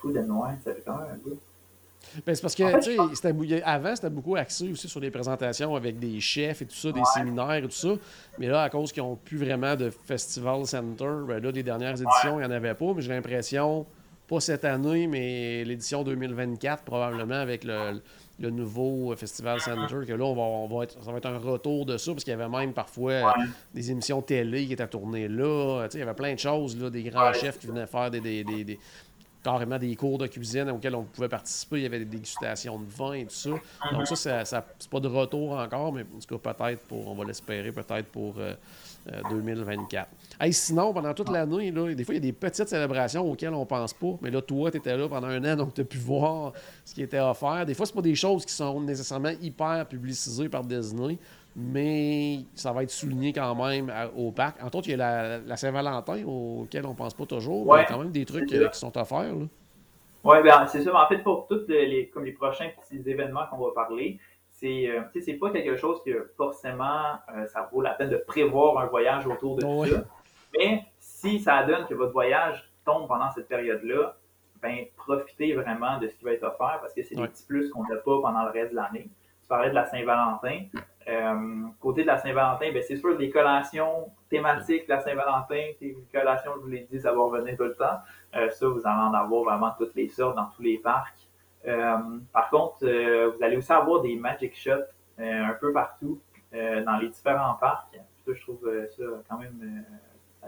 Food 0.00 0.16
and 0.16 0.30
Wine, 0.30 0.58
ça 0.64 0.72
fait 0.74 0.82
quand 0.86 0.96
même 0.98 1.10
un 1.12 1.16
bout. 1.16 1.38
Ben, 2.26 2.34
c'est 2.34 2.42
parce 2.42 2.54
que, 2.54 2.80
tu 2.82 2.96
sais, 3.14 3.62
avant, 3.62 3.94
c'était 3.94 4.10
beaucoup 4.10 4.36
axé 4.36 4.70
aussi 4.70 4.88
sur 4.88 5.00
des 5.00 5.10
présentations 5.10 5.76
avec 5.76 5.98
des 5.98 6.20
chefs 6.20 6.62
et 6.62 6.66
tout 6.66 6.74
ça, 6.74 6.90
des 6.92 7.04
séminaires 7.14 7.54
et 7.54 7.62
tout 7.62 7.70
ça. 7.70 7.90
Mais 8.38 8.48
là, 8.48 8.62
à 8.62 8.70
cause 8.70 8.92
qu'ils 8.92 9.02
n'ont 9.02 9.16
plus 9.16 9.36
vraiment 9.36 9.76
de 9.76 9.90
festival 9.90 10.66
center, 10.66 11.24
ben 11.26 11.42
là, 11.42 11.52
des 11.52 11.62
dernières 11.62 12.00
éditions, 12.00 12.38
il 12.38 12.38
n'y 12.38 12.44
en 12.44 12.50
avait 12.50 12.74
pas. 12.74 12.92
Mais 12.94 13.02
j'ai 13.02 13.12
l'impression, 13.12 13.86
pas 14.26 14.40
cette 14.40 14.64
année, 14.64 15.06
mais 15.06 15.64
l'édition 15.64 16.02
2024, 16.02 16.84
probablement, 16.84 17.34
avec 17.34 17.64
le, 17.64 18.00
nouveau 18.50 19.14
Festival 19.16 19.60
Center, 19.60 20.06
que 20.06 20.12
là, 20.12 20.24
on 20.24 20.66
va, 20.66 20.84
être, 20.84 21.02
ça 21.04 21.12
va 21.12 21.18
être 21.18 21.26
un 21.26 21.38
retour 21.38 21.84
de 21.84 21.96
ça, 21.96 22.12
parce 22.12 22.24
qu'il 22.24 22.30
y 22.32 22.34
avait 22.34 22.48
même 22.48 22.72
parfois 22.72 23.34
des 23.74 23.90
émissions 23.90 24.22
télé 24.22 24.66
qui 24.66 24.72
étaient 24.72 24.88
tournées 24.88 25.28
là. 25.28 25.86
Il 25.92 25.98
y 25.98 26.02
avait 26.02 26.14
plein 26.14 26.34
de 26.34 26.38
choses, 26.38 26.80
là, 26.80 26.90
des 26.90 27.02
grands 27.04 27.32
chefs 27.32 27.58
qui 27.58 27.66
venaient 27.66 27.86
faire 27.86 28.10
des, 28.10 28.20
des 28.20 28.78
carrément 29.42 29.78
des 29.78 29.94
cours 29.96 30.18
de 30.18 30.26
cuisine 30.26 30.70
auxquels 30.70 30.94
on 30.94 31.04
pouvait 31.04 31.28
participer. 31.28 31.78
Il 31.78 31.82
y 31.82 31.86
avait 31.86 32.00
des 32.00 32.04
dégustations 32.04 32.78
de 32.78 32.90
vin 32.90 33.12
et 33.14 33.24
tout 33.24 33.34
ça. 33.34 33.50
Donc 33.92 34.06
ça, 34.06 34.44
ça, 34.44 34.66
c'est 34.78 34.90
pas 34.90 35.00
de 35.00 35.08
retour 35.08 35.52
encore, 35.52 35.92
mais 35.92 36.02
en 36.02 36.18
tout 36.18 36.38
cas 36.38 36.52
peut-être 36.52 36.84
pour, 36.84 37.08
on 37.08 37.14
va 37.14 37.24
l'espérer 37.24 37.72
peut-être 37.72 38.06
pour 38.06 38.36
2024. 39.30 40.08
Euh, 40.08 40.46
euh, 40.46 40.52
sinon, 40.52 40.92
pendant 40.92 41.14
toute 41.14 41.30
l'année, 41.30 41.72
des 41.94 42.04
fois, 42.04 42.14
il 42.14 42.18
y 42.18 42.18
a 42.18 42.20
des 42.20 42.32
petites 42.32 42.68
célébrations 42.68 43.30
auxquelles 43.30 43.54
on 43.54 43.66
pense 43.66 43.94
pas. 43.94 44.18
Mais 44.20 44.30
là, 44.30 44.42
toi, 44.42 44.70
tu 44.70 44.76
étais 44.76 44.96
là 44.96 45.08
pendant 45.08 45.28
un 45.28 45.44
an, 45.52 45.56
donc 45.56 45.74
tu 45.74 45.80
as 45.80 45.84
pu 45.84 45.98
voir 45.98 46.52
ce 46.84 46.94
qui 46.94 47.02
était 47.02 47.20
offert. 47.20 47.64
Des 47.64 47.74
fois, 47.74 47.86
c'est 47.86 47.94
pas 47.94 48.02
des 48.02 48.14
choses 48.14 48.44
qui 48.44 48.52
sont 48.52 48.80
nécessairement 48.80 49.32
hyper 49.40 49.86
publicisées 49.86 50.48
par 50.48 50.64
Disney 50.64 51.18
mais 51.56 52.40
ça 52.54 52.72
va 52.72 52.82
être 52.82 52.90
souligné 52.90 53.32
quand 53.32 53.54
même 53.54 53.92
au 54.16 54.30
parc. 54.30 54.62
Entre 54.62 54.78
autres, 54.78 54.88
il 54.88 54.98
y 54.98 55.00
a 55.00 55.38
la, 55.38 55.56
Saint-Valentin 55.56 56.24
auquel 56.24 56.86
on 56.86 56.90
ne 56.90 56.94
pense 56.94 57.14
pas 57.14 57.26
toujours. 57.26 57.76
il 57.76 57.80
y 57.80 57.82
a 57.82 57.84
quand 57.84 57.98
même 57.98 58.12
des 58.12 58.24
trucs 58.24 58.52
euh, 58.52 58.68
qui 58.68 58.78
sont 58.78 58.96
offerts. 58.96 59.34
Oui, 60.22 60.36
ben, 60.42 60.66
c'est 60.66 60.82
ça. 60.82 60.94
En 60.94 61.06
fait, 61.08 61.18
pour 61.18 61.46
tous 61.48 61.66
les, 61.68 62.08
comme 62.08 62.24
les 62.24 62.32
prochains 62.32 62.68
petits 62.68 63.08
événements 63.08 63.46
qu'on 63.50 63.58
va 63.58 63.72
parler, 63.74 64.18
c'est 64.52 64.88
euh, 64.88 65.36
pas 65.40 65.50
quelque 65.50 65.76
chose 65.76 66.02
que 66.04 66.30
forcément 66.36 67.14
euh, 67.34 67.46
ça 67.46 67.68
vaut 67.72 67.80
la 67.80 67.94
peine 67.94 68.10
de 68.10 68.18
prévoir 68.18 68.78
un 68.78 68.86
voyage 68.86 69.26
autour 69.26 69.56
de 69.56 69.62
tout 69.62 69.86
ça. 69.86 70.04
Mais 70.56 70.84
si 70.98 71.40
ça 71.40 71.62
donne 71.62 71.86
que 71.86 71.94
votre 71.94 72.12
voyage 72.12 72.70
tombe 72.84 73.08
pendant 73.08 73.30
cette 73.30 73.48
période-là, 73.48 74.16
ben 74.60 74.84
profitez 74.96 75.54
vraiment 75.54 75.98
de 75.98 76.08
ce 76.08 76.14
qui 76.14 76.24
va 76.24 76.32
être 76.32 76.42
offert 76.42 76.78
parce 76.80 76.92
que 76.92 77.02
c'est 77.02 77.14
des 77.14 77.26
petits 77.28 77.46
plus 77.46 77.70
qu'on 77.70 77.84
n'a 77.84 77.96
pas 77.96 78.20
pendant 78.20 78.44
le 78.44 78.50
reste 78.50 78.72
de 78.72 78.76
l'année. 78.76 79.08
Tu 79.42 79.48
parlais 79.48 79.70
de 79.70 79.74
la 79.74 79.86
Saint-Valentin. 79.86 80.64
Euh, 81.10 81.34
côté 81.80 82.02
de 82.02 82.06
la 82.06 82.18
Saint-Valentin, 82.18 82.72
ben, 82.72 82.82
c'est 82.82 82.96
sûr, 82.96 83.16
des 83.16 83.30
collations 83.30 84.10
thématiques 84.28 84.86
de 84.86 84.90
la 84.90 85.00
Saint-Valentin, 85.00 85.70
des 85.80 85.96
collations, 86.12 86.52
je 86.56 86.60
vous 86.60 86.68
l'ai 86.68 86.86
dit, 86.90 87.00
ça 87.00 87.12
va 87.12 87.22
revenir 87.22 87.56
tout 87.56 87.64
le 87.64 87.74
temps. 87.74 87.98
Euh, 88.36 88.48
ça, 88.50 88.68
vous 88.68 88.80
allez 88.84 89.00
en 89.00 89.14
avoir 89.14 89.42
vraiment 89.42 89.72
toutes 89.76 89.94
les 89.94 90.08
sortes 90.08 90.36
dans 90.36 90.48
tous 90.54 90.62
les 90.62 90.78
parcs. 90.78 91.18
Euh, 91.66 91.96
par 92.32 92.48
contre, 92.50 92.86
vous 92.86 93.42
allez 93.42 93.56
aussi 93.56 93.72
avoir 93.72 94.02
des 94.02 94.14
magic 94.16 94.56
shots 94.56 94.84
un 95.18 95.54
peu 95.60 95.72
partout 95.72 96.20
dans 96.52 96.98
les 97.00 97.08
différents 97.08 97.54
parcs. 97.54 97.98
Ça, 98.24 98.32
je 98.32 98.40
trouve 98.40 98.60
ça 98.96 99.02
quand 99.28 99.38
même 99.38 99.84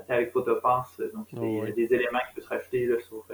avec 0.09 0.33
PhotoPass, 0.33 1.03
donc 1.13 1.27
oh, 1.37 1.41
des, 1.41 1.73
des, 1.73 1.95
éléments 1.95 2.21
qui 2.29 2.37
peuvent 2.37 2.45
se 2.45 2.49
rajouter 2.49 2.99
sur, 3.01 3.27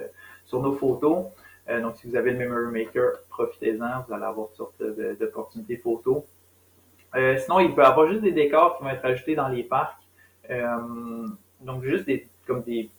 sur 0.45 0.61
nos 0.61 0.73
photos. 0.73 1.27
donc, 1.69 1.97
si 1.97 2.09
vous 2.09 2.17
avez 2.17 2.33
le 2.33 2.39
Memory 2.39 2.85
Maker, 2.85 3.21
profitez-en, 3.29 4.03
vous 4.07 4.13
allez 4.13 4.25
avoir 4.25 4.49
toutes 4.49 4.57
sortes 4.57 4.83
d'opportunités 5.21 5.77
photos. 5.77 6.25
Euh, 7.17 7.37
sinon, 7.39 7.61
il 7.61 7.75
peut 7.75 7.83
y 7.83 7.85
avoir 7.85 8.09
juste 8.09 8.23
des 8.23 8.33
décors 8.33 8.77
qui 8.77 8.85
vont 8.85 8.91
être 8.91 9.05
ajoutés 9.05 9.35
dans 9.35 9.49
les 9.49 9.63
parcs. 9.63 10.01
Euh, 10.51 11.27
donc, 11.61 11.83
juste 11.85 12.07
des, 12.07 12.29
comme 12.47 12.63
des, 12.63 12.91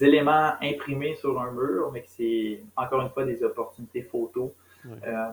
éléments 0.00 0.54
imprimés 0.60 1.14
sur 1.14 1.40
un 1.40 1.52
mur, 1.52 1.90
mais 1.92 2.02
que 2.02 2.08
c'est 2.08 2.60
encore 2.76 3.02
une 3.02 3.10
fois 3.10 3.24
des 3.24 3.42
opportunités 3.44 4.02
photos. 4.02 4.50
Euh, 4.86 5.26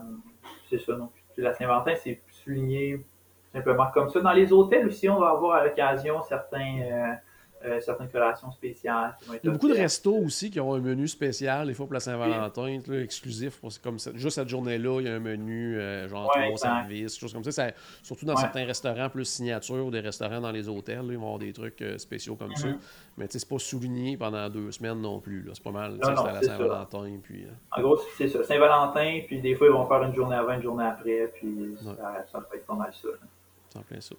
c'est 0.70 0.78
ça. 0.78 0.94
Donc, 0.94 1.10
la 1.36 1.52
Saint-Valentin, 1.54 1.94
c'est 1.96 2.20
souligné 2.30 3.04
simplement 3.52 3.90
comme 3.92 4.08
ça. 4.10 4.20
Dans 4.20 4.32
les 4.32 4.52
hôtels 4.52 4.86
aussi, 4.86 5.08
on 5.08 5.18
va 5.18 5.30
avoir 5.30 5.56
à 5.56 5.64
l'occasion 5.64 6.22
certains 6.22 7.16
euh, 7.64 7.80
certaines 7.80 8.10
collations 8.10 8.50
spéciales. 8.50 9.16
il 9.42 9.46
y 9.46 9.48
a 9.48 9.52
beaucoup 9.52 9.68
de 9.68 9.74
restos 9.74 10.16
aussi 10.16 10.50
qui 10.50 10.60
ont 10.60 10.74
un 10.74 10.80
menu 10.80 11.08
spécial, 11.08 11.66
des 11.66 11.74
fois 11.74 11.86
pour 11.86 11.94
la 11.94 12.00
Saint-Valentin, 12.00 12.80
exclusif. 12.92 13.60
comme 13.82 13.98
juste 14.14 14.34
cette 14.34 14.48
journée-là, 14.48 15.00
il 15.00 15.06
y 15.06 15.08
a 15.08 15.14
un 15.14 15.20
menu, 15.20 15.78
euh, 15.78 16.08
genre 16.08 16.30
trois 16.30 16.56
services, 16.56 17.18
choses 17.18 17.32
comme 17.32 17.44
ça. 17.44 17.70
surtout 18.02 18.26
dans 18.26 18.36
certains 18.36 18.64
restaurants 18.64 19.08
plus 19.08 19.24
signature 19.24 19.86
ou 19.86 19.90
des 19.90 20.00
restaurants 20.00 20.40
dans 20.40 20.50
les 20.50 20.68
hôtels, 20.68 21.04
ils 21.08 21.16
vont 21.16 21.24
avoir 21.24 21.38
des 21.38 21.52
trucs 21.52 21.80
euh, 21.80 21.96
spéciaux 21.96 22.36
comme 22.36 22.54
ça. 22.54 22.68
Mm-hmm. 22.68 22.78
Mais 23.16 23.26
c'est 23.30 23.48
pas 23.48 23.58
souligné 23.58 24.16
pendant 24.16 24.48
deux 24.50 24.70
semaines 24.70 25.00
non 25.00 25.20
plus. 25.20 25.48
C'est 25.54 25.62
pas 25.62 25.70
mal. 25.70 25.98
C'est 26.02 26.08
à 26.10 26.32
la 26.32 26.42
Saint-Valentin. 26.42 27.18
Puis, 27.22 27.46
En 27.76 27.80
gros, 27.80 27.98
c'est 28.18 28.28
ça. 28.28 28.42
Saint-Valentin, 28.44 29.20
puis 29.26 29.40
des 29.40 29.54
fois, 29.54 29.68
ils 29.68 29.72
vont 29.72 29.86
faire 29.86 30.02
une 30.02 30.14
journée 30.14 30.36
avant, 30.36 30.52
une 30.52 30.62
journée 30.62 30.84
après, 30.84 31.32
puis 31.34 31.76
ça, 31.82 32.24
ça 32.30 32.38
va 32.38 32.46
être 32.54 32.66
pas 32.66 32.74
mal 32.74 32.92
ça. 32.92 33.08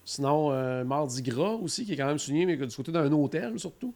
Sinon, 0.03 0.51
euh, 0.51 0.83
Mardi 0.83 1.21
Gras 1.21 1.53
aussi, 1.61 1.85
qui 1.85 1.93
est 1.93 1.97
quand 1.97 2.07
même 2.07 2.17
souligné, 2.17 2.45
mais 2.45 2.57
du 2.57 2.75
côté 2.75 2.91
d'un 2.91 3.11
hôtel 3.11 3.57
surtout. 3.59 3.93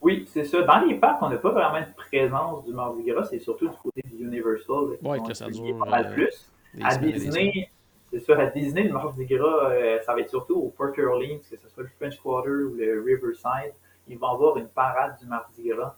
Oui, 0.00 0.24
c'est 0.28 0.44
ça. 0.44 0.62
Dans 0.62 0.80
les 0.80 0.96
parcs, 0.96 1.22
on 1.22 1.30
n'a 1.30 1.36
pas 1.36 1.50
vraiment 1.50 1.80
de 1.80 1.94
présence 1.96 2.64
du 2.64 2.72
Mardi 2.72 3.04
Gras, 3.04 3.24
c'est 3.24 3.38
surtout 3.38 3.68
du 3.68 3.76
côté 3.76 4.02
du 4.04 4.24
Universal. 4.24 4.98
Oui, 5.02 5.22
que 5.26 5.34
ça 5.34 5.48
dure. 5.48 5.78
Pas 5.78 5.90
mal 5.90 6.06
euh, 6.06 6.14
plus. 6.14 6.50
À 6.82 6.96
Disney, 6.96 7.70
c'est 8.10 8.20
ça, 8.20 8.38
à 8.38 8.46
Disney, 8.46 8.84
le 8.84 8.92
Mardi 8.92 9.24
Gras, 9.24 9.70
euh, 9.70 9.98
ça 10.04 10.14
va 10.14 10.20
être 10.20 10.30
surtout 10.30 10.56
au 10.56 10.68
Port 10.68 10.92
Orleans, 10.98 11.38
que 11.38 11.56
ce 11.56 11.68
soit 11.68 11.84
le 11.84 11.90
French 11.98 12.20
Quarter 12.20 12.50
ou 12.50 12.74
le 12.74 13.02
Riverside. 13.02 13.72
Ils 14.08 14.18
vont 14.18 14.28
avoir 14.28 14.56
une 14.58 14.68
parade 14.68 15.16
du 15.20 15.26
Mardi 15.26 15.68
Gras. 15.68 15.94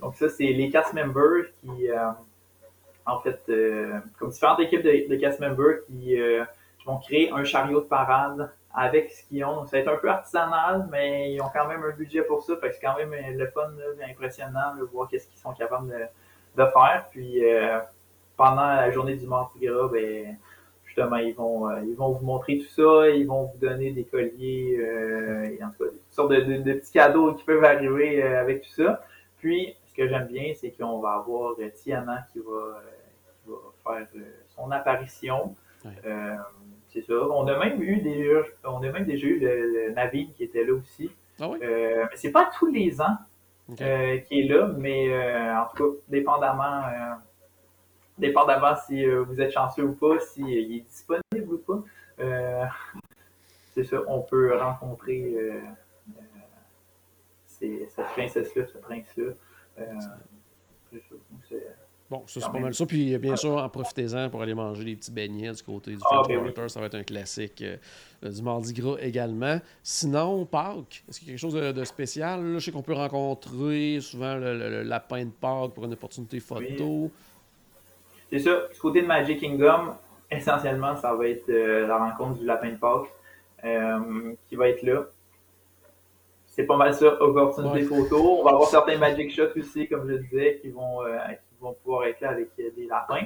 donc 0.00 0.14
ça, 0.14 0.28
c'est 0.28 0.44
les 0.44 0.70
cast 0.70 0.92
members 0.92 1.46
qui, 1.60 1.88
en 3.04 3.20
fait, 3.20 3.40
comme 4.18 4.30
différentes 4.30 4.60
équipes 4.60 4.82
de, 4.82 5.08
de 5.08 5.16
cast 5.16 5.40
members 5.40 5.84
qui 5.86 6.16
vont 6.86 6.98
créer 6.98 7.30
un 7.32 7.44
chariot 7.44 7.80
de 7.80 7.86
parade 7.86 8.50
avec 8.76 9.10
ce 9.10 9.24
qu'ils 9.24 9.44
ont. 9.44 9.64
Ça 9.64 9.76
va 9.76 9.78
être 9.80 9.88
un 9.88 9.96
peu 9.96 10.08
artisanal, 10.08 10.86
mais 10.90 11.32
ils 11.32 11.40
ont 11.40 11.50
quand 11.52 11.66
même 11.66 11.82
un 11.82 11.96
budget 11.96 12.22
pour 12.22 12.42
ça. 12.42 12.56
Fait 12.56 12.68
que 12.68 12.74
c'est 12.74 12.80
quand 12.86 12.96
même 12.96 13.12
euh, 13.12 13.32
le 13.36 13.46
fun, 13.48 13.70
impressionnant 14.08 14.76
de 14.78 14.84
voir 14.84 15.08
qu'est-ce 15.08 15.26
qu'ils 15.28 15.40
sont 15.40 15.52
capables 15.52 15.88
de, 15.88 16.64
faire. 16.64 17.06
Puis 17.10 17.44
euh, 17.44 17.80
pendant 18.36 18.66
la 18.66 18.90
journée 18.90 19.16
du 19.16 19.26
Mardi 19.26 19.58
Gras, 19.60 19.88
ben, 19.88 20.36
justement, 20.84 21.16
ils 21.16 21.34
vont, 21.34 21.68
euh, 21.68 21.80
ils 21.86 21.96
vont 21.96 22.12
vous 22.12 22.24
montrer 22.24 22.58
tout 22.58 22.68
ça, 22.68 23.08
ils 23.08 23.26
vont 23.26 23.44
vous 23.44 23.58
donner 23.58 23.92
des 23.92 24.04
colliers, 24.04 24.78
et 25.58 25.64
en 25.64 25.70
tout 25.70 25.84
cas, 25.84 25.90
toutes 25.90 26.12
sortes 26.12 26.32
de, 26.32 26.72
petits 26.72 26.92
cadeaux 26.92 27.34
qui 27.34 27.44
peuvent 27.44 27.64
arriver 27.64 28.22
avec 28.22 28.62
tout 28.62 28.70
ça. 28.70 29.02
Puis, 29.38 29.74
ce 29.86 29.94
que 29.94 30.06
j'aime 30.06 30.26
bien, 30.26 30.52
c'est 30.54 30.70
qu'on 30.70 31.00
va 31.00 31.14
avoir 31.14 31.54
Tiana 31.74 32.26
qui 32.32 32.40
va, 32.40 32.82
qui 33.42 33.50
va 33.50 33.96
faire 33.96 34.06
son 34.54 34.70
apparition. 34.70 35.54
C'est 36.96 37.02
ça. 37.02 37.12
On 37.12 37.46
a 37.46 37.58
même 37.58 37.82
eu 37.82 38.00
des, 38.00 38.42
on 38.64 38.82
a 38.82 38.90
même 38.90 39.04
déjà 39.04 39.26
eu 39.26 39.38
le, 39.38 39.92
Navine 39.92 40.32
qui 40.32 40.44
était 40.44 40.64
là 40.64 40.72
aussi. 40.72 41.10
Ah 41.38 41.50
oui? 41.50 41.58
Euh, 41.62 42.06
c'est 42.14 42.32
pas 42.32 42.50
tous 42.58 42.68
les 42.72 43.02
ans 43.02 43.18
euh, 43.82 44.16
qui 44.20 44.40
est 44.40 44.48
là, 44.48 44.72
mais 44.78 45.12
euh, 45.12 45.60
en 45.60 45.66
tout 45.66 45.76
cas, 45.76 45.98
dépendamment 46.08 46.84
dépendamment 48.16 48.74
si 48.86 49.04
vous 49.04 49.38
êtes 49.42 49.52
chanceux 49.52 49.84
ou 49.84 49.92
pas, 49.92 50.18
s'il 50.20 50.48
est 50.48 50.80
disponible 50.80 51.52
ou 51.52 51.58
pas. 51.58 51.84
c'est 53.74 53.84
ça, 53.84 53.98
on 54.06 54.22
peut 54.22 54.56
rencontrer 54.56 55.36
cette 57.46 58.06
princesse-là, 58.14 58.64
ce 58.64 58.78
prince-là. 58.78 59.32
Bon, 62.08 62.22
ça 62.26 62.40
c'est 62.40 62.52
pas 62.52 62.60
mal 62.60 62.72
ça. 62.72 62.86
Puis 62.86 63.18
bien 63.18 63.34
sûr, 63.34 63.56
en 63.56 63.68
profitez-en 63.68 64.30
pour 64.30 64.40
aller 64.40 64.54
manger 64.54 64.84
des 64.84 64.94
petits 64.94 65.10
beignets 65.10 65.52
du 65.52 65.62
côté 65.62 65.92
du 65.92 66.02
ah, 66.08 66.22
French 66.24 66.70
Ça 66.70 66.80
va 66.80 66.86
être 66.86 66.94
un 66.94 67.02
classique 67.02 67.62
euh, 67.62 68.30
du 68.30 68.42
Mardi 68.42 68.72
Gras 68.72 68.96
également. 69.00 69.58
Sinon, 69.82 70.44
Pâques, 70.44 71.02
est-ce 71.08 71.18
qu'il 71.18 71.28
y 71.28 71.30
a 71.30 71.34
quelque 71.34 71.40
chose 71.40 71.54
de, 71.54 71.84
spécial? 71.84 72.54
je 72.54 72.58
sais 72.60 72.70
qu'on 72.70 72.82
peut 72.82 72.94
rencontrer 72.94 73.98
souvent 74.00 74.36
le, 74.36 74.82
lapin 74.84 75.24
de 75.24 75.30
Pâques 75.30 75.72
pour 75.74 75.84
une 75.84 75.94
opportunité 75.94 76.38
photo. 76.38 77.10
C'est 78.30 78.38
ça. 78.38 78.68
Du 78.72 78.78
côté 78.78 79.02
de 79.02 79.06
Magic 79.06 79.40
Kingdom, 79.40 79.94
essentiellement, 80.30 80.94
ça 80.96 81.12
va 81.12 81.26
être 81.26 81.48
euh, 81.48 81.88
la 81.88 81.98
rencontre 81.98 82.38
du 82.38 82.46
lapin 82.46 82.70
de 82.70 82.76
Pâques 82.76 83.12
euh, 83.64 84.32
qui 84.48 84.54
va 84.54 84.68
être 84.68 84.82
là 84.82 85.06
c'est 86.48 86.64
pas 86.64 86.76
mal 86.78 86.94
ça, 86.94 87.20
opportunité 87.20 87.82
photo. 87.82 88.38
On 88.40 88.42
va 88.42 88.52
avoir 88.52 88.66
certains 88.66 88.96
Magic 88.96 89.30
Shots 89.30 89.58
aussi, 89.58 89.86
comme 89.88 90.08
je 90.08 90.16
disais, 90.16 90.58
qui 90.62 90.70
vont, 90.70 91.02
vont 91.60 91.74
pouvoir 91.74 92.04
être 92.04 92.20
là 92.20 92.30
avec 92.30 92.50
euh, 92.58 92.70
des 92.76 92.86
lapins. 92.86 93.22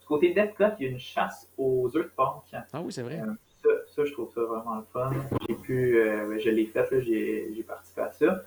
Du 0.00 0.06
côté 0.06 0.32
d'Epcot, 0.32 0.64
il 0.78 0.84
y 0.84 0.88
a 0.88 0.92
une 0.92 0.98
chasse 0.98 1.50
aux 1.56 1.90
œufs 1.96 2.04
de 2.04 2.10
Pâques. 2.10 2.54
Ah 2.72 2.80
oui, 2.82 2.92
c'est 2.92 3.02
vrai. 3.02 3.20
Euh, 3.20 3.78
ça, 3.86 4.04
je 4.04 4.12
trouve 4.12 4.30
ça 4.32 4.42
vraiment 4.42 4.76
le 4.76 4.84
fun. 4.92 5.10
J'ai 5.48 5.54
pu, 5.54 5.96
euh, 5.98 6.38
je 6.38 6.50
l'ai 6.50 6.66
fait, 6.66 6.86
j'ai 7.00 7.64
participé 7.66 8.02
à 8.02 8.10
ça. 8.10 8.42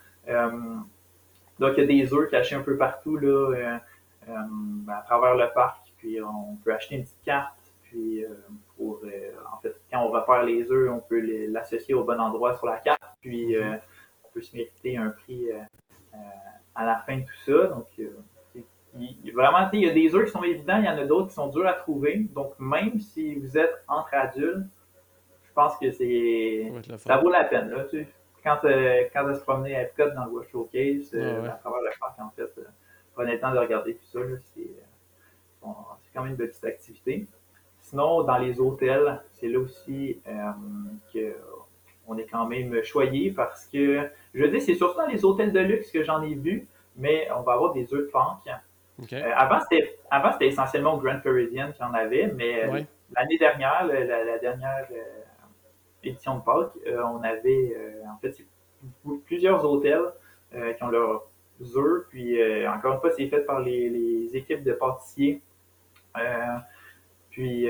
donc, 1.59 1.73
il 1.77 1.79
y 1.79 1.83
a 1.83 1.85
des 1.85 2.13
œufs 2.13 2.29
cachés 2.29 2.55
un 2.55 2.61
peu 2.61 2.77
partout 2.77 3.17
là, 3.17 3.79
à 4.27 5.01
travers 5.05 5.35
le 5.35 5.51
parc. 5.53 5.93
Puis, 5.97 6.21
on 6.21 6.57
peut 6.63 6.73
acheter 6.73 6.95
une 6.95 7.03
petite 7.03 7.23
carte. 7.23 7.55
Puis, 7.81 8.23
pour, 8.75 9.01
en 9.51 9.57
fait, 9.61 9.75
quand 9.91 10.05
on 10.05 10.11
va 10.11 10.21
faire 10.21 10.43
les 10.43 10.71
œufs, 10.71 10.91
on 10.91 10.99
peut 10.99 11.19
l'associer 11.49 11.95
au 11.95 12.03
bon 12.03 12.19
endroit 12.19 12.55
sur 12.55 12.67
la 12.67 12.77
carte. 12.77 13.01
Puis, 13.19 13.55
on 13.57 14.29
peut 14.31 14.41
se 14.41 14.55
mériter 14.55 14.97
un 14.97 15.09
prix 15.09 15.47
à 16.75 16.85
la 16.85 16.99
fin 16.99 17.17
de 17.17 17.23
tout 17.23 17.51
ça. 17.51 17.67
Donc, 17.69 17.87
il, 18.99 19.31
vraiment, 19.33 19.69
il 19.73 19.81
y 19.81 19.89
a 19.89 19.93
des 19.93 20.13
œufs 20.15 20.25
qui 20.25 20.31
sont 20.31 20.43
évidents, 20.43 20.77
il 20.77 20.85
y 20.85 20.89
en 20.89 20.97
a 20.97 21.05
d'autres 21.05 21.27
qui 21.27 21.33
sont 21.33 21.47
durs 21.47 21.67
à 21.67 21.73
trouver. 21.73 22.27
Donc, 22.33 22.53
même 22.59 22.99
si 22.99 23.35
vous 23.35 23.57
êtes 23.57 23.83
entre 23.87 24.13
adultes, 24.13 24.67
je 25.43 25.53
pense 25.53 25.77
que 25.77 25.91
c'est 25.91 26.71
ça 26.97 27.17
vaut 27.17 27.29
la 27.29 27.43
peine. 27.45 27.69
Là, 27.69 27.85
tu 27.85 28.07
quand, 28.47 28.63
euh, 28.63 29.03
quand 29.11 29.33
se 29.33 29.41
promener 29.41 29.75
à 29.75 29.81
Epcot 29.83 30.09
dans 30.15 30.25
le 30.25 30.31
Watch 30.31 30.49
Showcase, 30.51 31.11
euh, 31.13 31.45
à 31.45 31.53
travers 31.53 31.81
le 31.81 31.89
parc, 31.99 32.19
en 32.19 32.29
fait, 32.29 32.49
euh, 32.57 32.63
prenez 33.13 33.33
le 33.33 33.39
temps 33.39 33.51
de 33.51 33.57
regarder 33.57 33.95
tout 33.95 34.05
ça. 34.05 34.19
C'est 34.53 36.13
quand 36.13 36.23
même 36.23 36.31
une 36.31 36.37
petite 36.37 36.63
activité. 36.63 37.27
Sinon, 37.81 38.23
dans 38.23 38.37
les 38.37 38.59
hôtels, 38.59 39.21
c'est 39.33 39.47
là 39.47 39.59
aussi 39.59 40.21
qu'on 41.13 42.17
est 42.17 42.25
quand 42.25 42.47
même 42.47 42.83
choyé 42.83 43.31
parce 43.31 43.65
que, 43.67 44.09
je 44.33 44.45
dis, 44.45 44.61
c'est 44.61 44.75
surtout 44.75 44.97
dans 44.97 45.07
les 45.07 45.25
hôtels 45.25 45.51
de 45.51 45.59
luxe 45.59 45.91
que 45.91 46.03
j'en 46.03 46.21
ai 46.21 46.35
vu, 46.35 46.67
mais 46.95 47.27
on 47.35 47.41
va 47.41 47.53
avoir 47.53 47.73
des 47.73 47.93
œufs 47.93 48.05
de 48.05 48.11
Pâques 48.11 48.49
euh, 49.13 49.31
avant, 49.35 49.59
c'était 50.31 50.47
essentiellement 50.47 50.95
au 50.95 50.97
Grand 50.97 51.19
Floridian 51.19 51.71
qu'il 51.71 51.85
y 51.85 51.89
en 51.89 51.93
avait, 51.93 52.31
mais 52.35 52.63
euh, 52.63 52.81
l'année 53.15 53.37
dernière, 53.37 53.85
la, 53.85 54.39
dernière 54.39 54.87
euh, 54.91 55.23
édition 56.03 56.37
de 56.37 56.43
Pâques, 56.43 56.73
on 56.85 57.21
avait 57.23 57.75
en 58.07 58.17
fait 58.19 58.35
plusieurs 59.25 59.63
hôtels 59.65 60.13
qui 60.51 60.83
ont 60.83 60.89
leurs 60.89 61.29
œufs. 61.75 62.05
Puis 62.09 62.37
encore 62.67 62.93
une 62.93 62.99
fois, 62.99 63.11
c'est 63.11 63.27
fait 63.27 63.41
par 63.41 63.59
les, 63.59 64.35
équipes 64.35 64.63
de 64.63 64.73
pâtissiers. 64.73 65.41
puis, 67.29 67.69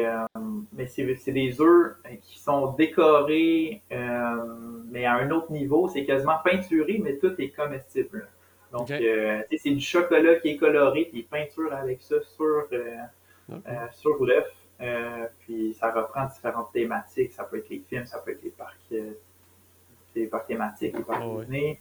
mais 0.74 0.88
c'est 0.88 1.32
des 1.32 1.62
œufs 1.62 1.98
qui 2.22 2.40
sont 2.40 2.72
décorés, 2.74 3.82
mais 4.90 5.06
à 5.06 5.14
un 5.16 5.30
autre 5.32 5.52
niveau. 5.52 5.90
C'est 5.90 6.06
quasiment 6.06 6.38
peinturé, 6.44 7.00
mais 7.04 7.18
tout 7.18 7.34
est 7.40 7.50
comestible. 7.50 8.30
Donc, 8.78 8.92
euh, 8.92 9.42
c'est 9.58 9.72
du 9.72 9.82
chocolat 9.82 10.36
qui 10.36 10.50
est 10.50 10.58
coloré, 10.58 11.08
puis 11.12 11.24
peinture 11.24 11.74
avec 11.74 12.02
ça 12.02 12.16
sur, 12.36 12.68
euh, 12.72 12.96
euh, 13.52 13.56
sur 13.92 14.24
l'œuf. 14.24 14.48
puis 15.40 15.76
ça 15.80 15.92
reprend 15.92 16.26
différentes 16.26 16.72
thématiques. 16.72 17.34
Ça 17.34 17.44
peut 17.44 17.58
être 17.58 17.70
les 17.70 17.84
films, 17.90 18.06
ça 18.06 18.20
peut 18.20 18.32
être 18.32 18.44
les 18.44 18.52
parcs, 18.52 18.94
les 20.16 20.28
parcs 20.28 20.48
thématiques, 20.48 20.96
les 20.96 21.04
parcs 21.04 21.24
oh, 21.26 21.42
Disney. 21.42 21.80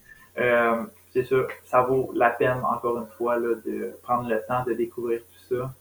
c'est 1.11 1.25
ça, 1.25 1.37
ça 1.65 1.83
vaut 1.83 2.11
la 2.15 2.31
peine, 2.31 2.63
encore 2.65 2.99
une 2.99 3.09
fois, 3.09 3.39
là, 3.39 3.55
de 3.65 3.95
prendre 4.03 4.29
le 4.29 4.41
temps 4.49 4.65
de 4.65 4.73
découvrir 4.73 5.21
tout 5.21 5.57
ça. 5.57 5.75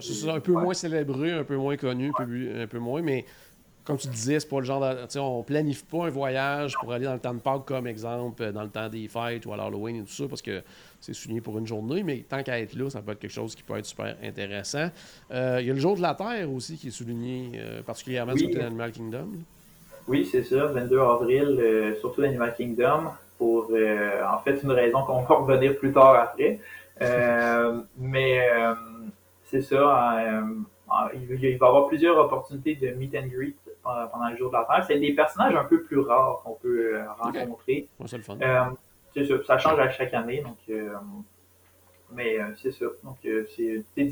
c'est 0.00 0.28
un 0.28 0.40
peu 0.40 0.52
moins 0.52 0.74
célébré, 0.74 1.32
un 1.32 1.44
peu 1.44 1.56
moins 1.56 1.76
connu, 1.76 2.12
un, 2.18 2.24
peu, 2.24 2.62
un 2.62 2.66
peu 2.66 2.78
moins, 2.78 3.02
mais 3.02 3.24
comme 3.88 3.96
tu 3.96 4.08
disais, 4.08 4.38
c'est 4.38 4.48
pas 4.50 4.58
le 4.58 4.66
genre 4.66 4.80
de. 4.82 5.18
On 5.18 5.42
planifie 5.42 5.82
pas 5.82 6.04
un 6.04 6.10
voyage 6.10 6.74
pour 6.78 6.92
aller 6.92 7.06
dans 7.06 7.14
le 7.14 7.20
temps 7.20 7.32
de 7.32 7.40
Pâques, 7.40 7.64
comme 7.64 7.86
exemple, 7.86 8.42
euh, 8.42 8.52
dans 8.52 8.62
le 8.62 8.68
temps 8.68 8.86
des 8.86 9.08
fêtes 9.08 9.46
ou 9.46 9.54
à 9.54 9.56
l'Halloween 9.56 9.96
et 9.96 10.02
tout 10.02 10.12
ça, 10.12 10.24
parce 10.28 10.42
que 10.42 10.62
c'est 11.00 11.14
souligné 11.14 11.40
pour 11.40 11.56
une 11.56 11.66
journée, 11.66 12.02
mais 12.02 12.18
tant 12.28 12.42
qu'à 12.42 12.60
être 12.60 12.74
là, 12.74 12.90
ça 12.90 13.00
peut 13.00 13.12
être 13.12 13.18
quelque 13.18 13.32
chose 13.32 13.54
qui 13.54 13.62
peut 13.62 13.78
être 13.78 13.86
super 13.86 14.14
intéressant. 14.22 14.90
Euh, 15.30 15.56
il 15.62 15.68
y 15.68 15.70
a 15.70 15.72
le 15.72 15.80
jour 15.80 15.96
de 15.96 16.02
la 16.02 16.14
Terre 16.14 16.52
aussi 16.52 16.76
qui 16.76 16.88
est 16.88 16.90
souligné, 16.90 17.52
euh, 17.54 17.80
particulièrement 17.82 18.36
sur 18.36 18.50
l'Animal 18.50 18.92
Kingdom. 18.92 19.28
Oui, 20.06 20.28
c'est 20.30 20.42
ça, 20.42 20.66
22 20.66 21.00
avril, 21.00 21.94
surtout 22.00 22.20
l'Animal 22.20 22.54
Kingdom, 22.54 23.04
pour 23.38 23.70
en 23.70 24.38
fait 24.40 24.62
une 24.62 24.72
raison 24.72 25.02
qu'on 25.02 25.22
va 25.22 25.34
revenir 25.34 25.78
plus 25.78 25.94
tard 25.94 26.14
après. 26.14 26.60
mais 27.98 28.46
c'est 29.44 29.62
ça. 29.62 30.42
il 31.14 31.26
va 31.26 31.36
y 31.36 31.54
avoir 31.54 31.88
plusieurs 31.88 32.18
opportunités 32.18 32.74
de 32.74 32.90
meet 32.90 33.14
and 33.16 33.28
greet 33.28 33.56
pendant 33.82 34.28
le 34.30 34.36
jour 34.36 34.50
de 34.50 34.56
la 34.56 34.64
Terre. 34.64 34.84
C'est 34.86 34.98
des 34.98 35.12
personnages 35.12 35.54
un 35.54 35.64
peu 35.64 35.82
plus 35.82 35.98
rares 35.98 36.42
qu'on 36.42 36.54
peut 36.54 36.96
euh, 36.96 37.12
rencontrer. 37.18 37.88
Euh, 38.00 38.64
ça 39.46 39.58
change 39.58 39.78
à 39.78 39.90
chaque 39.90 40.14
année, 40.14 40.42
donc 40.42 40.58
euh, 40.70 40.94
mais 42.12 42.38
c'est 42.56 42.72
ça. 42.72 42.86
Donc, 43.04 43.18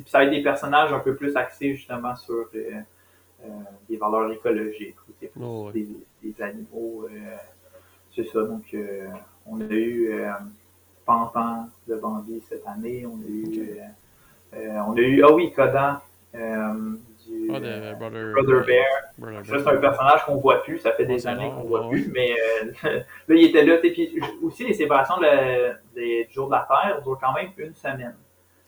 ça 0.06 0.18
va 0.18 0.24
être 0.24 0.30
des 0.30 0.42
personnages 0.42 0.92
un 0.92 0.98
peu 0.98 1.14
plus 1.14 1.34
axés 1.36 1.74
justement 1.74 2.14
sur 2.16 2.50
des 2.52 3.96
valeurs 3.96 4.30
écologiques, 4.32 4.96
oh, 5.40 5.70
des, 5.72 6.42
animaux. 6.42 7.08
c'est 8.14 8.26
ça. 8.26 8.42
Donc, 8.42 8.76
on 9.46 9.60
a 9.60 9.72
eu 9.72 10.10
Pantan 11.06 11.68
de 11.88 11.94
Bambi 11.96 12.42
cette 12.46 12.66
année. 12.66 13.06
On 13.06 13.16
a 13.16 13.28
eu, 13.28 13.80
on 14.52 14.92
a 14.92 15.00
eu, 15.00 15.22
ah 15.24 15.32
oui, 15.32 15.52
Ah, 17.52 17.60
de 17.60 17.94
Brother, 17.98 18.64
Bear. 18.64 19.44
ça, 19.44 19.58
c'est 19.58 19.68
un 19.68 19.76
personnage 19.76 20.24
qu'on 20.24 20.36
voit 20.36 20.62
plus. 20.62 20.78
Ça 20.78 20.92
fait 20.92 21.06
des 21.06 21.26
années 21.26 21.50
qu'on 21.50 21.66
voit 21.66 21.88
plus. 21.88 22.10
Mais 22.12 22.32
euh, 22.32 22.72
là, 23.28 23.34
il 23.34 23.44
était 23.44 23.64
là. 23.64 23.78
Puis 23.78 24.20
aussi, 24.42 24.66
les 24.66 24.74
célébrations 24.74 25.16
des 25.94 26.28
jours 26.30 26.46
de 26.46 26.52
la 26.52 26.66
Terre 26.68 27.02
durent 27.02 27.18
quand 27.20 27.32
même 27.32 27.50
une 27.56 27.74
semaine. 27.74 28.16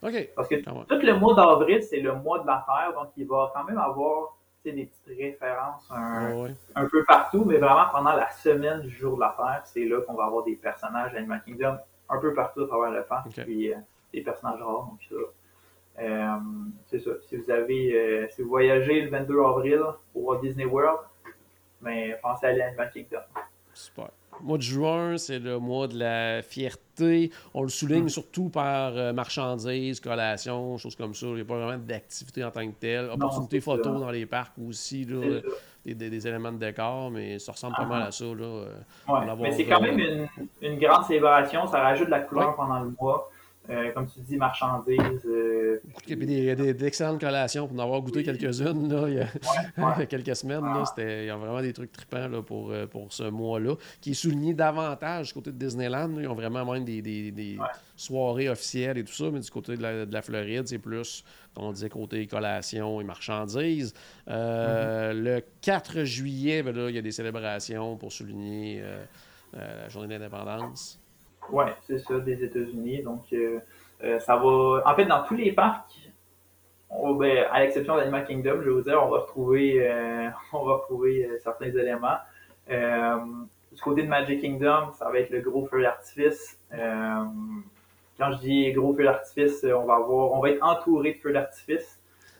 Parce 0.00 0.48
que 0.48 0.56
tout 0.56 1.06
le 1.06 1.14
mois 1.14 1.34
d'avril, 1.34 1.82
c'est 1.82 2.00
le 2.00 2.14
mois 2.14 2.40
de 2.40 2.46
la 2.46 2.64
Terre. 2.66 2.92
Donc, 2.94 3.10
il 3.16 3.26
va 3.26 3.52
quand 3.54 3.64
même 3.64 3.78
avoir 3.78 4.36
des 4.64 4.84
petites 4.84 5.18
références 5.18 5.90
un, 5.90 6.86
peu 6.86 7.04
partout. 7.04 7.44
Mais 7.44 7.56
vraiment, 7.56 7.86
pendant 7.92 8.12
la 8.12 8.30
semaine 8.30 8.80
du 8.82 8.90
jour 8.90 9.16
de 9.16 9.20
la 9.20 9.34
Terre, 9.36 9.62
c'est 9.64 9.84
là 9.84 10.00
qu'on 10.02 10.14
va 10.14 10.24
avoir 10.24 10.44
des 10.44 10.56
personnages 10.56 11.14
Animal 11.14 11.42
Kingdom 11.44 11.76
un 12.10 12.18
peu 12.18 12.34
partout 12.34 12.62
à 12.62 12.66
travers 12.66 12.90
le 12.90 13.02
parc. 13.02 13.28
Puis 13.42 13.72
euh, 13.72 13.76
des 14.12 14.22
personnages 14.22 14.60
rares. 14.60 14.86
Donc, 14.86 15.00
ça. 15.08 15.16
Euh, 16.00 16.36
c'est 16.86 17.00
ça. 17.00 17.10
Si 17.28 17.36
vous 17.36 17.50
avez, 17.50 17.92
euh, 17.94 18.26
si 18.30 18.42
vous 18.42 18.48
voyagez 18.48 19.02
le 19.02 19.10
22 19.10 19.40
avril 19.40 19.80
au 20.14 20.20
Walt 20.20 20.40
Disney 20.40 20.64
World, 20.64 21.00
mais 21.80 22.10
ben, 22.10 22.18
pensez 22.22 22.46
à 22.46 22.50
aller 22.50 22.62
à 22.62 22.68
Animal 22.68 22.90
Kingdom. 22.92 23.18
Super. 23.74 24.08
Le 24.40 24.46
mois 24.46 24.58
de 24.58 24.62
juin, 24.62 25.18
c'est 25.18 25.40
le 25.40 25.58
mois 25.58 25.88
de 25.88 25.98
la 25.98 26.42
fierté. 26.42 27.32
On 27.54 27.62
le 27.62 27.68
souligne 27.68 28.08
surtout 28.08 28.48
par 28.48 28.96
euh, 28.96 29.12
marchandises, 29.12 29.98
collations, 29.98 30.76
choses 30.78 30.94
comme 30.94 31.14
ça. 31.14 31.26
Il 31.26 31.34
n'y 31.34 31.40
a 31.40 31.44
pas 31.44 31.58
vraiment 31.58 31.82
d'activité 31.82 32.44
en 32.44 32.50
tant 32.50 32.66
que 32.66 32.74
telle. 32.74 33.10
Opportunité 33.10 33.60
photo 33.60 33.98
dans 33.98 34.10
les 34.10 34.26
parcs 34.26 34.54
aussi, 34.58 35.04
là, 35.04 35.40
des, 35.84 36.26
éléments 36.28 36.52
de 36.52 36.58
décor, 36.58 37.10
mais 37.10 37.40
ça 37.40 37.52
ressemble 37.52 37.74
pas 37.74 37.86
mal 37.86 38.02
à 38.02 38.10
ça. 38.12 38.26
Là, 38.26 38.66
mais 39.40 39.52
c'est 39.52 39.66
quand 39.66 39.80
même 39.80 39.98
une, 39.98 40.28
une, 40.62 40.78
grande 40.78 41.04
célébration. 41.04 41.66
Ça 41.66 41.80
rajoute 41.80 42.06
de 42.06 42.12
la 42.12 42.20
couleur 42.20 42.54
pendant 42.54 42.80
le 42.80 42.92
mois. 43.00 43.30
Euh, 43.70 43.92
comme 43.92 44.06
tu 44.08 44.20
dis, 44.20 44.36
marchandises. 44.38 44.98
Euh, 45.26 45.82
il 46.06 46.44
y 46.44 46.50
a 46.50 46.54
d'excellentes 46.54 47.20
collations 47.20 47.68
pour 47.68 47.76
en 47.78 47.82
avoir 47.82 48.00
goûté 48.00 48.22
quelques-unes 48.22 48.88
il, 49.08 49.14
y 49.14 49.20
a, 49.82 50.06
quelques 50.06 50.36
semaines. 50.36 50.64
il 50.96 51.24
y 51.26 51.30
a 51.30 51.36
vraiment 51.36 51.60
des 51.60 51.74
trucs 51.74 51.92
trippants 51.92 52.28
là, 52.28 52.40
pour, 52.40 52.70
euh, 52.70 52.86
pour 52.86 53.12
ce 53.12 53.24
mois-là, 53.24 53.74
qui 54.00 54.12
est 54.12 54.14
souligné 54.14 54.54
davantage 54.54 55.28
du 55.28 55.34
côté 55.34 55.52
de 55.52 55.58
Disneyland. 55.58 56.18
ils 56.18 56.26
ont 56.28 56.34
vraiment 56.34 56.64
même 56.72 56.84
des, 56.84 57.02
des, 57.02 57.58
soirées 57.94 58.48
officielles 58.48 58.96
et 58.96 59.04
tout 59.04 59.12
ça, 59.12 59.30
mais 59.30 59.40
du 59.40 59.50
côté 59.50 59.76
de 59.76 59.82
la, 59.82 60.06
de 60.06 60.12
la 60.14 60.22
Floride, 60.22 60.66
c'est 60.66 60.78
plus, 60.78 61.22
comme 61.54 61.64
on 61.64 61.72
disait, 61.72 61.90
côté 61.90 62.26
collations 62.26 63.02
et 63.02 63.04
marchandises. 63.04 63.92
Mm-hmm. 64.26 65.12
Le 65.12 65.42
4 65.60 66.04
juillet, 66.04 66.62
ben 66.62 66.74
il 66.88 66.94
y 66.94 66.98
a 66.98 67.02
des 67.02 67.12
célébrations 67.12 67.96
pour 67.96 68.12
souligner 68.12 68.82
la 69.52 69.90
journée 69.90 70.08
d'indépendance. 70.08 70.98
Oui, 71.50 71.64
c'est 71.86 71.98
ça, 71.98 72.18
des 72.18 72.42
États-Unis. 72.44 73.02
Donc, 73.02 73.32
euh, 73.32 73.60
ça 74.20 74.36
va. 74.36 74.82
En 74.84 74.94
fait, 74.94 75.06
dans 75.06 75.22
tous 75.24 75.36
les 75.36 75.52
parcs, 75.52 76.10
ben, 76.90 77.46
à 77.50 77.60
l'exception 77.60 77.96
d'Animal 77.96 78.26
Kingdom, 78.26 78.62
je 78.62 78.70
vous 78.70 78.82
dire, 78.82 79.02
on 79.04 79.10
va 79.10 79.18
retrouver, 79.18 79.90
on 80.52 80.64
va 80.64 80.74
retrouver 80.74 81.28
certains 81.42 81.70
éléments. 81.70 82.18
du 82.68 83.82
côté 83.82 84.02
de 84.02 84.08
Magic 84.08 84.40
Kingdom, 84.40 84.92
ça 84.94 85.10
va 85.10 85.18
être 85.18 85.30
le 85.30 85.40
gros 85.40 85.66
feu 85.66 85.82
d'artifice. 85.82 86.60
quand 86.70 88.32
je 88.32 88.38
dis 88.38 88.72
gros 88.72 88.94
feu 88.94 89.04
d'artifice, 89.04 89.64
on 89.64 89.84
va 89.84 89.96
avoir, 89.96 90.32
on 90.32 90.40
va 90.40 90.50
être 90.50 90.64
entouré 90.64 91.12
de 91.12 91.18
feux 91.18 91.32
d'artifice. 91.32 91.98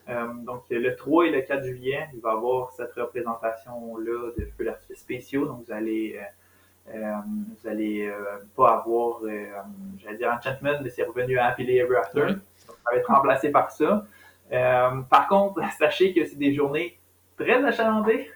Euh, 0.09 0.27
donc, 0.45 0.65
le 0.71 0.97
3 0.97 1.27
et 1.27 1.31
le 1.31 1.43
4 1.43 1.65
juillet, 1.65 2.09
il 2.15 2.21
va 2.21 2.31
y 2.31 2.33
avoir 2.33 2.71
cette 2.73 2.93
représentation-là 2.95 4.31
de 4.39 4.49
feux 4.57 4.65
d'artifice 4.65 5.01
spéciaux. 5.01 5.47
Donc, 5.47 5.67
vous 5.67 5.73
allez, 5.73 6.17
euh, 6.17 6.23
euh, 6.23 6.25
vous 6.95 7.68
allez 7.68 8.12
pas 8.57 8.78
avoir, 8.78 9.20
j'allais 9.99 10.16
dire 10.16 10.30
Enchantment, 10.30 10.80
mais 10.82 10.91
c'est 10.91 11.05
revenu 11.05 11.39
à 11.39 11.47
Happily 11.47 11.78
Ever 11.78 11.97
After. 11.97 12.26
Donc, 12.26 12.39
ça 12.66 12.91
va 12.91 12.97
être 12.97 13.07
remplacé 13.07 13.51
par 13.51 13.70
ça. 13.70 14.07
par 14.51 15.28
contre, 15.28 15.61
sachez 15.78 16.14
que 16.14 16.24
c'est 16.24 16.39
des 16.39 16.55
journées 16.55 16.99
très 17.36 17.62
achalandées, 17.64 18.30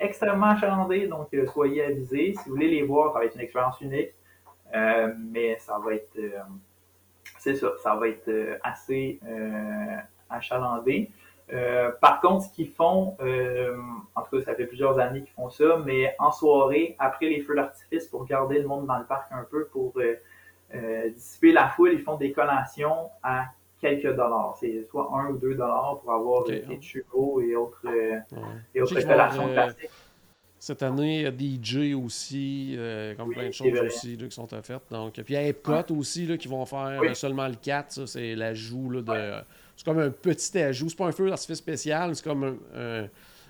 extrêmement 0.00 0.46
achalandées. 0.46 1.06
Donc, 1.06 1.28
soyez 1.52 1.84
avisés. 1.84 2.34
Si 2.34 2.48
vous 2.48 2.54
voulez 2.54 2.68
les 2.68 2.82
voir, 2.82 3.12
ça 3.12 3.20
va 3.20 3.24
être 3.24 3.34
une 3.34 3.42
expérience 3.42 3.80
unique. 3.80 4.12
mais 4.72 5.56
ça 5.58 5.78
va 5.78 5.94
être, 5.94 6.18
c'est 7.38 7.54
ça, 7.54 7.68
ça 7.82 7.94
va 7.94 8.08
être 8.08 8.58
assez 8.62 9.20
achalandé. 10.28 11.10
Euh, 11.52 11.90
par 12.00 12.20
contre, 12.20 12.46
ce 12.46 12.52
qu'ils 12.52 12.70
font, 12.70 13.16
euh, 13.20 13.76
en 14.14 14.22
tout 14.22 14.38
cas, 14.38 14.44
ça 14.44 14.54
fait 14.54 14.66
plusieurs 14.66 14.98
années 14.98 15.22
qu'ils 15.22 15.32
font 15.32 15.48
ça, 15.48 15.80
mais 15.84 16.14
en 16.18 16.32
soirée, 16.32 16.96
après 16.98 17.26
les 17.26 17.40
feux 17.40 17.54
d'artifice, 17.54 18.06
pour 18.06 18.26
garder 18.26 18.58
le 18.58 18.66
monde 18.66 18.86
dans 18.86 18.98
le 18.98 19.04
parc 19.04 19.30
un 19.30 19.46
peu, 19.48 19.66
pour 19.66 19.92
euh, 19.96 21.10
dissiper 21.10 21.52
la 21.52 21.68
foule, 21.68 21.92
ils 21.92 22.00
font 22.00 22.16
des 22.16 22.32
collations 22.32 23.10
à 23.22 23.44
quelques 23.80 24.16
dollars. 24.16 24.56
C'est 24.58 24.84
soit 24.90 25.08
un 25.14 25.28
ou 25.28 25.36
deux 25.36 25.54
dollars 25.54 26.00
pour 26.02 26.12
avoir 26.12 26.44
des 26.44 26.80
chevaux 26.80 27.40
et 27.40 27.54
autres, 27.54 27.86
et 28.74 28.80
autres 28.80 29.00
collations 29.00 29.48
classiques. 29.48 29.90
Cette 30.58 30.82
année, 30.82 31.20
il 31.20 31.22
y 31.22 31.26
a 31.26 31.60
DJ 31.60 31.94
aussi, 31.94 32.76
comme 33.16 33.30
plein 33.30 33.48
de 33.48 33.52
choses 33.52 33.78
aussi 33.82 34.16
qui 34.16 34.30
sont 34.32 34.48
faites. 34.48 34.82
Donc, 34.90 35.12
puis 35.12 35.24
il 35.28 35.34
y 35.34 35.36
a 35.36 35.46
Epcot 35.46 35.94
aussi 35.96 36.26
là, 36.26 36.36
qui 36.36 36.48
vont 36.48 36.66
faire 36.66 37.14
seulement 37.14 37.46
le 37.46 37.54
4, 37.54 38.06
c'est 38.06 38.34
l'ajout 38.34 39.00
de 39.00 39.44
c'est 39.76 39.84
comme 39.84 39.98
un 39.98 40.10
petit 40.10 40.58
ajout. 40.58 40.88
C'est 40.88 40.96
pas 40.96 41.06
un 41.06 41.12
feu 41.12 41.28
d'artifice 41.28 41.58
spécial, 41.58 42.16
c'est 42.16 42.24
comme 42.24 42.58
un, 42.74 43.08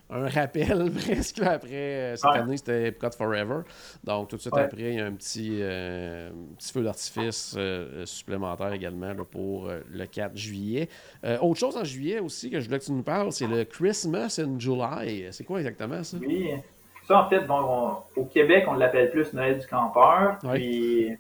rappel 0.09 0.91
presque. 1.07 1.41
Après, 1.41 1.71
euh, 1.73 2.17
cette 2.17 2.31
année, 2.31 2.57
c'était 2.57 2.89
Epcot 2.89 3.11
Forever. 3.13 3.61
Donc, 4.05 4.29
tout 4.29 4.37
de 4.37 4.41
suite 4.41 4.57
après, 4.57 4.93
il 4.93 4.95
y 4.95 5.01
a 5.01 5.07
un 5.07 5.13
petit, 5.13 5.59
euh, 5.61 6.31
petit 6.57 6.73
feu 6.73 6.83
d'artifice 6.83 7.55
euh, 7.57 8.05
supplémentaire 8.07 8.73
également 8.73 9.15
pour 9.31 9.69
le 9.69 10.07
4 10.07 10.37
juillet. 10.37 10.89
autre 11.41 11.59
chose 11.59 11.77
en 11.77 11.85
juillet 11.85 12.21
aussi 12.21 12.51
que 12.51 12.61
je 12.61 12.67
voulais 12.67 12.79
que 12.79 12.85
tu 12.85 12.93
nous 12.93 13.03
parles, 13.03 13.33
c'est 13.33 13.47
le 13.47 13.65
Christmas 13.65 14.39
in 14.41 14.59
July. 14.59 15.27
C'est 15.31 15.45
quoi 15.45 15.59
exactement 15.59 16.03
ça? 16.03 16.17
Oui. 16.21 16.51
Ça, 17.07 17.25
en 17.25 17.29
fait, 17.29 17.47
bon, 17.47 17.99
au 18.17 18.25
Québec, 18.25 18.65
on 18.67 18.75
l'appelle 18.75 19.11
plus 19.13 19.33
Noël 19.33 19.59
du 19.61 19.67
campeur. 19.67 20.39
Puis, 20.55 21.17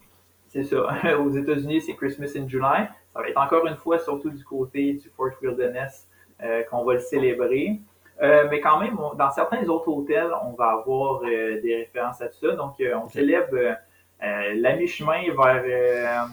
c'est 0.49 0.65
ça. 0.65 0.79
Aux 1.21 1.31
États-Unis, 1.31 1.81
c'est 1.83 1.95
Christmas 1.95 2.33
in 2.37 2.49
July. 2.49 2.89
Ça 3.17 3.23
va 3.23 3.29
être 3.31 3.39
encore 3.39 3.67
une 3.67 3.77
fois 3.77 3.99
surtout 3.99 4.29
du 4.29 4.45
côté 4.45 4.93
du 4.93 5.09
Fort 5.09 5.31
Wilderness 5.41 6.07
euh, 6.43 6.63
qu'on 6.65 6.85
va 6.85 6.95
le 6.95 7.01
célébrer. 7.01 7.81
Euh, 8.21 8.47
mais 8.51 8.61
quand 8.61 8.79
même, 8.79 8.99
dans 9.17 9.31
certains 9.31 9.67
autres 9.69 9.89
hôtels, 9.89 10.31
on 10.45 10.53
va 10.53 10.73
avoir 10.73 11.23
euh, 11.23 11.59
des 11.63 11.77
références 11.77 12.21
à 12.21 12.29
tout 12.29 12.47
ça. 12.47 12.53
Donc, 12.53 12.75
on 12.95 13.09
célèbre 13.09 13.79
la 14.21 14.77
mi-chemin 14.77 15.23
vers, 15.35 16.29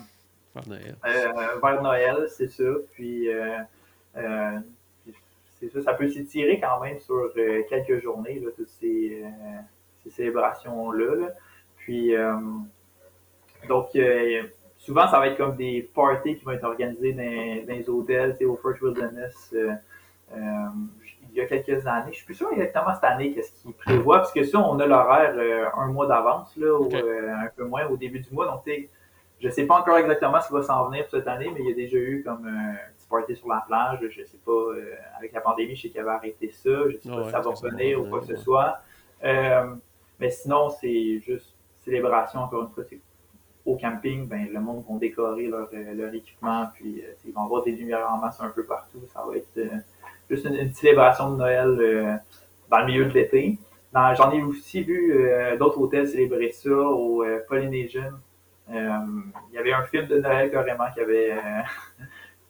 vers 1.62 1.82
Noël. 1.82 2.26
c'est 2.28 2.50
ça. 2.50 2.64
Puis, 2.92 3.30
c'est 5.60 5.70
ça, 5.70 5.82
ça 5.82 5.94
peut 5.94 6.10
s'étirer 6.10 6.60
quand 6.60 6.82
même 6.82 7.00
sur 7.00 7.34
quelques 7.70 8.02
journées, 8.02 8.42
là, 8.42 8.50
toutes 8.58 8.68
ces, 8.68 9.24
célébrations-là. 10.10 11.30
Puis, 11.78 12.14
donc, 13.70 13.88
souvent, 14.84 15.08
ça 15.08 15.20
va 15.20 15.28
être 15.28 15.38
comme 15.38 15.56
des 15.56 15.90
parties 15.96 16.36
qui 16.36 16.44
vont 16.44 16.52
être 16.52 16.66
organisées 16.66 17.14
dans, 17.14 17.74
les 17.74 17.90
hôtels, 17.90 18.38
au 18.46 18.58
First 18.58 18.82
Wilderness. 18.82 19.54
Euh, 19.56 19.72
euh, 20.34 20.38
il 21.32 21.38
y 21.38 21.42
a 21.42 21.46
quelques 21.46 21.88
années. 21.88 22.12
Je 22.12 22.18
suis 22.18 22.26
plus 22.26 22.36
sûr 22.36 22.50
exactement 22.52 22.94
cette 22.94 23.04
année 23.06 23.32
qu'est-ce 23.34 23.62
qu'ils 23.62 23.74
prévoient, 23.74 24.18
parce 24.18 24.34
que 24.34 24.44
ça, 24.44 24.60
on 24.60 24.78
a 24.80 24.86
l'horaire 24.86 25.34
euh, 25.38 25.66
un 25.78 25.88
mois 25.88 26.06
d'avance, 26.06 26.56
là, 26.58 26.78
ou 26.78 26.90
un 26.94 27.48
peu 27.56 27.64
moins 27.64 27.88
au 27.88 27.98
début 27.98 28.20
du 28.20 28.32
mois. 28.32 28.46
Donc, 28.46 28.64
je 28.68 29.48
ne 29.48 29.52
sais 29.52 29.66
pas 29.66 29.80
encore 29.80 29.98
exactement 29.98 30.40
ce 30.42 30.48
qui 30.48 30.54
va 30.54 30.62
s'en 30.64 30.90
venir 30.90 31.08
pour 31.08 31.18
cette 31.18 31.28
année, 31.28 31.50
mais 31.54 31.62
il 31.62 31.70
y 31.70 31.72
a 31.72 31.76
déjà 31.76 31.98
eu 31.98 32.22
comme 32.24 32.46
un 32.46 32.76
petit 32.98 33.08
party 33.10 33.36
sur 33.36 33.48
la 33.48 33.64
plage. 33.66 34.00
Je 34.10 34.22
ne 34.22 34.26
sais 34.26 34.38
pas, 34.46 34.52
avec 35.18 35.32
la 35.32 35.42
pandémie, 35.42 35.76
je 35.76 35.84
sais 35.84 35.90
qu'il 35.90 36.02
avait 36.02 36.12
arrêté 36.12 36.52
ça. 36.52 36.70
Je 36.70 36.96
ne 36.96 37.00
sais 37.00 37.10
pas 37.10 37.24
si 37.24 37.32
ça 37.32 37.40
va 37.40 37.50
revenir 37.50 38.02
ou 38.02 38.10
quoi 38.10 38.20
que 38.20 38.28
ce 38.28 38.36
soit. 38.36 38.82
mais 39.24 40.30
sinon, 40.30 40.70
c'est 40.70 41.20
juste 41.20 41.56
célébration, 41.84 42.42
encore 42.42 42.64
une 42.64 42.70
fois, 42.70 42.84
c'est 42.88 43.00
au 43.66 43.78
camping, 43.78 44.28
ben, 44.28 44.48
le 44.52 44.60
monde 44.60 44.84
va 44.90 44.98
décorer 45.00 45.48
leur, 45.48 45.70
euh, 45.74 45.94
leur 45.94 46.14
équipement, 46.14 46.68
puis 46.74 47.02
euh, 47.02 47.14
ils 47.26 47.34
vont 47.34 47.44
avoir 47.44 47.64
des 47.64 47.72
lumières 47.72 48.10
en 48.12 48.18
masse 48.18 48.42
un 48.42 48.50
peu 48.50 48.66
partout. 48.66 49.00
Ça 49.14 49.24
va 49.26 49.38
être 49.38 49.58
euh, 49.58 49.78
juste 50.30 50.46
une, 50.46 50.74
célébration 50.74 51.32
de 51.32 51.38
Noël 51.38 52.20
dans 52.70 52.80
le 52.80 52.86
milieu 52.86 53.06
de 53.06 53.14
l'été. 53.14 53.58
J'en 53.94 54.32
ai 54.32 54.42
aussi 54.42 54.84
vu 54.84 55.16
d'autres 55.60 55.80
hôtels 55.80 56.08
célébrer 56.08 56.52
ça 56.52 56.72
au 56.72 57.24
Polynesian. 57.48 58.12
il 58.70 59.54
y 59.54 59.58
avait 59.58 59.74
un 59.74 59.84
film 59.84 60.08
de 60.08 60.20
Noël 60.20 60.50
carrément 60.50 60.86
qui 60.92 61.00
avait, 61.00 61.38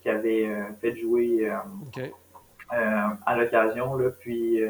qui, 0.00 0.08
avait 0.08 0.48
fait 0.80 0.94
jouer 0.94 1.50
à 2.70 3.36
l'occasion. 3.36 3.98
Puis 4.20 4.60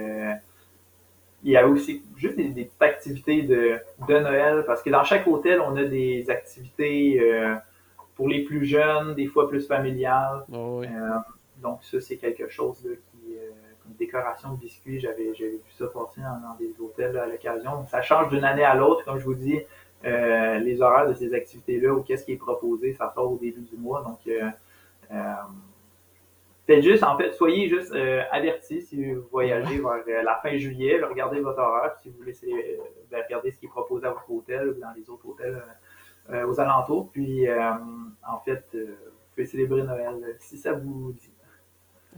il 1.44 1.52
y 1.52 1.56
a 1.58 1.68
aussi 1.68 2.02
juste 2.16 2.36
des, 2.36 2.48
petites 2.48 2.82
activités 2.82 3.42
de, 3.42 3.78
de, 4.08 4.18
Noël, 4.18 4.64
parce 4.66 4.82
que 4.82 4.88
dans 4.88 5.04
chaque 5.04 5.26
hôtel, 5.26 5.60
on 5.60 5.76
a 5.76 5.84
des 5.84 6.28
activités 6.30 7.20
euh, 7.20 7.54
pour 8.16 8.28
les 8.28 8.44
plus 8.44 8.64
jeunes, 8.64 9.14
des 9.14 9.26
fois 9.26 9.48
plus 9.48 9.66
familiales. 9.66 10.44
Oh 10.50 10.82
euh, 10.82 10.86
donc 11.62 11.84
ça, 11.84 12.00
c'est 12.00 12.16
quelque 12.16 12.48
chose 12.48 12.82
là, 12.84 12.94
qui, 12.94 13.36
euh, 13.36 13.50
comme 13.82 13.92
décoration 13.98 14.54
de 14.54 14.58
biscuits, 14.58 14.98
j'avais 15.00 15.32
vu 15.32 15.60
ça 15.78 15.86
passer 15.88 16.22
dans, 16.22 16.56
des 16.58 16.74
hôtels 16.80 17.16
à 17.18 17.26
l'occasion. 17.26 17.84
Ça 17.88 18.00
change 18.00 18.30
d'une 18.30 18.44
année 18.44 18.64
à 18.64 18.74
l'autre, 18.74 19.04
comme 19.04 19.18
je 19.18 19.24
vous 19.24 19.34
dis, 19.34 19.60
les 20.02 20.82
horaires 20.82 21.08
de 21.08 21.14
ces 21.14 21.32
activités-là 21.34 21.92
ou 21.94 22.02
qu'est-ce 22.02 22.24
qui 22.24 22.32
est 22.32 22.36
proposé, 22.36 22.92
ça 22.92 23.12
sort 23.14 23.32
au 23.32 23.38
début 23.38 23.62
du 23.62 23.76
mois. 23.76 24.02
Donc 24.02 24.18
Faites 26.66 26.82
juste, 26.82 27.02
en 27.02 27.16
fait, 27.18 27.32
soyez 27.32 27.68
juste 27.68 27.92
euh, 27.92 28.22
avertis 28.30 28.80
si 28.80 29.12
vous 29.12 29.28
voyagez 29.30 29.78
vers 29.78 30.02
euh, 30.08 30.22
la 30.22 30.40
fin 30.42 30.56
juillet, 30.56 30.98
regardez 31.02 31.40
votre 31.40 31.58
horaire, 31.58 31.94
si 32.02 32.08
vous 32.08 32.16
voulez 32.16 32.34
euh, 32.44 32.78
ben, 33.10 33.22
regarder 33.22 33.50
ce 33.50 33.58
qui 33.58 33.66
est 33.66 33.68
proposé 33.68 34.06
à 34.06 34.10
votre 34.10 34.30
hôtel 34.30 34.70
ou 34.70 34.80
dans 34.80 34.92
les 34.96 35.08
autres 35.10 35.28
hôtels 35.28 35.62
aux 36.48 36.58
alentours. 36.58 37.10
Puis, 37.12 37.46
en 37.52 38.40
fait, 38.46 38.64
vous 38.72 38.88
pouvez 39.34 39.46
célébrer 39.46 39.82
Noël 39.82 40.36
si 40.38 40.56
ça 40.56 40.72
vous 40.72 41.12
dit. 41.12 41.30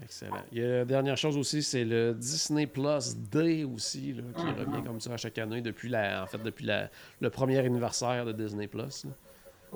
Excellent. 0.00 0.36
Il 0.52 0.58
y 0.58 0.64
a 0.64 0.68
la 0.68 0.84
dernière 0.84 1.16
chose 1.16 1.36
aussi, 1.36 1.60
c'est 1.60 1.84
le 1.84 2.14
Disney 2.14 2.68
Plus 2.68 3.16
Day 3.16 3.64
aussi, 3.64 4.12
là, 4.12 4.22
qui 4.36 4.44
mm-hmm. 4.44 4.58
revient 4.58 4.84
comme 4.84 5.00
ça 5.00 5.14
à 5.14 5.16
chaque 5.16 5.38
année 5.38 5.60
depuis 5.60 5.88
la, 5.88 6.22
en 6.22 6.26
fait, 6.26 6.38
depuis 6.38 6.66
la, 6.66 6.88
le 7.20 7.30
premier 7.30 7.58
anniversaire 7.58 8.24
de 8.26 8.32
Disney 8.32 8.68
Plus. 8.68 9.06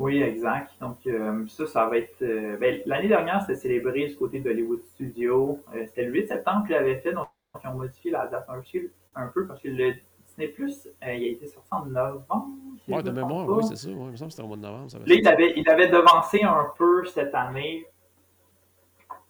Oui, 0.00 0.22
exact. 0.22 0.72
Donc, 0.80 1.06
euh, 1.06 1.44
ça, 1.46 1.66
ça 1.66 1.86
va 1.86 1.98
être. 1.98 2.22
Euh, 2.22 2.56
ben, 2.56 2.80
L'année 2.86 3.08
dernière, 3.08 3.42
c'était 3.42 3.54
célébré 3.54 4.06
du 4.06 4.16
côté 4.16 4.40
d'Hollywood 4.40 4.80
Studio. 4.80 5.60
Euh, 5.74 5.84
c'était 5.86 6.04
le 6.04 6.12
8 6.12 6.28
septembre 6.28 6.62
qu'ils 6.66 6.74
l'avaient 6.74 7.00
fait, 7.00 7.12
donc 7.12 7.28
ils 7.62 7.68
ont 7.68 7.74
modifié 7.74 8.10
la 8.10 8.26
date 8.26 8.48
un, 8.48 9.26
peu 9.26 9.46
parce 9.46 9.60
que 9.60 9.68
le 9.68 9.92
Disney 10.26 10.48
Plus, 10.48 10.88
il 11.02 11.06
a 11.06 11.12
été 11.12 11.46
sorti 11.46 11.68
en 11.70 11.84
novembre. 11.84 12.48
Oui, 12.88 13.02
de 13.02 13.10
mémoire, 13.10 13.46
oui, 13.46 13.62
c'est 13.68 13.76
ça. 13.76 13.90
Ouais, 13.90 13.94
il 14.06 14.10
me 14.12 14.16
semble 14.16 14.28
que 14.28 14.32
c'était 14.32 14.42
au 14.42 14.46
mois 14.46 14.56
de 14.56 14.62
novembre. 14.62 14.86
Là, 15.04 15.14
il 15.14 15.28
avait, 15.28 15.52
il 15.56 15.68
avait 15.68 15.88
devancé 15.88 16.42
un 16.44 16.68
peu 16.78 17.04
cette 17.04 17.34
année. 17.34 17.84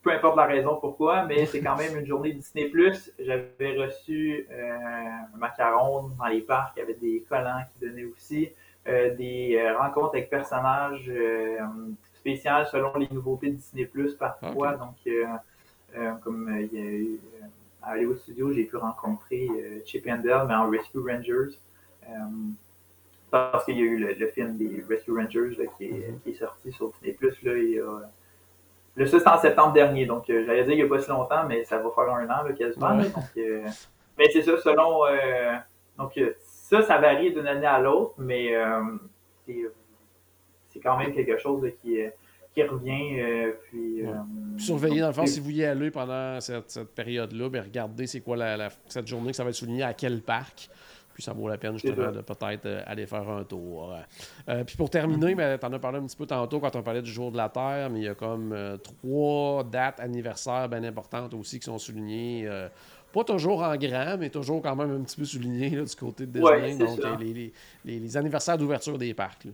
Peu 0.03 0.13
importe 0.13 0.37
la 0.37 0.47
raison 0.47 0.79
pourquoi, 0.81 1.25
mais 1.25 1.47
c'est 1.47 1.61
quand 1.61 1.77
même 1.77 1.99
une 1.99 2.07
journée 2.07 2.33
Disney 2.33 2.69
Plus. 2.69 3.13
J'avais 3.19 3.77
reçu 3.77 4.47
un 4.53 5.37
macaron 5.37 6.11
dans 6.17 6.27
les 6.27 6.43
parcs, 6.43 6.75
il 6.77 6.79
y 6.79 6.83
avait 6.83 6.95
des 6.95 7.25
collants 7.29 7.63
qui 7.73 7.85
donnaient 7.85 8.05
aussi. 8.05 8.51
Euh, 8.89 9.15
des 9.15 9.59
euh, 9.59 9.77
rencontres 9.77 10.15
avec 10.15 10.31
personnages 10.31 11.05
euh, 11.09 11.59
spéciaux 12.15 12.65
selon 12.73 12.97
les 12.97 13.09
nouveautés 13.11 13.51
de 13.51 13.57
Disney 13.57 13.85
Plus 13.85 14.15
parfois. 14.15 14.73
Donc, 14.75 14.97
comme 16.23 16.51
il 16.61 16.79
y 16.79 16.81
a 16.81 16.91
eu 16.91 17.21
à 17.83 17.93
Hollywood 17.93 18.19
Studio, 18.19 18.53
j'ai 18.53 18.65
pu 18.65 18.77
rencontrer 18.77 19.49
Chip 19.85 20.07
and 20.09 20.19
Dale, 20.25 20.47
mais 20.49 20.55
en 20.55 20.71
Rescue 20.71 20.99
Rangers. 20.99 21.59
parce 23.31 23.65
qu'il 23.65 23.77
y 23.77 23.81
a 23.81 23.85
eu 23.85 23.99
le, 23.99 24.27
film 24.29 24.57
des 24.57 24.83
Rescue 24.89 25.13
Rangers 25.13 25.57
qui, 25.77 25.85
est, 25.85 25.89
mm-hmm. 25.89 26.21
qui, 26.23 26.31
est, 26.31 26.35
sorti 26.35 26.73
sur 26.73 26.91
Disney 26.93 27.13
Plus. 27.13 27.43
Là, 27.43 27.53
le 28.97 29.07
ça, 29.07 29.19
c'était 29.19 29.31
en 29.31 29.39
septembre 29.39 29.73
dernier, 29.73 30.07
donc 30.07 30.25
j'allais 30.27 30.65
dire 30.65 30.73
il 30.73 30.77
n'y 30.77 30.83
a 30.83 30.89
pas 30.89 31.01
si 31.01 31.11
longtemps, 31.11 31.45
mais 31.47 31.65
ça 31.65 31.79
va 31.79 31.91
faire 31.91 32.15
un 32.15 32.25
an 32.25 32.45
là, 32.45 32.53
quasiment. 32.57 32.97
mais 34.17 34.31
c'est 34.33 34.43
ça, 34.43 34.59
selon. 34.59 35.03
donc, 35.99 36.19
ça, 36.71 36.83
ça 36.83 36.99
varie 36.99 37.33
d'une 37.33 37.49
année 37.49 37.67
à 37.67 37.81
l'autre, 37.81 38.15
mais 38.19 38.55
euh, 38.55 38.81
c'est 40.69 40.81
quand 40.81 40.97
même 40.97 41.13
quelque 41.13 41.37
chose 41.37 41.69
qui, 41.83 41.99
qui 42.55 42.63
revient. 42.63 43.53
puis, 43.65 44.05
Surveiller, 44.57 45.01
dans 45.01 45.09
le 45.09 45.13
fond, 45.13 45.27
si 45.27 45.41
vous 45.41 45.51
y 45.51 45.65
allez 45.65 45.91
pendant 45.91 46.41
cette, 46.41 46.95
période-là, 46.95 47.49
ben, 47.49 47.63
regardez 47.63 48.07
c'est 48.07 48.21
quoi 48.21 48.37
la, 48.37 48.69
cette 48.87 49.09
journée 49.09 49.31
que 49.31 49.37
ça 49.37 49.43
va 49.43 49.51
être 49.51 49.57
souligné 49.57 49.83
à 49.83 49.95
quel 49.95 50.23
parc 50.23 50.71
ça 51.21 51.33
vaut 51.33 51.49
la 51.49 51.59
peine 51.59 51.75
justement 51.75 52.11
de 52.11 52.21
peut-être 52.21 52.67
euh, 52.67 52.83
aller 52.87 53.07
faire 53.07 53.29
un 53.29 53.45
tour. 53.45 53.95
Euh, 54.49 54.65
puis 54.65 54.77
pour 54.77 54.91
terminer, 54.91 55.35
ben, 55.35 55.59
tu 55.59 55.67
en 55.67 55.73
as 55.73 55.79
parlé 55.79 55.99
un 55.99 56.07
petit 56.07 56.17
peu 56.17 56.27
tantôt 56.27 56.61
quand 56.61 56.75
on 56.77 56.83
parlait 56.83 57.03
du 57.03 57.11
jour 57.11 57.31
de 57.31 57.37
la 57.37 57.49
Terre, 57.49 57.91
mais 57.91 58.01
il 58.01 58.05
y 58.05 58.09
a 58.09 58.15
comme 58.15 58.53
euh, 58.53 58.77
trois 58.77 59.65
dates 59.65 60.01
anniversaires 60.01 60.69
bien 60.69 60.85
importantes 60.85 61.35
aussi 61.35 61.59
qui 61.59 61.67
sont 61.67 61.79
soulignées. 61.79 62.49
Pas 63.13 63.25
toujours 63.25 63.63
en 63.63 63.77
grand, 63.77 64.17
mais 64.19 64.31
toujours 64.31 64.63
quand 64.63 64.77
même 64.77 64.91
un 64.91 65.03
petit 65.03 65.17
peu 65.17 65.25
soulignées 65.25 65.71
du 65.71 65.97
côté 65.97 66.27
de 66.27 66.39
Disney. 66.39 66.77
donc 66.77 66.99
les, 67.85 68.17
anniversaires 68.17 68.59
d'ouverture 68.59 68.99
des 68.99 69.15
parcs. 69.15 69.49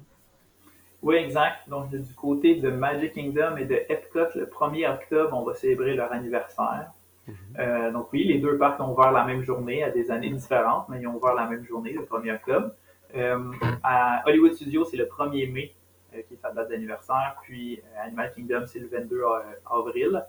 Oui, 1.02 1.16
exact. 1.16 1.68
Donc, 1.68 1.90
du 1.90 2.14
côté 2.14 2.56
de 2.56 2.70
Magic 2.70 3.12
Kingdom 3.12 3.56
et 3.56 3.64
de 3.64 3.74
Epcot, 3.88 4.26
le 4.34 4.46
1er 4.46 4.92
octobre, 4.94 5.36
on 5.36 5.44
va 5.44 5.54
célébrer 5.54 5.94
leur 5.94 6.12
anniversaire. 6.12 6.90
Mhm. 7.26 7.34
Euh, 7.58 7.90
donc 7.92 8.12
oui, 8.12 8.24
les 8.24 8.38
deux 8.38 8.56
parcs 8.56 8.80
ont 8.80 8.92
ouvert 8.92 9.12
la 9.12 9.24
même 9.24 9.42
journée 9.42 9.82
à 9.82 9.90
des 9.90 10.10
années 10.10 10.30
différentes, 10.30 10.88
mais 10.88 11.00
ils 11.00 11.06
ont 11.06 11.14
ouvert 11.14 11.34
la 11.34 11.46
même 11.46 11.64
journée, 11.64 11.92
le 11.92 12.02
1er 12.02 12.36
octobre. 12.36 12.70
Euh, 13.14 13.52
à 13.82 14.22
Hollywood 14.26 14.54
Studios, 14.54 14.84
c'est 14.84 14.96
le 14.96 15.06
1er 15.06 15.52
mai 15.52 15.74
euh, 16.14 16.22
qui 16.22 16.34
est 16.34 16.36
sa 16.36 16.50
date 16.50 16.70
d'anniversaire, 16.70 17.36
puis 17.42 17.80
Animal 18.02 18.32
Kingdom, 18.34 18.64
c'est 18.66 18.78
le 18.78 18.88
22 18.88 19.22
avril. 19.70 20.24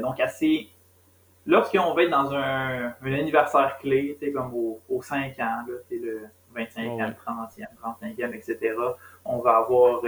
donc 0.00 0.20
assez... 0.20 0.68
Lorsqu'on 1.46 1.94
va 1.94 2.02
être 2.02 2.10
dans 2.10 2.32
un, 2.34 2.92
anniversaire 3.02 3.78
clé, 3.78 4.18
comme 4.34 4.54
aux 4.54 5.02
5 5.02 5.38
ans, 5.40 5.64
c'est 5.88 5.96
le 5.96 6.22
25e, 6.54 7.14
30e, 7.14 7.66
35e, 7.82 8.34
etc., 8.34 8.74
on 9.24 9.38
va 9.38 9.56
avoir, 9.56 10.02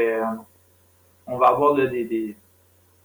on 1.27 1.39
va 1.39 1.49
avoir 1.49 1.75
des 1.75 2.37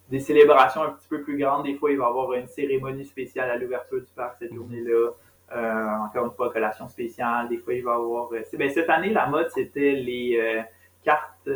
des 0.10 0.20
célébrations 0.20 0.84
un 0.84 0.92
petit 0.92 1.08
peu 1.08 1.22
plus 1.22 1.38
grandes. 1.38 1.66
Des 1.66 1.76
fois, 1.76 1.92
il 1.92 1.98
va 1.98 2.06
y 2.06 2.08
avoir 2.08 2.34
une 2.34 2.48
cérémonie 2.48 3.06
spéciale 3.06 3.50
à 3.50 3.58
l'ouverture 3.58 4.00
du 4.00 4.12
parc 4.16 4.38
cette 4.40 4.52
mhm. 4.52 4.58
journée-là. 4.58 5.12
Euh, 5.56 6.06
encore 6.06 6.26
une 6.26 6.32
fois, 6.32 6.52
collation 6.52 6.88
spéciale. 6.88 7.48
Des 7.50 7.58
fois, 7.58 7.74
il 7.74 7.84
va 7.84 7.92
y 7.92 7.96
avoir. 7.96 8.32
Euh, 8.34 8.42
ben, 8.54 8.70
cette 8.70 8.90
année, 8.90 9.10
la 9.10 9.28
mode, 9.28 9.50
c'était 9.52 9.94
les 9.94 10.38
euh, 10.40 10.62
cartes 11.04 11.50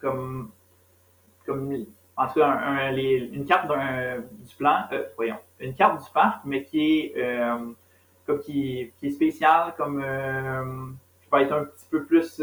comme. 0.00 0.50
comme 1.46 1.86
en 2.16 2.26
tout 2.28 2.40
cas, 2.40 2.92
une 2.92 3.44
carte 3.44 3.68
du 3.68 4.54
plan, 4.56 4.84
voyons, 5.16 5.36
une 5.58 5.74
carte 5.74 6.04
du 6.04 6.10
parc, 6.12 6.40
mais 6.44 6.62
qui 6.62 7.12
est, 7.14 7.14
comme 8.26 8.40
qui, 8.40 8.92
qui, 8.98 9.06
est 9.06 9.10
spéciale, 9.10 9.74
comme 9.76 10.00
qui 11.22 11.28
va 11.30 11.42
être 11.42 11.52
un 11.52 11.64
petit 11.64 11.86
peu 11.90 12.04
plus 12.04 12.40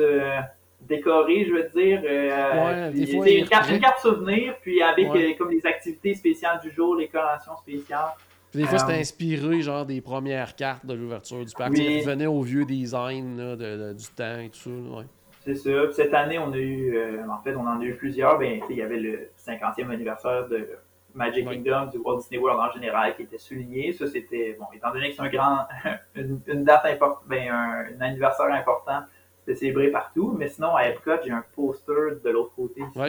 décoré, 0.88 1.45
je 1.45 1.53
veux 1.53 1.69
dire. 1.69 2.01
Euh, 2.03 2.91
une, 2.91 3.47
carte, 3.47 3.99
souvenir, 4.01 4.55
puis 4.61 4.82
avec 4.82 5.07
euh, 5.07 5.34
comme 5.38 5.51
les 5.51 5.65
activités 5.65 6.13
spéciales 6.15 6.59
du 6.61 6.72
jour, 6.72 6.95
les 6.95 7.07
collations 7.07 7.55
spéciales. 7.57 8.11
des 8.53 8.65
fois, 8.65 8.80
c'était 8.80 8.93
euh, 8.93 8.99
inspiré 8.99 9.61
genre 9.61 9.86
des 9.86 10.01
premières 10.01 10.55
cartes 10.55 10.86
de 10.86 10.93
l'ouverture 10.93 11.45
du 11.45 11.53
parc. 11.53 11.72
Oui. 11.72 11.99
revenait 11.99 12.28
au 12.28 12.41
vieux 12.41 12.65
design 12.65 13.38
de, 13.38 13.93
du 13.93 14.05
temps 14.15 14.39
et 14.39 14.49
tout 14.49 14.59
ça. 14.59 14.69
Ouais. 14.69 15.05
C'est 15.43 15.55
ça. 15.55 15.91
cette 15.91 16.13
année, 16.13 16.37
on 16.39 16.51
a 16.51 16.57
eu, 16.57 16.97
en 17.27 17.41
fait, 17.41 17.55
on 17.55 17.65
en 17.67 17.79
a 17.79 17.83
eu 17.83 17.95
plusieurs. 17.95 18.37
Ben, 18.37 18.61
il 18.69 18.75
y 18.75 18.81
avait 18.81 18.99
le 18.99 19.29
50e 19.37 19.89
anniversaire 19.89 20.47
de 20.47 20.67
Magic 21.13 21.47
Kingdom, 21.47 21.87
du 21.87 21.97
Walt 21.97 22.17
Disney 22.17 22.39
World 22.39 22.59
en 22.59 22.71
général, 22.71 23.15
qui 23.15 23.23
était 23.23 23.37
souligné. 23.37 23.93
Ça, 23.93 24.07
c'était, 24.07 24.55
bon, 24.59 24.65
étant 24.73 24.91
donné 24.91 25.09
que 25.09 25.15
c'est 25.15 25.21
un 25.21 25.29
grand, 25.29 25.67
une, 26.15 26.63
date 26.63 26.85
importante, 26.85 27.23
ben, 27.27 27.49
un 27.49 28.01
anniversaire 28.01 28.51
important, 28.51 29.01
c'était 29.39 29.55
célébré 29.55 29.89
partout. 29.89 30.35
Mais 30.37 30.47
sinon, 30.47 30.75
à 30.75 30.87
Epcot, 30.87 31.23
j'ai 31.23 31.31
un 31.31 31.43
poster 31.55 32.21
de 32.23 32.29
l'autre 32.29 32.53
côté 32.55 32.81
ici, 32.81 32.99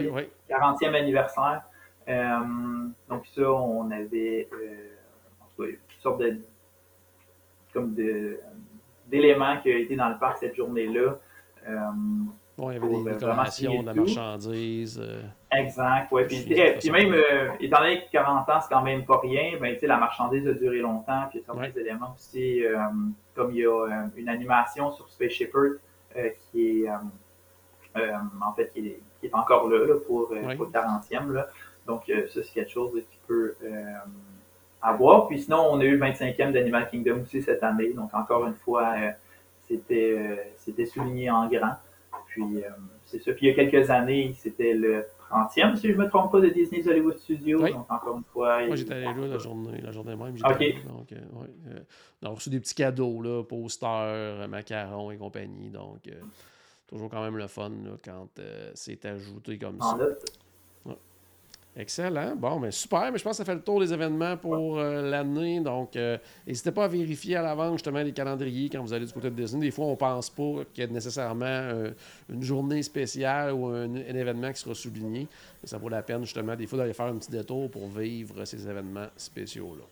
40e 0.50 0.94
anniversaire. 0.94 1.62
Euh, 2.08 2.38
donc 3.08 3.26
ça, 3.26 3.50
on 3.50 3.90
avait 3.90 4.48
euh, 4.52 5.64
une 5.64 5.76
sorte 6.00 6.20
de 6.20 6.38
comme 7.72 7.94
de 7.94 8.38
d'éléments 9.06 9.58
qui 9.60 9.70
a 9.70 9.76
été 9.76 9.94
dans 9.94 10.08
le 10.08 10.18
parc 10.18 10.38
cette 10.38 10.56
journée-là. 10.56 11.18
Euh, 11.68 11.74
il 12.58 12.64
y 12.64 12.76
avait 12.76 12.88
des 12.88 13.12
décorations 13.12 13.82
de 13.82 13.86
la 13.86 13.94
marchandise. 13.94 15.02
Exact, 15.50 16.08
oui. 16.12 16.22
Puis, 16.26 16.90
même, 16.90 17.14
étant 17.60 17.80
donné 17.80 18.04
que 18.04 18.10
40 18.12 18.48
ans, 18.48 18.60
c'est 18.60 18.72
quand 18.72 18.82
même 18.82 19.04
pas 19.04 19.18
rien, 19.20 19.58
ben, 19.60 19.76
la 19.82 19.96
marchandise 19.96 20.46
a 20.46 20.52
duré 20.52 20.78
longtemps, 20.78 21.24
puis 21.30 21.38
il 21.38 21.40
y 21.40 21.44
a 21.44 21.54
certains 21.54 21.80
éléments 21.80 22.14
aussi, 22.14 22.62
comme 23.34 23.52
il 23.52 23.58
y 23.58 23.66
a 23.66 24.06
une 24.16 24.28
animation 24.28 24.92
sur 24.92 25.08
Spaceship 25.08 25.54
Earth, 25.54 25.80
euh, 26.16 26.28
qui 26.50 26.82
est 26.82 26.88
euh, 26.88 26.96
euh, 27.96 28.12
en 28.44 28.52
fait 28.52 28.70
qui 28.74 28.96
est, 29.22 29.34
encore 29.34 29.68
là, 29.68 29.94
pour, 30.06 30.28
le 30.32 30.40
40e. 30.40 31.44
Donc, 31.86 32.02
ça, 32.06 32.42
c'est 32.42 32.52
quelque 32.52 32.70
chose 32.70 32.92
qui 32.94 33.18
peut 33.26 33.54
avoir. 34.80 35.28
Puis 35.28 35.42
sinon, 35.42 35.68
on 35.70 35.80
a 35.80 35.84
eu 35.84 35.96
le 35.96 35.98
25e 35.98 36.52
d'Animal 36.52 36.88
Kingdom 36.90 37.20
aussi 37.22 37.42
cette 37.42 37.62
année. 37.62 37.92
Donc, 37.92 38.12
encore 38.14 38.46
une 38.46 38.54
fois, 38.54 38.94
c'était 39.76 40.52
c'était 40.56 40.86
souligné 40.86 41.30
en 41.30 41.48
grand. 41.48 41.74
Puis, 42.26 42.62
c'est 43.04 43.22
ça. 43.22 43.32
Puis, 43.32 43.46
il 43.46 43.48
y 43.50 43.52
a 43.52 43.54
quelques 43.54 43.90
années, 43.90 44.34
c'était 44.38 44.72
le 44.72 45.04
30e, 45.30 45.76
si 45.76 45.88
je 45.88 45.92
ne 45.92 45.98
me 45.98 46.08
trompe 46.08 46.32
pas, 46.32 46.40
de 46.40 46.48
Disney's 46.48 46.86
Hollywood 46.86 47.18
Studios. 47.18 47.60
Donc, 47.60 47.90
encore 47.90 48.16
une 48.16 48.24
fois. 48.24 48.66
Moi, 48.66 48.76
j'étais 48.76 48.94
allé 48.94 49.20
là 49.20 49.26
la 49.26 49.38
journée, 49.38 49.80
la 49.80 49.90
journée 49.90 50.16
même. 50.16 50.34
OK. 50.34 50.84
donc, 50.86 51.14
on 52.22 52.26
a 52.26 52.30
reçu 52.30 52.50
des 52.50 52.60
petits 52.60 52.74
cadeaux, 52.74 53.20
là, 53.22 53.42
posters, 53.42 54.48
macarons 54.48 55.10
et 55.10 55.16
compagnie. 55.16 55.70
Donc, 55.70 56.06
euh, 56.08 56.20
toujours 56.86 57.10
quand 57.10 57.22
même 57.22 57.36
le 57.36 57.46
fun 57.46 57.72
quand 58.04 58.28
euh, 58.38 58.70
c'est 58.74 59.04
ajouté 59.04 59.58
comme 59.58 59.80
ça. 59.80 59.98
Excellent. 61.74 62.36
Bon, 62.36 62.60
mais 62.60 62.70
super. 62.70 63.10
Mais 63.10 63.18
je 63.18 63.24
pense 63.24 63.32
que 63.32 63.36
ça 63.38 63.44
fait 63.44 63.54
le 63.54 63.62
tour 63.62 63.80
des 63.80 63.92
événements 63.92 64.36
pour 64.36 64.78
euh, 64.78 65.00
l'année. 65.10 65.60
Donc, 65.60 65.96
n'hésitez 66.46 66.70
pas 66.70 66.84
à 66.84 66.88
vérifier 66.88 67.36
à 67.36 67.42
l'avance 67.42 67.74
justement 67.74 68.02
les 68.02 68.12
calendriers 68.12 68.68
quand 68.68 68.82
vous 68.82 68.92
allez 68.92 69.06
du 69.06 69.12
côté 69.12 69.30
de 69.30 69.34
Disney. 69.34 69.66
Des 69.66 69.70
fois, 69.70 69.86
on 69.86 69.92
ne 69.92 69.96
pense 69.96 70.28
pas 70.28 70.64
qu'il 70.74 70.84
y 70.84 70.86
ait 70.86 70.90
nécessairement 70.90 71.90
une 72.28 72.42
journée 72.42 72.82
spéciale 72.82 73.52
ou 73.54 73.66
un, 73.68 73.94
événement 73.94 74.52
qui 74.52 74.60
sera 74.60 74.74
souligné. 74.74 75.26
ça 75.64 75.78
vaut 75.78 75.88
la 75.88 76.02
peine 76.02 76.24
justement 76.24 76.54
des 76.54 76.66
fois 76.66 76.78
d'aller 76.78 76.92
faire 76.92 77.06
un 77.06 77.16
petit 77.16 77.30
détour 77.30 77.70
pour 77.70 77.88
vivre 77.88 78.44
ces 78.44 78.68
événements 78.68 79.08
spéciaux-là. 79.16 79.84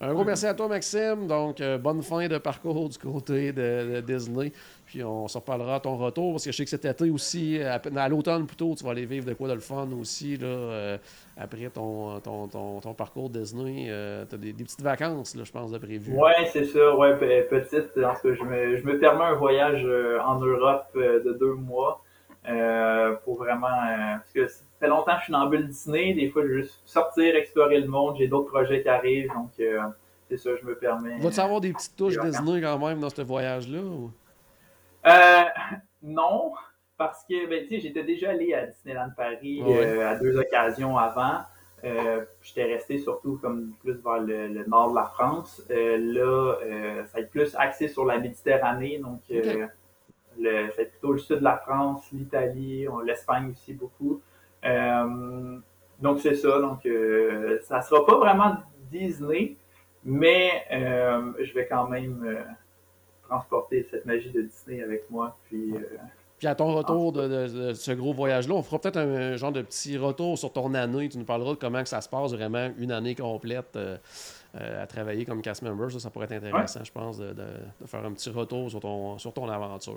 Un 0.00 0.12
gros 0.12 0.24
merci 0.24 0.46
à 0.46 0.52
toi, 0.52 0.68
Maxime. 0.68 1.26
Donc, 1.26 1.60
euh, 1.60 1.78
bonne 1.78 2.02
fin 2.02 2.28
de 2.28 2.36
parcours 2.36 2.88
du 2.88 2.98
côté 2.98 3.52
de, 3.52 4.02
Disney. 4.06 4.52
Puis, 4.96 5.04
on 5.04 5.28
se 5.28 5.36
reparlera 5.36 5.74
à 5.74 5.80
ton 5.80 5.98
retour 5.98 6.32
parce 6.32 6.46
que 6.46 6.52
je 6.52 6.56
sais 6.56 6.64
que 6.64 6.70
cet 6.70 6.86
été 6.86 7.10
aussi, 7.10 7.60
à, 7.60 8.08
l'automne 8.08 8.46
plutôt, 8.46 8.74
tu 8.74 8.82
vas 8.82 8.92
aller 8.92 9.04
vivre 9.04 9.26
de 9.26 9.34
quoi 9.34 9.46
de 9.46 9.52
le 9.52 9.60
fun 9.60 9.88
aussi. 10.00 10.38
Là, 10.38 10.46
euh, 10.46 10.98
après 11.36 11.68
ton, 11.68 12.18
ton, 12.20 12.48
ton, 12.48 12.94
parcours 12.94 13.28
Disney, 13.28 13.88
euh, 13.90 14.24
tu 14.26 14.36
as 14.36 14.38
des, 14.38 14.54
petites 14.54 14.80
vacances, 14.80 15.36
là, 15.36 15.44
je 15.44 15.52
pense, 15.52 15.70
de 15.70 15.76
prévu. 15.76 16.14
Oui, 16.16 16.30
c'est 16.50 16.64
ça. 16.64 16.96
Ouais, 16.96 17.14
petite. 17.16 17.90
Je 17.94 18.44
me, 18.44 18.76
je 18.78 18.86
me 18.86 18.98
permets 18.98 19.24
un 19.24 19.34
voyage 19.34 19.86
en 20.24 20.40
Europe 20.40 20.86
de 20.96 21.36
deux 21.38 21.54
mois 21.54 22.02
pour 23.24 23.36
vraiment. 23.36 23.68
parce 23.68 24.32
que 24.32 24.46
ça 24.46 24.64
fait 24.80 24.88
longtemps 24.88 25.12
que 25.12 25.18
je 25.18 25.24
suis 25.24 25.32
dans 25.32 25.46
bulle 25.46 25.68
Disney. 25.68 26.14
Des 26.14 26.30
fois, 26.30 26.40
je 26.42 26.48
veux 26.48 26.62
juste 26.62 26.80
sortir, 26.86 27.36
explorer 27.36 27.80
le 27.80 27.88
monde. 27.88 28.16
J'ai 28.16 28.28
d'autres 28.28 28.50
projets 28.50 28.82
qui 28.82 28.88
arrivent. 28.88 29.28
Donc, 29.28 29.50
euh, 29.60 29.78
c'est 30.30 30.38
ça, 30.38 30.50
je 30.60 30.66
me 30.66 30.74
permets. 30.74 31.18
Vas-tu 31.18 31.40
avoir 31.40 31.60
des 31.60 31.72
petites 31.72 31.96
touches 31.96 32.18
Disney 32.18 32.62
quand 32.62 32.78
même 32.78 33.00
dans 33.00 33.10
ce 33.10 33.22
voyage-là? 33.22 33.80
Euh, 35.06 35.44
non, 36.02 36.52
parce 36.96 37.24
que 37.24 37.48
ben, 37.48 37.66
j'étais 37.68 38.02
déjà 38.02 38.30
allé 38.30 38.54
à 38.54 38.66
Disneyland 38.66 39.10
Paris 39.16 39.62
euh, 39.66 40.08
à 40.08 40.16
deux 40.16 40.36
occasions 40.36 40.98
avant. 40.98 41.42
j'étais 42.42 42.64
resté 42.64 42.98
surtout 42.98 43.38
comme 43.40 43.72
plus 43.80 43.94
vers 43.94 44.18
le, 44.18 44.64
nord 44.66 44.90
de 44.90 44.96
la 44.96 45.04
France. 45.04 45.62
là, 45.68 46.56
ça 47.06 47.12
va 47.14 47.20
être 47.20 47.30
plus 47.30 47.54
axé 47.56 47.88
sur 47.88 48.04
la 48.04 48.18
Méditerranée. 48.18 48.98
Donc, 48.98 49.20
le, 50.38 50.68
c'est 50.76 50.90
plutôt 50.90 51.12
le 51.12 51.18
sud 51.18 51.38
de 51.38 51.44
la 51.44 51.56
France, 51.56 52.08
l'Italie, 52.12 52.86
l'Espagne 53.04 53.50
aussi 53.52 53.72
beaucoup. 53.74 54.20
Euh, 54.64 55.58
donc 56.00 56.20
c'est 56.20 56.34
ça. 56.34 56.60
Donc 56.60 56.84
euh, 56.86 57.58
ça 57.62 57.80
sera 57.82 58.04
pas 58.04 58.16
vraiment 58.16 58.56
Disney, 58.90 59.56
mais 60.04 60.64
euh, 60.72 61.32
je 61.40 61.52
vais 61.54 61.66
quand 61.66 61.88
même 61.88 62.44
transporter 63.28 63.86
cette 63.90 64.06
magie 64.06 64.30
de 64.30 64.42
Disney 64.42 64.82
avec 64.82 65.10
moi. 65.10 65.36
Puis 65.44 65.74
puis 66.38 66.48
à 66.48 66.54
ton 66.54 66.74
retour 66.74 67.12
de, 67.12 67.72
ce 67.72 67.92
gros 67.92 68.12
voyage-là, 68.12 68.54
on 68.54 68.62
fera 68.62 68.78
peut-être 68.78 68.98
un, 68.98 69.36
genre 69.36 69.52
de 69.52 69.62
petit 69.62 69.96
retour 69.96 70.36
sur 70.36 70.52
ton 70.52 70.74
année. 70.74 71.08
Tu 71.08 71.16
nous 71.16 71.24
parleras 71.24 71.52
de 71.52 71.58
comment 71.58 71.82
que 71.82 71.88
ça 71.88 72.02
se 72.02 72.10
passe 72.10 72.32
vraiment 72.32 72.70
une 72.78 72.92
année 72.92 73.14
complète 73.14 73.78
à 74.52 74.86
travailler 74.86 75.24
comme 75.24 75.40
cast 75.40 75.62
member. 75.62 75.90
Ça, 75.90 75.98
ça 75.98 76.10
pourrait 76.10 76.26
être 76.26 76.44
intéressant, 76.44 76.84
je 76.84 76.92
pense, 76.92 77.18
de, 77.18 77.34
faire 77.86 78.04
un 78.04 78.12
petit 78.12 78.28
retour 78.28 78.68
sur 78.68 78.80
ton, 78.80 79.16
sur 79.16 79.32
ton 79.32 79.48
aventure. 79.48 79.96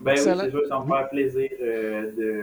Ben 0.00 0.12
oui, 0.12 0.18
c'est 0.18 0.50
sûr, 0.50 0.66
ça 0.68 0.78
me 0.78 0.86
faire 0.86 1.08
plaisir 1.08 1.50
de, 1.60 2.42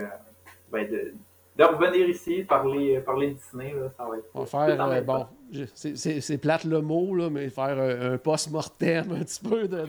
ben 0.69 0.91
de 0.91 1.13
de 1.57 1.63
revenir 1.65 2.07
ici, 2.07 2.43
parler, 2.43 2.99
parler 3.01 3.31
Disney, 3.31 3.73
là, 3.73 3.89
ça 3.97 4.05
va 4.05 4.17
être. 4.17 4.25
On 4.33 4.39
va 4.41 4.45
faire, 4.45 4.87
euh, 4.87 5.01
bon, 5.01 5.27
c'est 5.73 6.37
plate 6.37 6.63
le 6.63 6.79
mot, 6.81 7.13
là, 7.13 7.29
mais 7.29 7.49
faire 7.49 7.77
un, 7.77 8.17
post-mortem 8.17 9.11
un 9.11 9.19
petit 9.19 9.41
peu 9.41 9.67
de, 9.67 9.85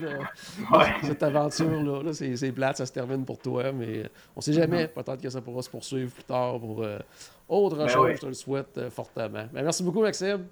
cette 1.03 1.23
aventure-là. 1.23 2.03
-là, 2.03 2.35
c'est 2.35 2.51
plate, 2.51 2.77
ça 2.77 2.85
se 2.85 2.91
termine 2.91 3.23
pour 3.23 3.39
toi, 3.39 3.71
mais 3.71 4.09
on 4.35 4.41
sait 4.41 4.53
jamais. 4.53 4.85
Mm-hmm. 4.85 5.03
Peut-être 5.03 5.21
que 5.21 5.29
ça 5.29 5.41
pourra 5.41 5.61
se 5.61 5.69
poursuivre 5.69 6.11
plus 6.11 6.23
tard 6.23 6.59
pour 6.59 6.83
euh, 6.83 6.99
autre 7.47 7.77
ben 7.77 7.87
chose. 7.87 8.11
Je 8.15 8.21
te 8.21 8.25
le 8.25 8.33
souhaite 8.33 8.77
euh, 8.77 8.89
fortement. 8.89 9.45
Ben, 9.53 9.63
merci 9.63 9.83
beaucoup, 9.83 10.01
Maxime. 10.01 10.45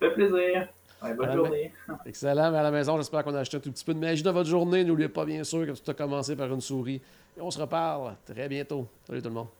Ça 0.00 0.08
fait 0.08 0.14
plaisir. 0.14 0.68
bonne 1.16 1.32
journée. 1.32 1.72
Excellent. 2.06 2.50
Mais 2.50 2.58
à 2.58 2.62
la 2.64 2.72
maison, 2.72 2.96
j'espère 2.96 3.22
qu'on 3.22 3.34
a 3.34 3.40
acheté 3.40 3.58
un 3.58 3.60
tout 3.60 3.70
petit 3.70 3.84
peu 3.84 3.94
de 3.94 4.00
magie 4.00 4.24
dans 4.24 4.32
votre 4.32 4.48
journée. 4.48 4.82
N'oubliez 4.82 5.08
pas, 5.08 5.24
bien 5.24 5.44
sûr, 5.44 5.64
que 5.64 5.72
tu 5.72 5.90
as 5.90 5.94
commencé 5.94 6.34
par 6.34 6.52
une 6.52 6.60
souris. 6.60 7.00
Et 7.36 7.40
on 7.40 7.52
se 7.52 7.60
reparle 7.60 8.16
très 8.26 8.48
bientôt. 8.48 8.88
Salut 9.06 9.22
tout 9.22 9.28
le 9.28 9.34
monde. 9.34 9.59